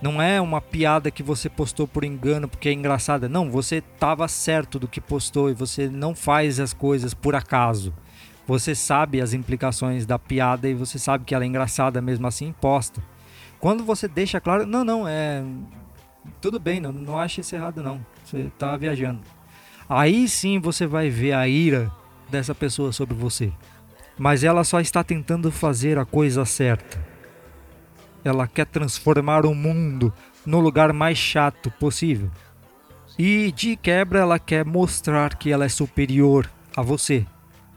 Não 0.00 0.22
é 0.22 0.40
uma 0.40 0.60
piada 0.60 1.10
que 1.10 1.22
você 1.22 1.48
postou 1.48 1.86
por 1.86 2.04
engano 2.04 2.48
porque 2.48 2.68
é 2.68 2.72
engraçada. 2.72 3.28
Não, 3.28 3.50
você 3.50 3.76
estava 3.76 4.28
certo 4.28 4.78
do 4.78 4.86
que 4.86 5.00
postou 5.00 5.50
e 5.50 5.54
você 5.54 5.88
não 5.88 6.14
faz 6.14 6.60
as 6.60 6.72
coisas 6.72 7.12
por 7.12 7.34
acaso. 7.34 7.92
Você 8.46 8.74
sabe 8.74 9.20
as 9.20 9.34
implicações 9.34 10.06
da 10.06 10.18
piada 10.18 10.68
e 10.68 10.74
você 10.74 10.98
sabe 10.98 11.24
que 11.24 11.34
ela 11.34 11.44
é 11.44 11.46
engraçada 11.46 12.00
mesmo 12.00 12.26
assim 12.26 12.54
posta. 12.60 13.02
Quando 13.58 13.84
você 13.84 14.06
deixa 14.06 14.40
claro, 14.40 14.64
não, 14.64 14.84
não, 14.84 15.06
é 15.06 15.42
tudo 16.40 16.60
bem, 16.60 16.80
não, 16.80 16.92
não 16.92 17.18
acho 17.18 17.40
isso 17.40 17.54
errado 17.54 17.82
não. 17.82 18.00
Você 18.24 18.38
está 18.38 18.76
viajando. 18.76 19.20
Aí 19.88 20.28
sim 20.28 20.60
você 20.60 20.86
vai 20.86 21.08
ver 21.08 21.32
a 21.32 21.48
ira 21.48 21.90
dessa 22.28 22.54
pessoa 22.54 22.92
sobre 22.92 23.14
você. 23.14 23.52
Mas 24.18 24.44
ela 24.44 24.64
só 24.64 24.80
está 24.80 25.02
tentando 25.02 25.50
fazer 25.50 25.98
a 25.98 26.04
coisa 26.04 26.44
certa. 26.44 27.02
Ela 28.24 28.46
quer 28.46 28.66
transformar 28.66 29.46
o 29.46 29.54
mundo 29.54 30.12
no 30.44 30.60
lugar 30.60 30.92
mais 30.92 31.16
chato 31.16 31.70
possível. 31.70 32.30
E 33.18 33.50
de 33.52 33.76
quebra 33.76 34.20
ela 34.20 34.38
quer 34.38 34.64
mostrar 34.64 35.36
que 35.36 35.50
ela 35.50 35.64
é 35.64 35.68
superior 35.68 36.50
a 36.76 36.82
você 36.82 37.26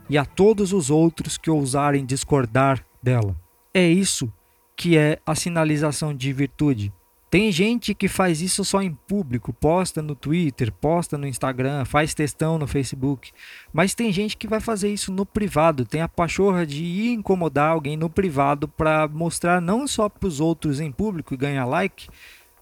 e 0.08 0.18
a 0.18 0.24
todos 0.24 0.72
os 0.72 0.90
outros 0.90 1.38
que 1.38 1.50
ousarem 1.50 2.04
discordar 2.04 2.84
dela. 3.02 3.34
É 3.72 3.86
isso 3.86 4.32
que 4.76 4.98
é 4.98 5.18
a 5.24 5.34
sinalização 5.34 6.14
de 6.14 6.32
virtude. 6.32 6.92
Tem 7.32 7.50
gente 7.50 7.94
que 7.94 8.08
faz 8.08 8.42
isso 8.42 8.62
só 8.62 8.82
em 8.82 8.92
público, 8.92 9.54
posta 9.54 10.02
no 10.02 10.14
Twitter, 10.14 10.70
posta 10.70 11.16
no 11.16 11.26
Instagram, 11.26 11.82
faz 11.86 12.12
textão 12.12 12.58
no 12.58 12.66
Facebook. 12.66 13.32
Mas 13.72 13.94
tem 13.94 14.12
gente 14.12 14.36
que 14.36 14.46
vai 14.46 14.60
fazer 14.60 14.92
isso 14.92 15.10
no 15.10 15.24
privado, 15.24 15.86
tem 15.86 16.02
a 16.02 16.08
pachorra 16.08 16.66
de 16.66 16.84
ir 16.84 17.14
incomodar 17.14 17.70
alguém 17.70 17.96
no 17.96 18.10
privado 18.10 18.68
para 18.68 19.08
mostrar 19.08 19.62
não 19.62 19.86
só 19.86 20.10
para 20.10 20.28
os 20.28 20.40
outros 20.40 20.78
em 20.78 20.92
público 20.92 21.32
e 21.32 21.38
ganhar 21.38 21.64
like, 21.64 22.06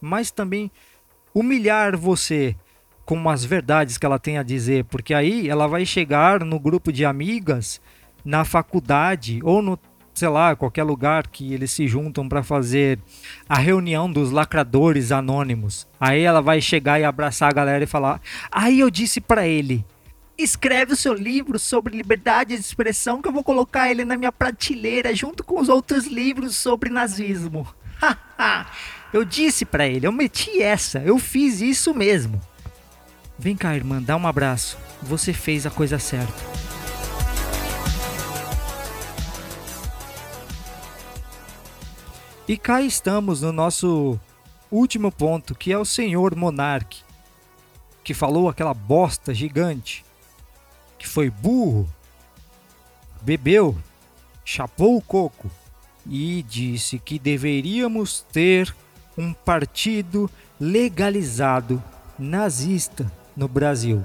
mas 0.01 0.31
também 0.31 0.71
humilhar 1.35 1.97
você 1.97 2.55
com 3.05 3.29
as 3.29 3.45
verdades 3.45 3.99
que 3.99 4.07
ela 4.07 4.21
tem 4.21 4.39
a 4.39 4.45
dizer, 4.45 4.85
porque 4.85 5.13
aí 5.13 5.49
ela 5.49 5.67
vai 5.67 5.85
chegar 5.85 6.45
no 6.45 6.61
grupo 6.61 6.93
de 6.93 7.05
amigas, 7.05 7.81
na 8.25 8.45
faculdade 8.45 9.41
ou 9.43 9.61
no 9.61 9.77
sei 10.15 10.29
lá, 10.29 10.55
qualquer 10.55 10.83
lugar 10.83 11.27
que 11.27 11.53
eles 11.53 11.71
se 11.71 11.87
juntam 11.87 12.29
para 12.29 12.43
fazer 12.43 12.99
a 13.49 13.59
reunião 13.59 14.11
dos 14.11 14.31
lacradores 14.31 15.13
anônimos. 15.13 15.87
Aí 15.99 16.23
ela 16.23 16.43
vai 16.43 16.61
chegar 16.61 17.01
e 17.01 17.05
abraçar 17.05 17.51
a 17.51 17.55
galera 17.55 17.85
e 17.85 17.87
falar: 17.87 18.21
"Aí 18.51 18.81
eu 18.81 18.91
disse 18.91 19.21
para 19.21 19.47
ele: 19.47 19.85
escreve 20.37 20.93
o 20.93 20.97
seu 20.97 21.15
livro 21.15 21.59
sobre 21.59 21.97
liberdade 21.97 22.55
de 22.55 22.61
expressão 22.61 23.21
que 23.21 23.29
eu 23.29 23.33
vou 23.33 23.45
colocar 23.45 23.91
ele 23.91 24.05
na 24.05 24.17
minha 24.17 24.33
prateleira 24.33 25.15
junto 25.15 25.45
com 25.45 25.61
os 25.61 25.69
outros 25.69 26.07
livros 26.07 26.57
sobre 26.57 26.91
nazismo." 26.91 27.67
eu 29.13 29.25
disse 29.25 29.65
para 29.65 29.87
ele, 29.87 30.07
eu 30.07 30.13
meti 30.13 30.63
essa, 30.63 31.01
eu 31.01 31.19
fiz 31.19 31.61
isso 31.61 31.95
mesmo. 31.95 32.41
Vem 33.39 33.57
cá, 33.57 33.75
irmã, 33.75 34.03
dá 34.03 34.17
um 34.17 34.27
abraço. 34.27 34.77
Você 35.03 35.33
fez 35.33 35.67
a 35.67 35.71
coisa 35.71 35.99
certa. 35.99 36.70
E 42.51 42.57
cá 42.57 42.83
estamos 42.83 43.43
no 43.43 43.53
nosso 43.53 44.19
último 44.73 45.13
ponto, 45.13 45.55
que 45.55 45.73
é 45.73 45.79
o 45.79 45.85
senhor 45.85 46.35
Monarque, 46.35 47.05
que 48.03 48.13
falou 48.13 48.49
aquela 48.49 48.75
bosta 48.75 49.33
gigante, 49.33 50.05
que 50.99 51.07
foi 51.07 51.31
burro, 51.31 51.89
bebeu, 53.23 53.79
chapou 54.45 54.97
o 54.97 55.01
coco 55.01 55.49
e 56.05 56.43
disse 56.43 56.99
que 56.99 57.21
deveríamos 57.21 58.27
ter 58.33 58.75
um 59.17 59.33
partido 59.33 60.29
legalizado 60.59 61.81
nazista 62.19 63.13
no 63.37 63.47
Brasil. 63.47 64.05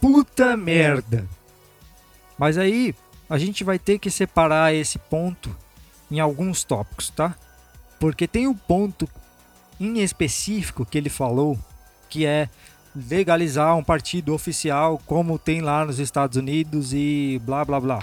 Puta 0.00 0.56
merda! 0.56 1.28
Mas 2.38 2.56
aí 2.56 2.94
a 3.28 3.36
gente 3.36 3.62
vai 3.62 3.78
ter 3.78 3.98
que 3.98 4.10
separar 4.10 4.72
esse 4.72 4.98
ponto 4.98 5.54
em 6.10 6.20
alguns 6.20 6.64
tópicos, 6.64 7.10
tá? 7.10 7.34
Porque 7.98 8.26
tem 8.26 8.46
um 8.46 8.54
ponto 8.54 9.08
em 9.80 10.00
específico 10.00 10.84
que 10.84 10.98
ele 10.98 11.08
falou 11.08 11.58
que 12.08 12.24
é 12.24 12.48
legalizar 12.94 13.76
um 13.76 13.82
partido 13.82 14.32
oficial 14.32 15.00
como 15.04 15.38
tem 15.38 15.60
lá 15.60 15.84
nos 15.84 15.98
Estados 15.98 16.36
Unidos 16.36 16.92
e 16.92 17.40
blá 17.44 17.64
blá 17.64 17.80
blá. 17.80 18.02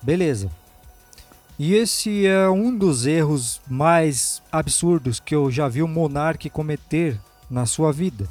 Beleza. 0.00 0.50
E 1.58 1.74
esse 1.74 2.26
é 2.26 2.48
um 2.48 2.76
dos 2.76 3.06
erros 3.06 3.60
mais 3.68 4.42
absurdos 4.52 5.18
que 5.18 5.34
eu 5.34 5.50
já 5.50 5.68
vi 5.68 5.82
o 5.82 5.88
monarca 5.88 6.50
cometer 6.50 7.18
na 7.50 7.64
sua 7.64 7.92
vida. 7.92 8.28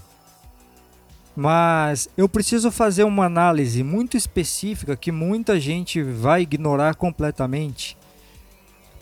Mas 1.36 2.08
eu 2.16 2.30
preciso 2.30 2.72
fazer 2.72 3.04
uma 3.04 3.26
análise 3.26 3.84
muito 3.84 4.16
específica 4.16 4.96
que 4.96 5.12
muita 5.12 5.60
gente 5.60 6.02
vai 6.02 6.44
ignorar 6.44 6.96
completamente 6.96 7.98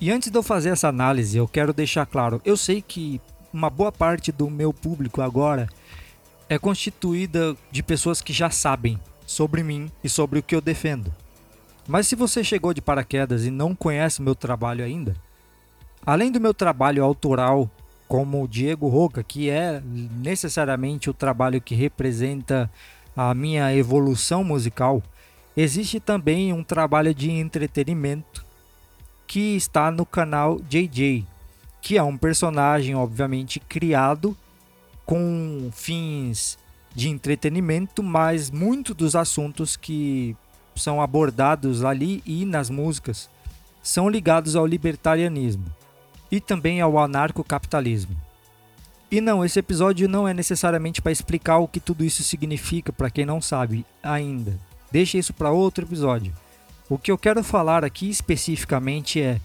e 0.04 0.12
antes 0.12 0.30
de 0.30 0.38
eu 0.38 0.43
fazer 0.43 0.68
essa 0.68 0.89
análise, 0.89 1.38
eu 1.38 1.47
quero 1.47 1.72
deixar 1.72 2.06
claro: 2.06 2.41
eu 2.43 2.58
sei 2.58 2.82
que 2.82 3.22
uma 3.54 3.70
boa 3.70 3.89
parte 3.89 4.34
do 4.34 4.49
meu 4.49 4.74
público 4.74 5.22
agora 5.22 5.70
é 6.49 6.60
constituída 6.60 7.56
de 7.72 7.82
pessoas 7.82 8.22
que 8.22 8.34
já 8.34 8.49
sabem 8.49 8.99
sobre 9.26 9.64
mim 9.64 9.89
e 10.04 10.10
sobre 10.10 10.39
o 10.39 10.43
que 10.43 10.54
eu 10.54 10.60
defendo. 10.60 11.10
Mas 11.88 12.06
se 12.06 12.18
você 12.18 12.43
chegou 12.43 12.74
de 12.74 12.82
paraquedas 12.82 13.45
e 13.45 13.49
não 13.49 13.74
conhece 13.74 14.22
meu 14.22 14.36
trabalho 14.36 14.84
ainda, 14.84 15.16
além 16.06 16.34
do 16.34 16.41
meu 16.41 16.54
trabalho 16.54 17.01
autoral 17.01 17.72
como 18.06 18.45
Diego 18.45 18.89
Roca, 18.89 19.24
que 19.24 19.49
é 19.49 19.82
necessariamente 19.86 21.10
o 21.10 21.14
trabalho 21.14 21.62
que 21.62 21.76
representa 21.76 22.70
a 23.16 23.34
minha 23.34 23.74
evolução 23.74 24.43
musical, 24.43 25.01
existe 25.56 26.01
também 26.01 26.51
um 26.51 26.62
trabalho 26.62 27.16
de 27.16 27.32
entretenimento 27.32 28.43
que 29.34 29.55
está 29.55 29.89
no 29.89 30.05
canal 30.05 30.59
JJ, 30.69 31.25
que 31.81 31.97
é 31.97 32.03
um 32.03 32.15
personagem 32.15 32.93
obviamente 32.93 33.59
criado 33.59 34.38
com 35.07 35.71
fins 35.73 36.55
de 36.93 37.09
entretenimento, 37.09 38.03
mas 38.03 38.51
muitos 38.51 38.95
dos 38.95 39.15
assuntos 39.15 39.75
que 39.75 40.38
são 40.75 41.01
abordados 41.01 41.84
ali 41.84 42.21
e 42.27 42.45
nas 42.45 42.69
músicas 42.69 43.27
são 43.81 44.07
ligados 44.07 44.55
ao 44.55 44.67
libertarianismo 44.67 45.65
e 46.31 46.39
também 46.39 46.79
ao 46.79 46.99
anarcocapitalismo. 46.99 48.15
E 49.09 49.19
não, 49.19 49.43
esse 49.43 49.57
episódio 49.57 50.07
não 50.07 50.27
é 50.27 50.34
necessariamente 50.36 51.01
para 51.01 51.11
explicar 51.11 51.57
o 51.57 51.67
que 51.67 51.79
tudo 51.79 52.05
isso 52.05 52.21
significa 52.21 52.93
para 52.93 53.09
quem 53.09 53.25
não 53.25 53.41
sabe 53.41 53.84
ainda. 54.03 54.59
Deixa 54.91 55.17
isso 55.17 55.34
para 55.34 55.49
outro 55.49 55.86
episódio. 55.86 56.31
O 56.89 56.97
que 56.97 57.11
eu 57.11 57.17
quero 57.17 57.43
falar 57.43 57.84
aqui 57.84 58.09
especificamente 58.09 59.21
é 59.21 59.39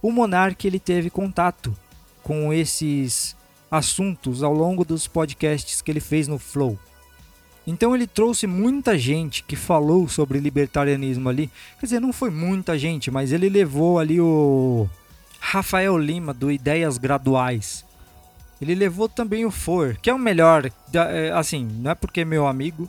o 0.00 0.12
monarca 0.12 0.66
ele 0.66 0.78
teve 0.78 1.10
contato 1.10 1.76
com 2.22 2.52
esses 2.52 3.36
assuntos 3.70 4.42
ao 4.42 4.52
longo 4.52 4.84
dos 4.84 5.06
podcasts 5.06 5.82
que 5.82 5.90
ele 5.90 6.00
fez 6.00 6.28
no 6.28 6.38
Flow. 6.38 6.78
Então 7.66 7.94
ele 7.94 8.06
trouxe 8.06 8.46
muita 8.46 8.96
gente 8.96 9.42
que 9.42 9.54
falou 9.54 10.08
sobre 10.08 10.38
libertarianismo 10.38 11.28
ali. 11.28 11.50
Quer 11.78 11.86
dizer, 11.86 12.00
não 12.00 12.12
foi 12.12 12.30
muita 12.30 12.78
gente, 12.78 13.10
mas 13.10 13.30
ele 13.30 13.48
levou 13.48 13.98
ali 13.98 14.20
o 14.20 14.88
Rafael 15.38 15.98
Lima 15.98 16.32
do 16.32 16.50
Ideias 16.50 16.96
Graduais. 16.96 17.84
Ele 18.60 18.74
levou 18.74 19.08
também 19.08 19.44
o 19.44 19.50
For, 19.50 19.98
que 20.00 20.08
é 20.08 20.14
o 20.14 20.18
melhor, 20.18 20.70
é, 20.94 21.30
assim, 21.32 21.68
não 21.80 21.90
é 21.90 21.94
porque 21.94 22.22
é 22.22 22.24
meu 22.24 22.46
amigo, 22.46 22.88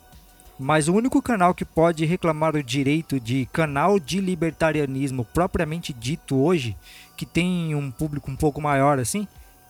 mas 0.59 0.89
o 0.89 0.93
único 0.93 1.21
canal 1.21 1.53
que 1.53 1.63
pode 1.63 2.03
reclamar 2.05 2.53
o 2.53 2.61
direito 2.61 3.17
de 3.17 3.47
canal 3.53 3.97
de 3.97 4.19
libertarianismo 4.19 5.23
propriamente 5.23 5.93
dito 5.93 6.35
hoje, 6.35 6.75
que 7.15 7.25
tem 7.25 7.73
um 7.73 7.89
público 7.89 8.29
um 8.29 8.35
pouco 8.35 8.59
maior 8.59 8.99
assim, 8.99 9.25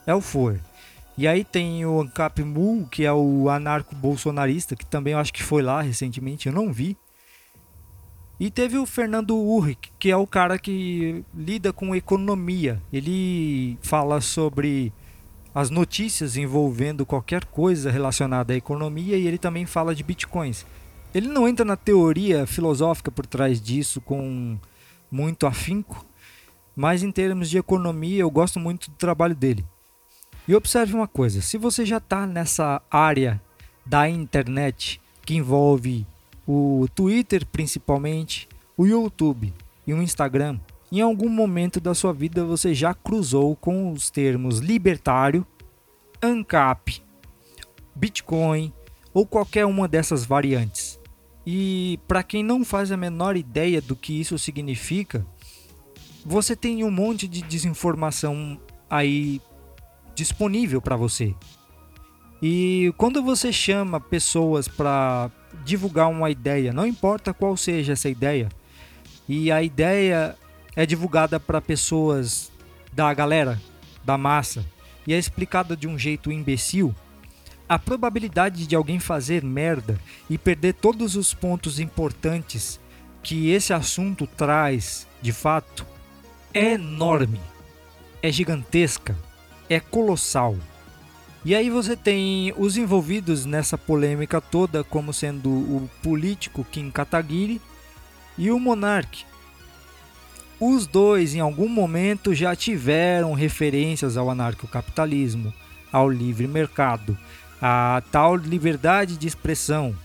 é 0.08 0.16
o 0.16 0.20
FOR. 0.20 0.58
E 1.16 1.28
aí 1.28 1.44
tem 1.44 1.86
o 1.86 2.02
Ancap 2.02 2.44
Mu, 2.44 2.88
que 2.90 3.06
é 3.06 3.14
o 3.14 3.50
anarco-bolsonarista, 3.50 4.76
que 4.76 4.86
também 4.86 5.14
eu 5.14 5.20
acho 5.20 5.34
que 5.34 5.44
foi 5.44 5.62
lá 5.62 5.82
recentemente, 5.82 6.48
eu 6.48 6.54
não 6.54 6.74
vi. 6.74 6.98
E 8.40 8.50
teve 8.50 8.78
o 8.78 8.86
Fernando 8.86 9.36
Urrich, 9.36 9.92
que 10.00 10.10
é 10.10 10.16
o 10.16 10.26
cara 10.26 10.58
que 10.58 11.24
lida 11.36 11.72
com 11.72 11.94
economia. 11.94 12.82
Ele 12.92 13.78
fala 13.82 14.22
sobre 14.22 14.94
as 15.54 15.70
notícias 15.70 16.38
envolvendo 16.38 17.06
qualquer 17.06 17.44
coisa 17.46 17.92
relacionada 17.92 18.54
à 18.54 18.56
economia 18.56 19.18
e 19.18 19.28
ele 19.28 19.38
também 19.38 19.66
fala 19.66 19.94
de 19.94 20.04
bitcoins. 20.04 20.66
Ele 21.14 21.28
não 21.28 21.47
entra 21.47 21.66
na 21.66 21.76
teoria 21.76 22.45
filosófica 22.45 23.10
por 23.10 23.26
trás 23.26 23.60
disso 23.60 23.99
com 23.99 24.57
muito 25.12 25.47
afinco, 25.47 26.05
mas 26.76 27.01
em 27.01 27.12
termos 27.12 27.49
de 27.49 27.57
economia 27.57 28.22
eu 28.22 28.30
gosto 28.30 28.60
muito 28.60 28.91
do 28.91 28.95
trabalho 28.95 29.36
dele. 29.36 29.66
E 30.47 30.55
observe 30.55 30.93
uma 30.93 31.07
coisa: 31.07 31.41
se 31.41 31.57
você 31.57 31.86
já 31.86 31.97
está 31.97 32.28
nessa 32.28 32.82
área 32.91 33.41
da 33.86 34.07
internet 34.07 35.01
que 35.26 35.36
envolve 35.36 36.05
o 36.47 36.88
Twitter 36.93 37.45
principalmente, 37.45 38.47
o 38.78 38.86
YouTube 38.86 39.53
e 39.86 39.93
o 39.93 40.01
Instagram, 40.01 40.60
em 40.91 41.01
algum 41.01 41.30
momento 41.30 41.80
da 41.80 41.95
sua 41.95 42.14
vida 42.14 42.43
você 42.45 42.74
já 42.74 42.93
cruzou 42.93 43.55
com 43.55 43.91
os 43.91 44.12
termos 44.12 44.60
libertário, 44.60 45.45
ANCAP, 46.22 47.01
Bitcoin 47.95 48.72
ou 49.14 49.26
qualquer 49.26 49.66
uma 49.66 49.88
dessas 49.88 50.24
variantes. 50.24 50.99
E 51.46 52.00
para 52.08 52.24
quem 52.24 52.44
não 52.44 52.64
faz 52.64 52.92
a 52.92 52.98
menor 52.98 53.36
ideia 53.36 53.82
do 53.82 53.96
que 53.96 54.20
isso 54.20 54.38
significa, 54.38 55.26
você 56.26 56.56
tem 56.56 56.84
um 56.84 56.92
monte 56.92 57.28
de 57.28 57.42
desinformação 57.42 58.60
aí 58.90 59.42
disponível 60.14 60.82
para 60.82 60.96
você. 60.96 61.34
E 62.42 62.94
quando 62.98 63.22
você 63.22 63.52
chama 63.52 64.00
pessoas 64.00 64.68
para 64.68 65.30
divulgar 65.66 66.10
uma 66.10 66.30
ideia, 66.30 66.72
não 66.72 66.86
importa 66.86 67.34
qual 67.34 67.58
seja 67.58 67.94
essa 67.94 68.10
ideia, 68.10 68.50
e 69.28 69.52
a 69.52 69.62
ideia 69.62 70.38
é 70.76 70.86
divulgada 70.86 71.40
para 71.40 71.62
pessoas 71.62 72.52
da 72.94 73.14
galera, 73.14 73.62
da 74.04 74.18
massa, 74.18 74.66
e 75.06 75.14
é 75.14 75.18
explicada 75.18 75.76
de 75.76 75.88
um 75.88 75.98
jeito 75.98 76.32
imbecil, 76.32 76.94
a 77.70 77.78
probabilidade 77.78 78.65
de 78.65 78.76
alguém 78.76 78.99
fazer 78.99 79.43
merda 79.43 79.99
e 80.28 80.39
perder 80.39 80.74
todos 80.74 81.15
os 81.15 81.36
pontos 81.36 81.80
importantes 81.80 82.80
que 83.22 83.51
esse 83.51 83.72
assunto 83.72 84.26
traz, 84.26 85.05
de 85.22 85.32
fato, 85.32 85.86
é 86.51 86.74
enorme, 86.74 87.39
é 88.24 88.32
gigantesca, 88.32 89.15
é 89.70 89.80
colossal. 89.80 90.57
E 91.45 91.53
aí 91.53 91.70
você 91.70 91.95
tem 91.95 92.51
os 92.57 92.76
envolvidos 92.76 93.45
nessa 93.45 93.78
polêmica 93.78 94.41
toda 94.41 94.84
como 94.84 95.13
sendo 95.13 95.49
o 95.49 95.89
político 96.01 96.65
Kim 96.72 96.89
Kataguiri 96.89 97.61
e 98.36 98.49
o 98.49 98.59
monarca. 98.59 99.20
Os 100.59 100.88
dois 100.88 101.36
em 101.36 101.39
algum 101.39 101.70
momento 101.70 102.34
já 102.34 102.55
tiveram 102.55 103.34
referências 103.34 104.17
ao 104.17 104.30
anarcocapitalismo, 104.30 105.53
ao 105.91 106.09
livre 106.09 106.47
mercado, 106.47 107.17
à 107.62 108.01
tal 108.12 108.36
liberdade 108.36 109.18
de 109.18 109.28
expressão, 109.28 109.95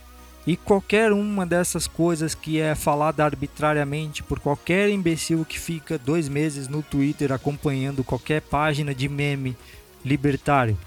e 0.47 0.57
qualquer 0.57 1.13
uma 1.13 1.47
dessas 1.47 1.87
coisas 1.87 2.35
que 2.35 2.61
é 2.61 2.75
falada 2.75 3.25
arbitrariamente 3.25 4.23
por 4.23 4.39
qualquer 4.39 4.91
imbecil 4.91 5.45
que 5.45 5.59
fica 5.59 5.97
dois 5.97 6.29
meses 6.29 6.69
no 6.69 6.83
Twitter 6.83 7.33
acompanhando 7.33 8.05
qualquer 8.05 8.43
página 8.43 8.95
de 8.95 9.09
meme 9.09 9.57
libertário. 10.05 10.79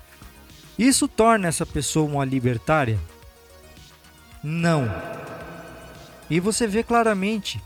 Isso 0.78 1.07
torna 1.07 1.47
essa 1.47 1.65
pessoa 1.65 2.07
uma 2.07 2.24
libertária? 2.24 2.99
Não. 4.43 4.88
E 6.30 6.39
você 6.39 6.68
vê 6.68 6.84
claramente 6.84 7.59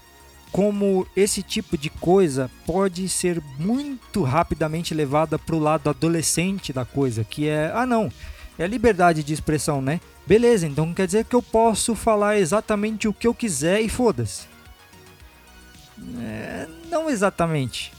como 0.50 1.06
esse 1.16 1.44
tipo 1.44 1.78
de 1.78 1.90
coisa 1.90 2.50
pode 2.66 3.08
ser 3.10 3.42
muito 3.58 4.24
rapidamente 4.24 4.94
levada 4.94 5.38
para 5.38 5.56
o 5.56 5.60
lado 5.60 5.90
adolescente 5.90 6.72
da 6.72 6.86
coisa, 6.86 7.24
que 7.24 7.48
é, 7.48 7.72
ah 7.74 7.86
não, 7.86 8.10
é 8.58 8.68
liberdade 8.68 9.24
de 9.24 9.34
expressão, 9.34 9.82
né? 9.82 10.00
Beleza, 10.26 10.68
então 10.68 10.94
quer 10.94 11.06
dizer 11.06 11.26
que 11.26 11.36
eu 11.36 11.42
posso 11.42 11.96
falar 11.96 12.38
exatamente 12.38 13.08
o 13.08 13.14
que 13.14 13.28
eu 13.28 13.34
quiser 13.34 13.82
e 13.82 13.90
foda-se. 13.90 14.48
É, 16.20 16.68
não 16.90 17.10
exatamente. 17.10 17.92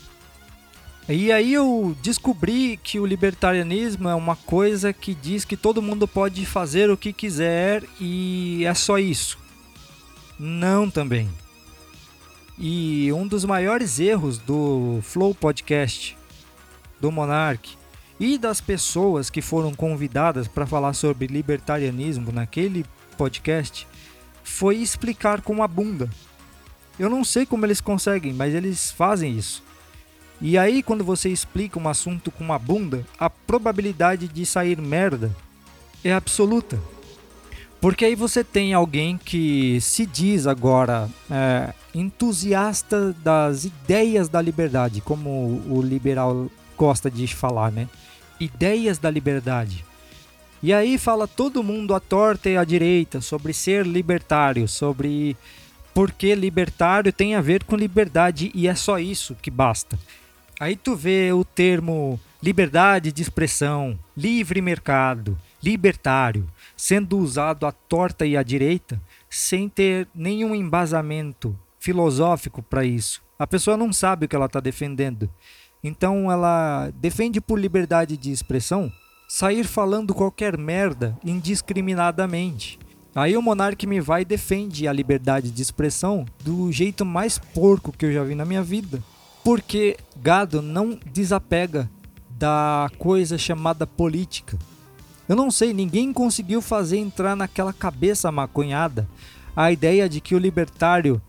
E 1.09 1.33
aí 1.33 1.53
eu 1.53 1.97
descobri 2.01 2.79
que 2.83 3.01
o 3.01 3.07
libertarianismo 3.07 4.09
é 4.09 4.15
uma 4.15 4.37
coisa 4.37 4.93
que 4.93 5.15
diz 5.15 5.45
que 5.45 5.57
todo 5.57 5.83
mundo 5.83 6.07
pode 6.07 6.47
fazer 6.47 6.91
o 6.91 6.97
que 6.97 7.13
quiser 7.13 7.83
e 8.01 8.65
é 8.65 8.73
só 8.73 8.99
isso. 8.99 9.37
Não 10.39 10.89
também. 10.89 11.29
E 12.57 13.13
um 13.13 13.27
dos 13.27 13.45
maiores 13.45 13.99
erros 13.99 14.39
do 14.39 15.01
Flow 15.03 15.35
Podcast, 15.35 16.17
do 17.01 17.11
Monarch, 17.11 17.77
e 18.23 18.39
das 18.39 18.61
pessoas 18.61 19.29
que 19.29 19.43
foram 19.43 19.75
convidadas 19.75 20.47
para 20.47 20.65
falar 20.65 20.93
sobre 20.93 21.27
libertarianismo 21.27 22.31
naquele 22.31 22.87
podcast 23.19 23.85
foi 24.45 24.77
explicar 24.77 25.43
com 25.43 25.61
a 25.61 25.67
bunda. 25.67 26.09
Eu 26.97 27.11
não 27.11 27.25
sei 27.25 27.45
como 27.45 27.67
eles 27.67 27.81
conseguem, 27.81 28.33
mas 28.33 28.55
eles 28.55 28.93
fazem 28.93 29.37
isso. 29.37 29.61
E 30.41 30.57
aí, 30.57 30.85
quando 30.85 31.03
você 31.03 31.31
explica 31.31 31.81
um 31.81 31.89
assunto 31.89 32.31
com 32.31 32.45
uma 32.45 32.61
bunda, 32.61 33.05
a 33.19 33.29
probabilidade 33.29 34.29
de 34.29 34.47
sair 34.47 34.81
merda 34.81 35.35
é 36.05 36.13
absoluta. 36.13 36.79
Porque 37.81 38.05
aí 38.05 38.15
você 38.15 38.45
tem 38.45 38.73
alguém 38.73 39.19
que 39.19 39.81
se 39.81 40.07
diz 40.07 40.47
agora 40.47 41.11
é, 41.29 41.75
entusiasta 41.93 43.13
das 43.15 43.65
ideias 43.65 44.29
da 44.29 44.41
liberdade, 44.41 45.01
como 45.01 45.61
o 45.69 45.83
liberal 45.83 46.49
gosta 46.77 47.11
de 47.11 47.27
falar, 47.27 47.73
né? 47.73 47.89
Ideias 48.45 48.99
da 48.99 49.11
liberdade. 49.11 49.85
E 50.63 50.73
aí 50.73 50.97
fala 50.97 51.27
todo 51.27 51.63
mundo 51.63 51.95
à 51.95 52.01
torta 52.01 52.49
e 52.49 52.57
à 52.57 52.65
direita 52.65 53.21
sobre 53.21 53.53
ser 53.53 53.87
libertário, 53.87 54.69
sobre 54.69 55.37
porque 55.93 56.35
libertário 56.35 57.13
tem 57.13 57.35
a 57.35 57.41
ver 57.41 57.65
com 57.65 57.77
liberdade 57.77 58.51
e 58.55 58.69
é 58.69 58.75
só 58.75 58.99
isso 58.99 59.37
que 59.43 59.51
basta. 59.51 59.99
Aí 60.61 60.77
tu 60.77 60.95
vê 60.95 61.33
o 61.33 61.45
termo 61.45 62.19
liberdade 62.43 63.13
de 63.13 63.23
expressão, 63.23 63.99
livre 64.17 64.61
mercado, 64.61 65.39
libertário, 65.63 66.49
sendo 66.77 67.19
usado 67.19 67.67
à 67.67 67.73
torta 67.73 68.25
e 68.25 68.37
à 68.37 68.43
direita, 68.43 69.01
sem 69.29 69.69
ter 69.69 70.09
nenhum 70.15 70.55
embasamento 70.55 71.59
filosófico 71.79 72.63
para 72.63 72.85
isso. 72.85 73.23
A 73.39 73.47
pessoa 73.47 73.77
não 73.77 73.93
sabe 73.93 74.27
o 74.27 74.29
que 74.29 74.37
ela 74.37 74.47
está 74.47 74.61
defendendo. 74.61 75.29
Então 75.85 76.31
ela 76.31 76.91
defende 76.95 77.41
por 77.41 77.59
liberdade 77.59 78.17
de 78.17 78.31
expressão 78.31 78.93
sair 79.29 79.65
falando 79.65 80.15
qualquer 80.15 80.57
merda 80.57 81.19
indiscriminadamente. 81.25 82.79
Aí 83.15 83.37
o 83.37 83.43
monarca 83.43 83.87
me 83.87 84.01
vai 84.01 84.23
e 84.23 84.27
defende 84.27 84.87
a 84.87 84.93
liberdade 84.93 85.51
de 85.51 85.61
expressão 85.61 86.25
do 86.45 86.71
jeito 86.71 87.05
mais 87.05 87.37
porco 87.37 87.91
que 87.91 88.07
eu 88.07 88.13
já 88.13 88.23
vi 88.23 88.35
na 88.35 88.45
minha 88.45 88.63
vida. 88.63 89.03
Porque 89.43 89.97
gado 90.17 90.63
não 90.63 90.99
desapega 91.13 91.91
da 92.31 92.89
coisa 92.97 93.37
chamada 93.37 93.87
política. 93.87 94.57
Eu 95.29 95.35
não 95.35 95.51
sei, 95.51 95.75
ninguém 95.75 96.13
conseguiu 96.13 96.63
fazer 96.63 96.99
entrar 96.99 97.35
naquela 97.35 97.73
cabeça 97.73 98.31
maconhada 98.31 99.09
a 99.55 99.73
ideia 99.73 100.09
de 100.09 100.21
que 100.21 100.35
o 100.35 100.39
libertário 100.39 101.21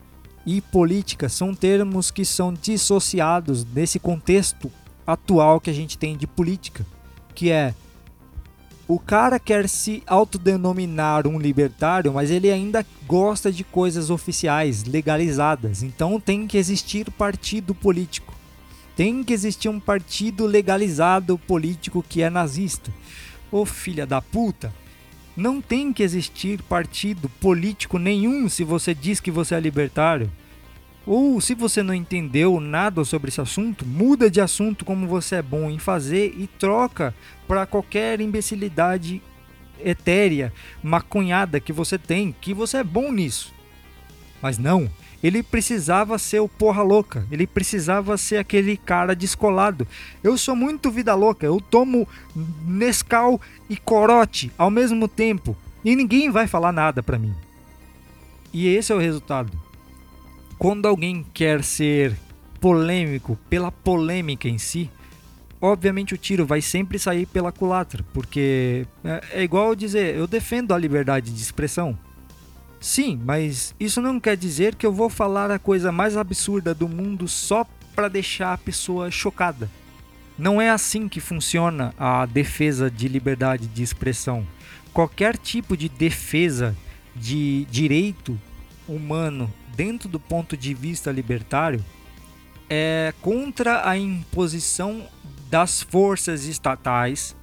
e 0.46 0.60
política 0.60 1.28
são 1.28 1.54
termos 1.54 2.10
que 2.10 2.24
são 2.24 2.52
dissociados 2.52 3.64
nesse 3.64 3.98
contexto 3.98 4.70
atual 5.06 5.60
que 5.60 5.70
a 5.70 5.72
gente 5.74 5.96
tem 5.96 6.16
de 6.16 6.26
política, 6.26 6.84
que 7.34 7.50
é 7.50 7.74
o 8.86 8.98
cara 8.98 9.38
quer 9.38 9.66
se 9.66 10.02
autodenominar 10.06 11.26
um 11.26 11.38
libertário, 11.38 12.12
mas 12.12 12.30
ele 12.30 12.50
ainda 12.50 12.84
gosta 13.06 13.50
de 13.50 13.64
coisas 13.64 14.10
oficiais, 14.10 14.84
legalizadas. 14.84 15.82
Então 15.82 16.20
tem 16.20 16.46
que 16.46 16.58
existir 16.58 17.10
partido 17.10 17.74
político. 17.74 18.34
Tem 18.94 19.24
que 19.24 19.32
existir 19.32 19.70
um 19.70 19.80
partido 19.80 20.46
legalizado 20.46 21.38
político 21.38 22.04
que 22.06 22.22
é 22.22 22.28
nazista. 22.28 22.92
Ô 23.50 23.64
filha 23.64 24.06
da 24.06 24.20
puta, 24.20 24.72
não 25.36 25.60
tem 25.60 25.92
que 25.92 26.02
existir 26.02 26.62
partido 26.62 27.28
político 27.28 27.98
nenhum 27.98 28.48
se 28.48 28.62
você 28.62 28.94
diz 28.94 29.20
que 29.20 29.30
você 29.30 29.54
é 29.54 29.60
libertário. 29.60 30.30
Ou 31.06 31.40
se 31.40 31.54
você 31.54 31.82
não 31.82 31.92
entendeu 31.92 32.58
nada 32.60 33.04
sobre 33.04 33.28
esse 33.28 33.40
assunto, 33.40 33.84
muda 33.84 34.30
de 34.30 34.40
assunto 34.40 34.84
como 34.84 35.06
você 35.06 35.36
é 35.36 35.42
bom 35.42 35.70
em 35.70 35.78
fazer 35.78 36.34
e 36.38 36.46
troca 36.46 37.14
para 37.46 37.66
qualquer 37.66 38.20
imbecilidade 38.20 39.20
etérea, 39.84 40.52
maconhada 40.82 41.60
que 41.60 41.72
você 41.72 41.98
tem, 41.98 42.34
que 42.40 42.54
você 42.54 42.78
é 42.78 42.84
bom 42.84 43.12
nisso. 43.12 43.52
Mas 44.40 44.56
não, 44.56 44.90
ele 45.24 45.42
precisava 45.42 46.18
ser 46.18 46.40
o 46.40 46.48
porra 46.48 46.82
louca, 46.82 47.26
ele 47.30 47.46
precisava 47.46 48.14
ser 48.18 48.36
aquele 48.36 48.76
cara 48.76 49.16
descolado. 49.16 49.88
Eu 50.22 50.36
sou 50.36 50.54
muito 50.54 50.90
vida 50.90 51.14
louca, 51.14 51.46
eu 51.46 51.62
tomo 51.62 52.06
Nescau 52.66 53.40
e 53.70 53.74
corote 53.74 54.52
ao 54.58 54.70
mesmo 54.70 55.08
tempo 55.08 55.56
e 55.82 55.96
ninguém 55.96 56.30
vai 56.30 56.46
falar 56.46 56.72
nada 56.72 57.02
para 57.02 57.18
mim. 57.18 57.34
E 58.52 58.68
esse 58.68 58.92
é 58.92 58.94
o 58.94 58.98
resultado. 58.98 59.50
Quando 60.58 60.86
alguém 60.86 61.24
quer 61.32 61.64
ser 61.64 62.14
polêmico 62.60 63.38
pela 63.48 63.72
polêmica 63.72 64.46
em 64.46 64.58
si, 64.58 64.90
obviamente 65.58 66.12
o 66.12 66.18
tiro 66.18 66.44
vai 66.44 66.60
sempre 66.60 66.98
sair 66.98 67.24
pela 67.24 67.50
culatra, 67.50 68.04
porque 68.12 68.86
é, 69.02 69.40
é 69.40 69.42
igual 69.42 69.74
dizer, 69.74 70.14
eu 70.16 70.26
defendo 70.26 70.74
a 70.74 70.78
liberdade 70.78 71.32
de 71.32 71.40
expressão. 71.40 71.98
Sim, 72.84 73.18
mas 73.24 73.74
isso 73.80 74.02
não 74.02 74.20
quer 74.20 74.36
dizer 74.36 74.74
que 74.74 74.84
eu 74.84 74.92
vou 74.92 75.08
falar 75.08 75.50
a 75.50 75.58
coisa 75.58 75.90
mais 75.90 76.18
absurda 76.18 76.74
do 76.74 76.86
mundo 76.86 77.26
só 77.26 77.66
para 77.96 78.08
deixar 78.08 78.52
a 78.52 78.58
pessoa 78.58 79.10
chocada. 79.10 79.70
Não 80.38 80.60
é 80.60 80.68
assim 80.68 81.08
que 81.08 81.18
funciona 81.18 81.94
a 81.98 82.26
defesa 82.26 82.90
de 82.90 83.08
liberdade 83.08 83.68
de 83.68 83.82
expressão. 83.82 84.46
Qualquer 84.92 85.38
tipo 85.38 85.78
de 85.78 85.88
defesa 85.88 86.76
de 87.16 87.66
direito 87.70 88.38
humano 88.86 89.50
dentro 89.74 90.06
do 90.06 90.20
ponto 90.20 90.54
de 90.54 90.74
vista 90.74 91.10
libertário 91.10 91.82
é 92.68 93.14
contra 93.22 93.88
a 93.88 93.96
imposição 93.96 95.08
das 95.48 95.80
forças 95.80 96.44
estatais 96.44 97.34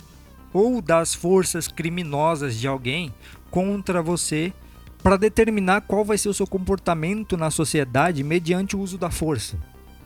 ou 0.53 0.83
das 0.83 1.15
forças 1.15 1.67
criminosas 1.67 2.55
de 2.59 2.67
alguém 2.67 3.11
contra 3.49 4.03
você 4.03 4.53
para 5.03 5.17
determinar 5.17 5.81
qual 5.81 6.05
vai 6.05 6.17
ser 6.17 6.29
o 6.29 6.33
seu 6.33 6.45
comportamento 6.45 7.35
na 7.35 7.49
sociedade 7.49 8.23
mediante 8.23 8.75
o 8.75 8.79
uso 8.79 8.97
da 8.97 9.09
força. 9.09 9.57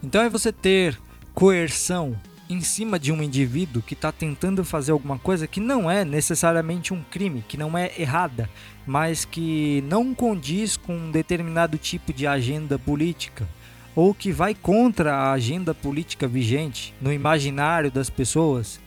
Então 0.04 0.22
é 0.22 0.30
você 0.30 0.52
ter 0.52 1.00
coerção 1.34 2.16
em 2.50 2.62
cima 2.62 3.00
de 3.00 3.12
um 3.12 3.24
indivíduo 3.24 3.82
que 3.82 3.94
está 3.94 4.12
tentando 4.12 4.64
fazer 4.64 4.92
alguma 4.92 5.18
coisa 5.18 5.48
que 5.48 5.60
não 5.60 5.90
é 5.90 6.06
necessariamente 6.06 6.94
um 6.94 7.02
crime, 7.04 7.44
que 7.48 7.58
não 7.58 7.78
é 7.78 7.92
errada, 7.98 8.50
mas 8.86 9.26
que 9.26 9.84
não 9.88 10.14
condiz 10.14 10.78
com 10.78 10.96
um 10.96 11.12
determinado 11.12 11.78
tipo 11.78 12.14
de 12.14 12.28
agenda 12.28 12.78
política 12.78 13.48
ou 13.96 14.14
que 14.14 14.32
vai 14.32 14.54
contra 14.54 15.16
a 15.16 15.32
agenda 15.32 15.74
política 15.74 16.28
vigente 16.28 16.94
no 17.02 17.12
imaginário 17.12 17.90
das 17.90 18.10
pessoas 18.10 18.80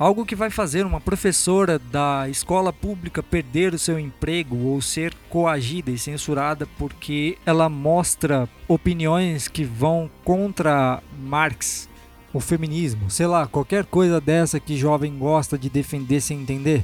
Algo 0.00 0.24
que 0.24 0.34
vai 0.34 0.48
fazer 0.48 0.86
uma 0.86 0.98
professora 0.98 1.78
da 1.78 2.26
escola 2.26 2.72
pública 2.72 3.22
perder 3.22 3.74
o 3.74 3.78
seu 3.78 3.98
emprego 3.98 4.56
ou 4.56 4.80
ser 4.80 5.14
coagida 5.28 5.90
e 5.90 5.98
censurada 5.98 6.66
porque 6.78 7.36
ela 7.44 7.68
mostra 7.68 8.48
opiniões 8.66 9.46
que 9.46 9.62
vão 9.62 10.10
contra 10.24 11.02
Marx, 11.22 11.86
o 12.32 12.40
feminismo, 12.40 13.10
sei 13.10 13.26
lá, 13.26 13.46
qualquer 13.46 13.84
coisa 13.84 14.18
dessa 14.22 14.58
que 14.58 14.74
jovem 14.74 15.18
gosta 15.18 15.58
de 15.58 15.68
defender 15.68 16.22
sem 16.22 16.40
entender. 16.40 16.82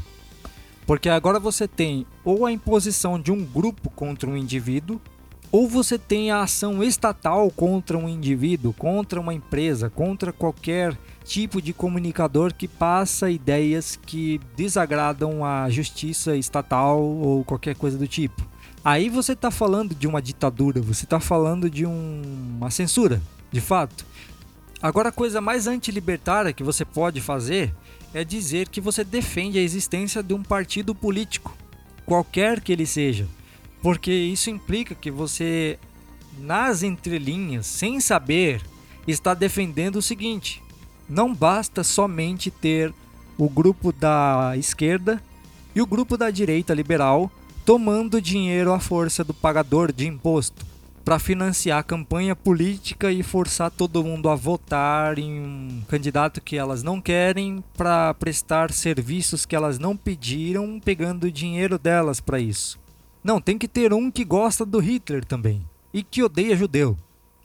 Porque 0.87 1.09
agora 1.09 1.41
você 1.41 1.67
tem 1.67 2.07
ou 2.23 2.45
a 2.45 2.53
imposição 2.53 3.19
de 3.19 3.33
um 3.33 3.43
grupo 3.43 3.89
contra 3.89 4.29
um 4.29 4.37
indivíduo, 4.37 5.01
ou 5.51 5.67
você 5.67 5.99
tem 5.99 6.31
a 6.31 6.43
ação 6.43 6.85
estatal 6.85 7.51
contra 7.51 7.97
um 7.97 8.11
indivíduo, 8.11 8.75
contra 8.75 9.19
uma 9.19 9.33
empresa, 9.33 9.89
contra 9.89 10.35
qualquer 10.35 10.95
tipo 11.27 11.61
de 11.61 11.73
comunicador 11.73 12.55
que 12.55 12.69
passa 12.69 13.31
ideias 13.31 13.99
que 14.07 14.41
desagradam 14.57 15.45
a 15.45 15.69
justiça 15.69 16.37
estatal 16.37 17.03
ou 17.03 17.45
qualquer 17.45 17.75
coisa 17.75 17.99
do 17.99 18.07
tipo. 18.07 18.47
Aí 18.85 19.09
você 19.09 19.33
está 19.33 19.51
falando 19.51 19.95
de 19.95 20.07
uma 20.07 20.23
ditadura, 20.23 20.81
você 20.81 21.05
está 21.05 21.19
falando 21.19 21.69
de 21.69 21.85
um, 21.85 22.23
uma 22.57 22.71
censura, 22.71 23.21
de 23.51 23.61
fato. 23.61 24.07
Agora, 24.81 25.09
a 25.09 25.13
coisa 25.13 25.41
mais 25.41 25.67
antilibertária 25.67 26.53
que 26.53 26.63
você 26.63 26.85
pode 26.85 27.21
fazer 27.21 27.75
é 28.15 28.23
dizer 28.23 28.69
que 28.69 28.81
você 28.81 29.03
defende 29.03 29.59
a 29.59 29.63
existência 29.63 30.23
de 30.23 30.33
um 30.33 30.43
partido 30.43 30.95
político, 30.95 31.57
qualquer 32.05 32.61
que 32.61 32.73
ele 32.73 32.87
seja, 32.87 33.27
porque 33.83 34.13
isso 34.13 34.51
implica 34.51 34.95
que 34.95 35.11
você, 35.11 35.79
nas 36.39 36.85
entrelinhas, 36.85 37.67
sem 37.67 37.99
saber, 37.99 38.63
está 39.07 39.35
defendendo 39.35 39.97
o 39.97 40.03
seguinte: 40.03 40.63
não 41.09 41.35
basta 41.35 41.85
somente 41.85 42.51
ter 42.51 42.93
o 43.39 43.49
grupo 43.49 43.93
da 43.93 44.55
esquerda 44.57 45.23
e 45.75 45.83
o 45.83 45.87
grupo 45.87 46.17
da 46.17 46.31
direita 46.31 46.73
liberal 46.75 47.31
tomando 47.65 48.23
dinheiro 48.23 48.73
à 48.73 48.79
força 48.79 49.25
do 49.25 49.35
pagador 49.35 49.93
de 49.93 50.07
imposto 50.07 50.65
para 51.07 51.21
financiar 51.21 51.79
a 51.79 51.85
campanha 51.85 52.35
política 52.35 53.13
e 53.13 53.23
forçar 53.23 53.71
todo 53.71 54.03
mundo 54.03 54.29
a 54.29 54.35
votar 54.35 55.21
em 55.21 55.41
um 55.41 55.83
candidato 55.87 56.41
que 56.41 56.57
elas 56.57 56.83
não 56.83 57.01
querem 57.01 57.63
para 57.77 58.13
prestar 58.15 58.73
serviços 58.73 59.47
que 59.47 59.55
elas 59.55 59.79
não 59.79 59.97
pediram, 59.97 60.81
pegando 60.85 61.31
dinheiro 61.31 61.79
delas 61.79 62.21
para 62.21 62.41
isso. 62.41 62.77
Não, 63.23 63.41
tem 63.41 63.57
que 63.57 63.69
ter 63.69 63.93
um 63.93 64.11
que 64.11 64.25
gosta 64.25 64.67
do 64.67 64.81
Hitler 64.81 65.25
também 65.25 65.63
e 65.95 66.03
que 66.03 66.25
odeia 66.25 66.57
judeu. 66.57 66.97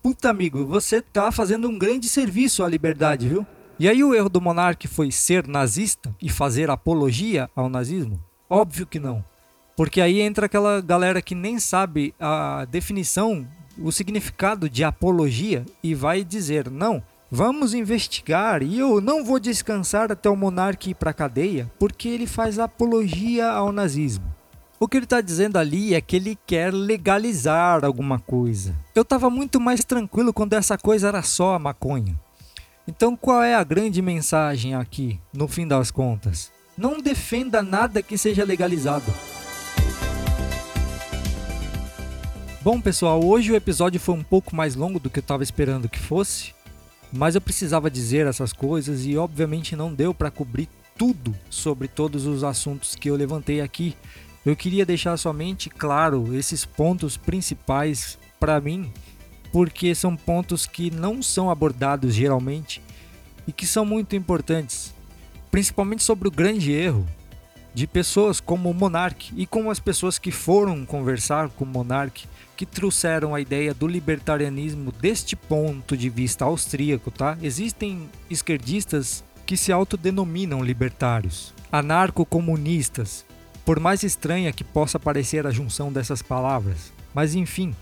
Puta 0.02 0.32
amigo, 0.32 0.66
você 0.66 0.99
tá 0.99 1.32
fazendo 1.32 1.70
um 1.70 1.78
grande 1.78 2.10
serviço 2.10 2.64
à 2.64 2.68
liberdade, 2.68 3.30
viu? 3.30 3.45
E 3.78 3.88
aí 3.88 4.04
o 4.04 4.16
erro 4.16 4.30
do 4.30 4.41
monarca 4.41 4.88
foi 4.88 5.12
ser 5.12 5.47
nazista 5.47 6.12
e 6.20 6.28
fazer 6.28 6.72
apologia 6.72 7.47
ao 7.56 7.70
nazismo? 7.70 8.20
Óbvio 8.49 8.88
que 8.88 8.99
não. 8.99 9.24
Porque 9.78 10.02
aí 10.02 10.20
entra 10.20 10.47
aquela 10.47 10.82
galera 10.82 11.22
que 11.22 11.36
nem 11.36 11.60
sabe 11.60 12.16
a 12.20 12.66
definição, 12.66 13.47
o 13.78 13.91
significado 13.91 14.68
de 14.68 14.84
apologia 14.84 15.64
e 15.84 15.93
vai 15.93 16.24
dizer: 16.24 16.72
"Não, 16.72 17.04
vamos 17.30 17.76
investigar 17.76 18.64
e 18.64 18.80
eu 18.80 18.99
não 18.99 19.24
vou 19.24 19.39
descansar 19.39 20.12
até 20.12 20.28
o 20.28 20.36
monarca 20.36 20.89
ir 20.89 20.95
para 20.95 21.14
cadeia, 21.14 21.72
porque 21.78 22.10
ele 22.10 22.26
faz 22.26 22.58
apologia 22.58 23.52
ao 23.52 23.72
nazismo". 23.72 24.26
O 24.84 24.88
que 24.88 24.98
ele 24.98 25.04
está 25.04 25.22
dizendo 25.22 25.58
ali 25.58 25.94
é 25.94 26.02
que 26.02 26.16
ele 26.16 26.36
quer 26.48 26.74
legalizar 26.74 27.86
alguma 27.86 28.18
coisa. 28.18 28.76
Eu 28.96 29.04
estava 29.04 29.30
muito 29.30 29.60
mais 29.60 29.86
tranquilo 29.86 30.34
quando 30.34 30.54
essa 30.54 30.76
coisa 30.76 31.10
era 31.10 31.22
só 31.22 31.54
a 31.54 31.60
maconha. 31.60 32.20
Então, 32.88 33.16
qual 33.16 33.44
é 33.44 33.54
a 33.54 33.64
grande 33.64 34.02
mensagem 34.02 34.74
aqui, 34.74 35.20
no 35.32 35.48
fim 35.48 35.68
das 35.68 35.92
contas? 35.92 36.52
Não 36.76 37.00
defenda 37.00 37.62
nada 37.62 38.02
que 38.02 38.18
seja 38.18 38.44
legalizado. 38.44 39.06
Bom, 42.64 42.82
pessoal, 42.82 43.24
hoje 43.24 43.52
o 43.52 43.56
episódio 43.56 44.00
foi 44.00 44.16
um 44.16 44.24
pouco 44.24 44.56
mais 44.56 44.74
longo 44.74 45.00
do 45.00 45.12
que 45.12 45.20
eu 45.20 45.22
estava 45.22 45.44
esperando 45.44 45.88
que 45.88 46.00
fosse, 46.00 46.56
mas 47.14 47.36
eu 47.36 47.42
precisava 47.42 47.88
dizer 47.88 48.26
essas 48.26 48.52
coisas 48.52 49.06
e, 49.06 49.16
obviamente, 49.16 49.76
não 49.76 49.94
deu 49.94 50.12
para 50.12 50.32
cobrir 50.32 50.68
tudo 50.98 51.36
sobre 51.52 51.88
todos 51.88 52.26
os 52.26 52.44
assuntos 52.44 52.96
que 52.96 53.12
eu 53.12 53.16
levantei 53.16 53.62
aqui. 53.62 53.96
Eu 54.44 54.56
queria 54.56 54.86
deixar 54.86 55.18
somente 55.18 55.70
claro 55.70 56.36
esses 56.36 56.66
pontos 56.66 57.16
principais 57.16 58.18
para 58.39 58.60
mim, 58.60 58.92
porque 59.52 59.94
são 59.94 60.16
pontos 60.16 60.66
que 60.66 60.89
não 60.89 61.22
são 61.22 61.52
abordados 61.52 62.16
geralmente 62.16 62.82
e 63.46 63.52
que 63.52 63.68
são 63.68 63.86
muito 63.86 64.16
importantes, 64.16 64.96
principalmente 65.52 66.02
sobre 66.02 66.28
o 66.28 66.32
grande 66.32 66.72
erro 66.72 67.06
de 67.74 67.86
pessoas 67.86 68.39
como 68.39 68.70
o 68.70 68.74
Monark 68.74 69.32
e 69.38 69.46
como 69.46 69.70
as 69.70 69.80
pessoas 69.80 70.18
que 70.18 70.32
foram 70.32 70.86
conversar 70.86 71.50
com 71.50 71.64
o 71.64 71.68
Monark, 71.68 72.28
que 72.58 72.66
trouxeram 72.66 73.36
a 73.36 73.42
ideia 73.42 73.74
do 73.74 73.88
libertarianismo 73.88 74.92
deste 74.92 75.36
ponto 75.36 75.96
de 75.96 76.10
vista 76.10 76.46
austríaco, 76.46 77.12
tá? 77.12 77.38
Existem 77.42 78.10
esquerdistas 78.30 79.24
que 79.46 79.56
se 79.56 79.72
autodenominam 79.72 80.64
libertários, 80.64 81.54
anarco-comunistas, 81.72 83.26
por 83.66 83.80
mais 83.80 84.03
estranha 84.03 84.51
que 84.51 84.64
possa 84.64 84.99
parecer 84.99 85.45
a 85.45 85.51
junção 85.51 85.91
dessas 85.91 86.22
palavras. 86.22 86.91
Mas 87.14 87.36
enfim, 87.36 87.76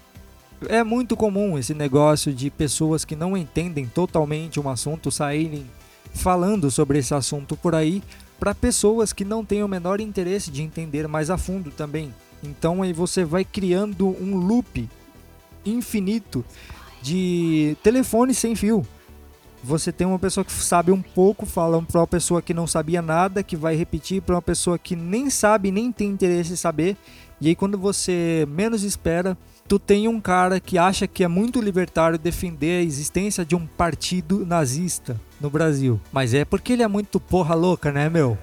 é 0.68 0.84
muito 0.84 1.16
comum 1.16 1.58
esse 1.58 1.74
negócio 1.74 2.34
de 2.34 2.50
pessoas 2.50 3.06
que 3.06 3.16
não 3.16 3.38
entendem 3.38 3.86
totalmente 3.86 4.60
um 4.60 4.70
assunto 4.70 5.12
saírem 5.12 5.66
falando 6.14 6.70
sobre 6.70 7.00
esse 7.00 7.14
assunto 7.14 7.56
por 7.56 7.76
aí 7.76 8.04
para 8.40 8.56
pessoas 8.56 9.14
que 9.14 9.26
não 9.26 9.44
têm 9.44 9.64
o 9.64 9.68
menor 9.68 10.02
interesse 10.02 10.50
de 10.50 10.62
entender 10.62 11.08
mais 11.08 11.30
a 11.30 11.38
fundo 11.38 11.72
também. 11.72 12.14
Então 12.44 12.82
aí 12.82 12.94
você 12.94 13.24
vai 13.24 13.44
criando 13.44 14.08
um 14.08 14.36
loop 14.36 14.90
infinito 15.66 16.44
de 17.02 17.78
telefone 17.84 18.34
sem 18.34 18.56
fio. 18.56 18.86
Você 19.64 19.92
tem 19.92 20.08
uma 20.08 20.20
pessoa 20.20 20.46
que 20.46 20.52
sabe 20.52 20.92
um 20.92 21.02
pouco, 21.02 21.46
fala 21.46 21.82
para 21.82 22.00
uma 22.00 22.08
pessoa 22.08 22.42
que 22.42 22.54
não 22.54 22.66
sabia 22.66 23.02
nada, 23.02 23.44
que 23.44 23.58
vai 23.58 23.76
repetir 23.76 24.22
para 24.22 24.36
uma 24.36 24.42
pessoa 24.42 24.80
que 24.80 24.96
nem 24.96 25.30
sabe, 25.30 25.72
nem 25.72 25.92
tem 25.92 26.10
interesse 26.10 26.54
em 26.54 26.56
saber. 26.56 26.96
E 27.42 27.50
aí 27.50 27.56
quando 27.56 27.78
você 27.78 28.48
menos 28.50 28.84
espera, 28.84 29.38
tu 29.68 29.78
tem 29.78 30.08
um 30.08 30.20
cara 30.20 30.60
que 30.60 30.78
acha 30.78 31.08
que 31.08 31.24
é 31.24 31.28
muito 31.28 31.62
libertário 31.62 32.18
defender 32.18 32.80
a 32.80 32.84
existência 32.84 33.46
de 33.46 33.56
um 33.56 33.66
partido 33.66 34.46
nazista 34.46 35.20
no 35.40 35.50
Brasil. 35.50 36.00
Mas 36.12 36.34
é 36.34 36.46
porque 36.46 36.74
ele 36.74 36.84
é 36.84 36.88
muito 36.88 37.20
porra 37.20 37.54
louca, 37.54 37.92
né, 37.92 38.10
meu? 38.10 38.38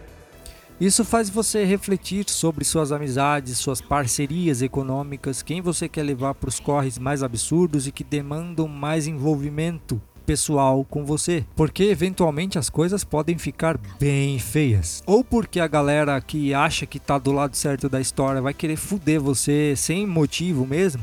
Isso 0.79 1.07
faz 1.07 1.31
você 1.31 1.65
refletir 1.65 2.29
sobre 2.29 2.63
suas 2.63 2.93
amizades, 2.93 3.57
suas 3.57 3.81
parcerias 3.81 4.61
econômicas, 4.61 5.43
quem 5.43 5.63
você 5.63 5.89
quer 5.89 6.03
levar 6.03 6.35
para 6.35 6.51
os 6.51 6.61
corres 6.61 6.99
mais 6.99 7.23
absurdos 7.23 7.87
e 7.87 7.93
que 7.93 8.05
demandam 8.05 8.69
mais 8.69 9.07
envolvimento 9.07 9.99
pessoal 10.27 10.85
com 10.85 11.05
você, 11.05 11.45
porque 11.55 11.85
eventualmente 11.85 12.59
as 12.59 12.69
coisas 12.69 13.05
podem 13.05 13.39
ficar 13.39 13.79
bem 13.99 14.39
feias. 14.39 15.03
Ou 15.07 15.23
porque 15.23 15.61
a 15.61 15.69
galera 15.69 16.21
que 16.21 16.53
acha 16.53 16.85
que 16.85 16.99
tá 16.99 17.17
do 17.17 17.31
lado 17.31 17.57
certo 17.57 17.89
da 17.89 18.01
história 18.01 18.43
vai 18.43 18.53
querer 18.53 18.77
fuder 18.77 19.21
você 19.21 19.75
sem 19.77 20.07
motivo 20.07 20.67
mesmo, 20.67 21.03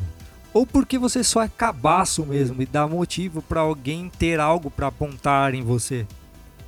ou 0.53 0.67
porque 0.67 0.99
você 0.99 1.23
só 1.23 1.41
é 1.41 1.47
cabaço 1.47 2.25
mesmo 2.25 2.61
e 2.61 2.65
dá 2.65 2.87
motivo 2.87 3.41
para 3.41 3.61
alguém 3.61 4.11
ter 4.19 4.39
algo 4.39 4.69
para 4.69 4.87
apontar 4.87 5.55
em 5.55 5.63
você. 5.63 6.05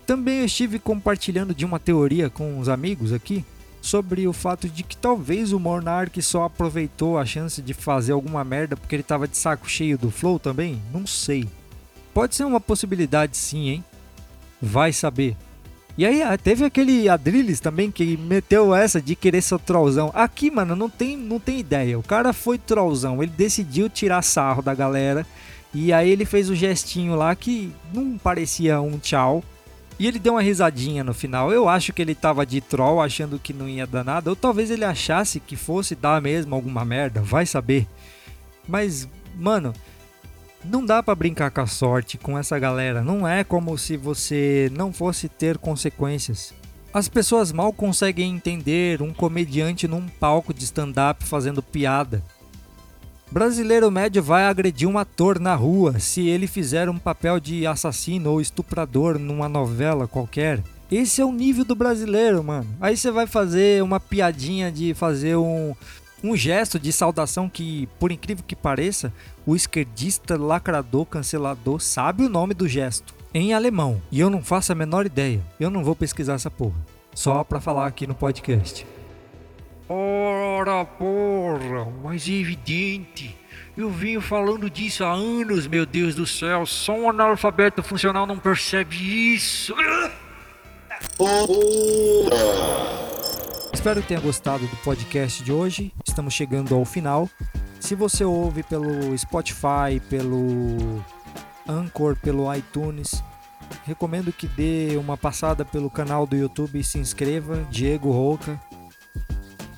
Também 0.08 0.40
eu 0.40 0.46
estive 0.46 0.80
compartilhando 0.80 1.54
de 1.54 1.66
uma 1.66 1.80
teoria 1.80 2.30
com 2.30 2.58
uns 2.58 2.70
amigos 2.70 3.12
aqui 3.12 3.44
sobre 3.82 4.28
o 4.28 4.34
fato 4.34 4.68
de 4.68 4.82
que 4.82 4.98
talvez 4.98 5.52
o 5.52 5.60
Monark 5.60 6.20
só 6.22 6.46
aproveitou 6.46 7.20
a 7.20 7.26
chance 7.26 7.62
de 7.62 7.74
fazer 7.74 8.14
alguma 8.14 8.44
merda 8.44 8.76
porque 8.76 8.96
ele 8.96 9.04
tava 9.04 9.28
de 9.28 9.38
saco 9.38 9.70
cheio 9.70 9.98
do 9.98 10.10
flow 10.10 10.40
também, 10.40 10.82
não 10.92 11.06
sei. 11.06 11.48
Pode 12.16 12.34
ser 12.34 12.46
uma 12.46 12.62
possibilidade 12.62 13.36
sim, 13.36 13.68
hein? 13.68 13.84
Vai 14.62 14.94
saber. 14.94 15.36
E 15.98 16.06
aí 16.06 16.24
ah, 16.24 16.38
teve 16.38 16.64
aquele 16.64 17.10
Adrilles 17.10 17.60
também 17.60 17.92
que 17.92 18.16
meteu 18.16 18.74
essa 18.74 19.02
de 19.02 19.18
querer 19.18 19.42
ser 19.42 19.60
trollzão. 19.60 20.12
Aqui, 20.14 20.50
mano, 20.50 20.78
não 20.78 20.90
tem, 20.90 21.18
não 21.18 21.42
tem 21.42 21.60
ideia. 21.60 22.00
O 22.00 22.04
cara 22.04 22.32
foi 22.32 22.58
trollzão, 22.58 23.22
ele 23.22 23.34
decidiu 23.36 23.90
tirar 23.90 24.22
sarro 24.22 24.62
da 24.62 24.74
galera. 24.74 25.28
E 25.74 25.92
aí 25.92 26.10
ele 26.10 26.24
fez 26.24 26.50
o 26.50 26.56
gestinho 26.56 27.16
lá 27.16 27.36
que 27.36 27.76
não 27.94 28.18
parecia 28.18 28.80
um 28.80 28.98
tchau. 28.98 29.44
E 30.00 30.08
ele 30.08 30.18
deu 30.18 30.36
uma 30.36 30.42
risadinha 30.42 31.04
no 31.04 31.14
final. 31.14 31.52
Eu 31.52 31.68
acho 31.68 31.92
que 31.92 32.02
ele 32.02 32.16
tava 32.16 32.46
de 32.46 32.62
troll, 32.62 33.02
achando 33.02 33.38
que 33.38 33.52
não 33.52 33.68
ia 33.68 33.86
dar 33.86 34.06
nada. 34.06 34.30
Ou 34.30 34.38
talvez 34.38 34.72
ele 34.72 34.86
achasse 34.86 35.42
que 35.42 35.58
fosse 35.58 35.96
dar 35.96 36.22
mesmo 36.22 36.56
alguma 36.56 36.86
merda, 36.86 37.22
vai 37.22 37.46
saber. 37.46 37.86
Mas, 38.66 39.06
mano, 39.36 39.74
não 40.70 40.86
dá 40.86 41.02
para 41.02 41.16
brincar 41.16 41.52
com 41.52 41.62
a 41.62 41.68
sorte 41.68 42.18
com 42.18 42.38
essa 42.38 42.58
galera. 42.58 43.04
Não 43.04 43.28
é 43.28 43.44
como 43.44 43.78
se 43.78 43.98
você 43.98 44.72
não 44.74 44.92
fosse 44.92 45.30
ter 45.30 45.58
consequências. 45.58 46.54
As 46.94 47.10
pessoas 47.10 47.52
mal 47.52 47.74
conseguem 47.74 48.34
entender 48.34 49.02
um 49.02 49.14
comediante 49.14 49.88
num 49.88 50.08
palco 50.08 50.54
de 50.54 50.64
stand-up 50.64 51.26
fazendo 51.26 51.62
piada. 51.62 52.24
Brasileiro 53.32 53.92
médio 53.92 54.24
vai 54.24 54.46
agredir 54.46 54.88
um 54.88 54.98
ator 54.98 55.40
na 55.40 55.56
rua 55.56 56.00
se 56.00 56.28
ele 56.28 56.48
fizer 56.48 56.88
um 56.88 56.98
papel 56.98 57.40
de 57.40 57.68
assassino 57.68 58.32
ou 58.32 58.40
estuprador 58.40 59.20
numa 59.20 59.50
novela 59.50 60.08
qualquer. 60.08 60.64
Esse 60.90 61.20
é 61.20 61.26
o 61.26 61.34
nível 61.34 61.66
do 61.66 61.76
brasileiro, 61.76 62.44
mano. 62.44 62.68
Aí 62.80 62.96
você 62.96 63.12
vai 63.12 63.28
fazer 63.28 63.84
uma 63.84 64.00
piadinha 64.00 64.72
de 64.72 64.94
fazer 64.94 65.36
um, 65.36 65.76
um 66.26 66.36
gesto 66.36 66.80
de 66.80 66.92
saudação 66.92 67.48
que, 67.48 67.88
por 68.00 68.12
incrível 68.12 68.44
que 68.46 68.56
pareça, 68.56 69.14
o 69.46 69.56
esquerdista 69.56 70.36
lacrador 70.38 71.06
cancelador 71.06 71.80
sabe 71.80 72.26
o 72.26 72.30
nome 72.30 72.54
do 72.54 72.68
gesto 72.68 73.14
em 73.34 73.54
alemão. 73.54 74.02
E 74.12 74.20
eu 74.20 74.30
não 74.30 74.42
faço 74.42 74.72
a 74.72 74.76
menor 74.76 75.06
ideia. 75.06 75.42
Eu 75.60 75.70
não 75.70 75.84
vou 75.84 75.96
pesquisar 75.96 76.34
essa 76.34 76.50
porra. 76.50 76.76
Só 77.14 77.44
pra 77.44 77.62
falar 77.62 77.86
aqui 77.86 78.08
no 78.08 78.16
podcast. 78.16 78.88
Ora 79.88 80.84
porra, 80.84 81.86
mas 82.04 82.28
é 82.28 82.32
evidente. 82.32 83.38
Eu 83.78 83.92
venho 83.92 84.22
falando 84.22 84.70
disso 84.70 85.04
há 85.04 85.12
anos, 85.12 85.68
meu 85.68 85.86
Deus 85.86 86.16
do 86.16 86.26
céu. 86.26 86.66
Só 86.66 86.94
um 86.94 87.10
analfabeto 87.10 87.84
funcional 87.84 88.26
não 88.26 88.40
percebe 88.40 89.36
isso. 89.36 89.76
Espero 93.76 94.02
que 94.02 94.08
tenha 94.08 94.22
gostado 94.22 94.66
do 94.66 94.76
podcast 94.78 95.44
de 95.44 95.52
hoje. 95.52 95.94
Estamos 96.08 96.34
chegando 96.34 96.74
ao 96.74 96.86
final. 96.86 97.30
Se 97.78 97.94
você 97.94 98.24
ouve 98.24 98.64
pelo 98.64 99.16
Spotify, 99.16 100.00
pelo 100.10 101.04
Anchor, 101.68 102.16
pelo 102.16 102.52
iTunes, 102.56 103.22
recomendo 103.84 104.32
que 104.32 104.48
dê 104.48 104.96
uma 104.98 105.18
passada 105.18 105.66
pelo 105.66 105.90
canal 105.90 106.26
do 106.26 106.38
YouTube 106.38 106.80
e 106.80 106.84
se 106.84 106.98
inscreva, 106.98 107.68
Diego 107.70 108.12
Roca. 108.12 108.60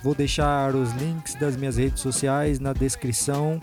Vou 0.04 0.14
deixar 0.14 0.76
os 0.76 0.92
links 0.94 1.34
das 1.34 1.58
minhas 1.58 1.76
redes 1.76 2.00
sociais 2.00 2.60
na 2.60 2.74
descrição. 2.74 3.60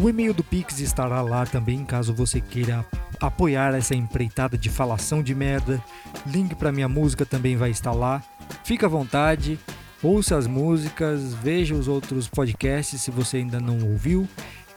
O 0.00 0.08
e-mail 0.08 0.34
do 0.34 0.42
Pix 0.42 0.80
estará 0.80 1.22
lá 1.22 1.46
também, 1.46 1.84
caso 1.84 2.12
você 2.12 2.40
queira 2.40 2.84
apoiar 3.20 3.74
essa 3.74 3.94
empreitada 3.94 4.58
de 4.58 4.68
falação 4.68 5.22
de 5.22 5.34
merda. 5.34 5.82
Link 6.26 6.54
para 6.54 6.72
minha 6.72 6.88
música 6.88 7.24
também 7.24 7.56
vai 7.56 7.70
estar 7.70 7.92
lá. 7.92 8.22
Fica 8.64 8.86
à 8.86 8.88
vontade, 8.88 9.58
ouça 10.02 10.36
as 10.36 10.46
músicas, 10.46 11.34
veja 11.34 11.74
os 11.74 11.88
outros 11.88 12.28
podcasts 12.28 13.00
se 13.00 13.10
você 13.10 13.38
ainda 13.38 13.60
não 13.60 13.78
ouviu. 13.88 14.28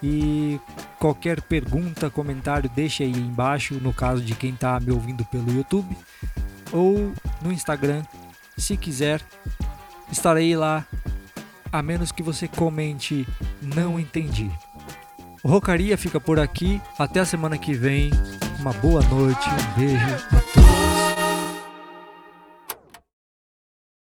E 0.01 0.59
qualquer 0.99 1.41
pergunta, 1.41 2.09
comentário, 2.09 2.69
deixe 2.73 3.03
aí 3.03 3.11
embaixo, 3.11 3.75
no 3.75 3.91
caso 3.91 4.21
de 4.21 4.35
quem 4.35 4.53
está 4.53 4.79
me 4.79 4.91
ouvindo 4.91 5.25
pelo 5.25 5.51
YouTube 5.51 5.97
ou 6.71 7.11
no 7.41 7.51
Instagram, 7.51 8.03
se 8.57 8.77
quiser. 8.77 9.21
Estarei 10.11 10.55
lá, 10.55 10.85
a 11.71 11.81
menos 11.81 12.11
que 12.11 12.23
você 12.23 12.47
comente 12.47 13.27
não 13.61 13.99
entendi. 13.99 14.49
O 15.43 15.47
Rocaria 15.47 15.97
fica 15.97 16.19
por 16.19 16.39
aqui, 16.39 16.81
até 16.97 17.19
a 17.19 17.25
semana 17.25 17.57
que 17.57 17.73
vem. 17.73 18.11
Uma 18.59 18.73
boa 18.73 19.01
noite, 19.03 19.47
um 19.49 19.79
beijo 19.79 20.05
a 20.05 20.41
todos. 20.53 20.76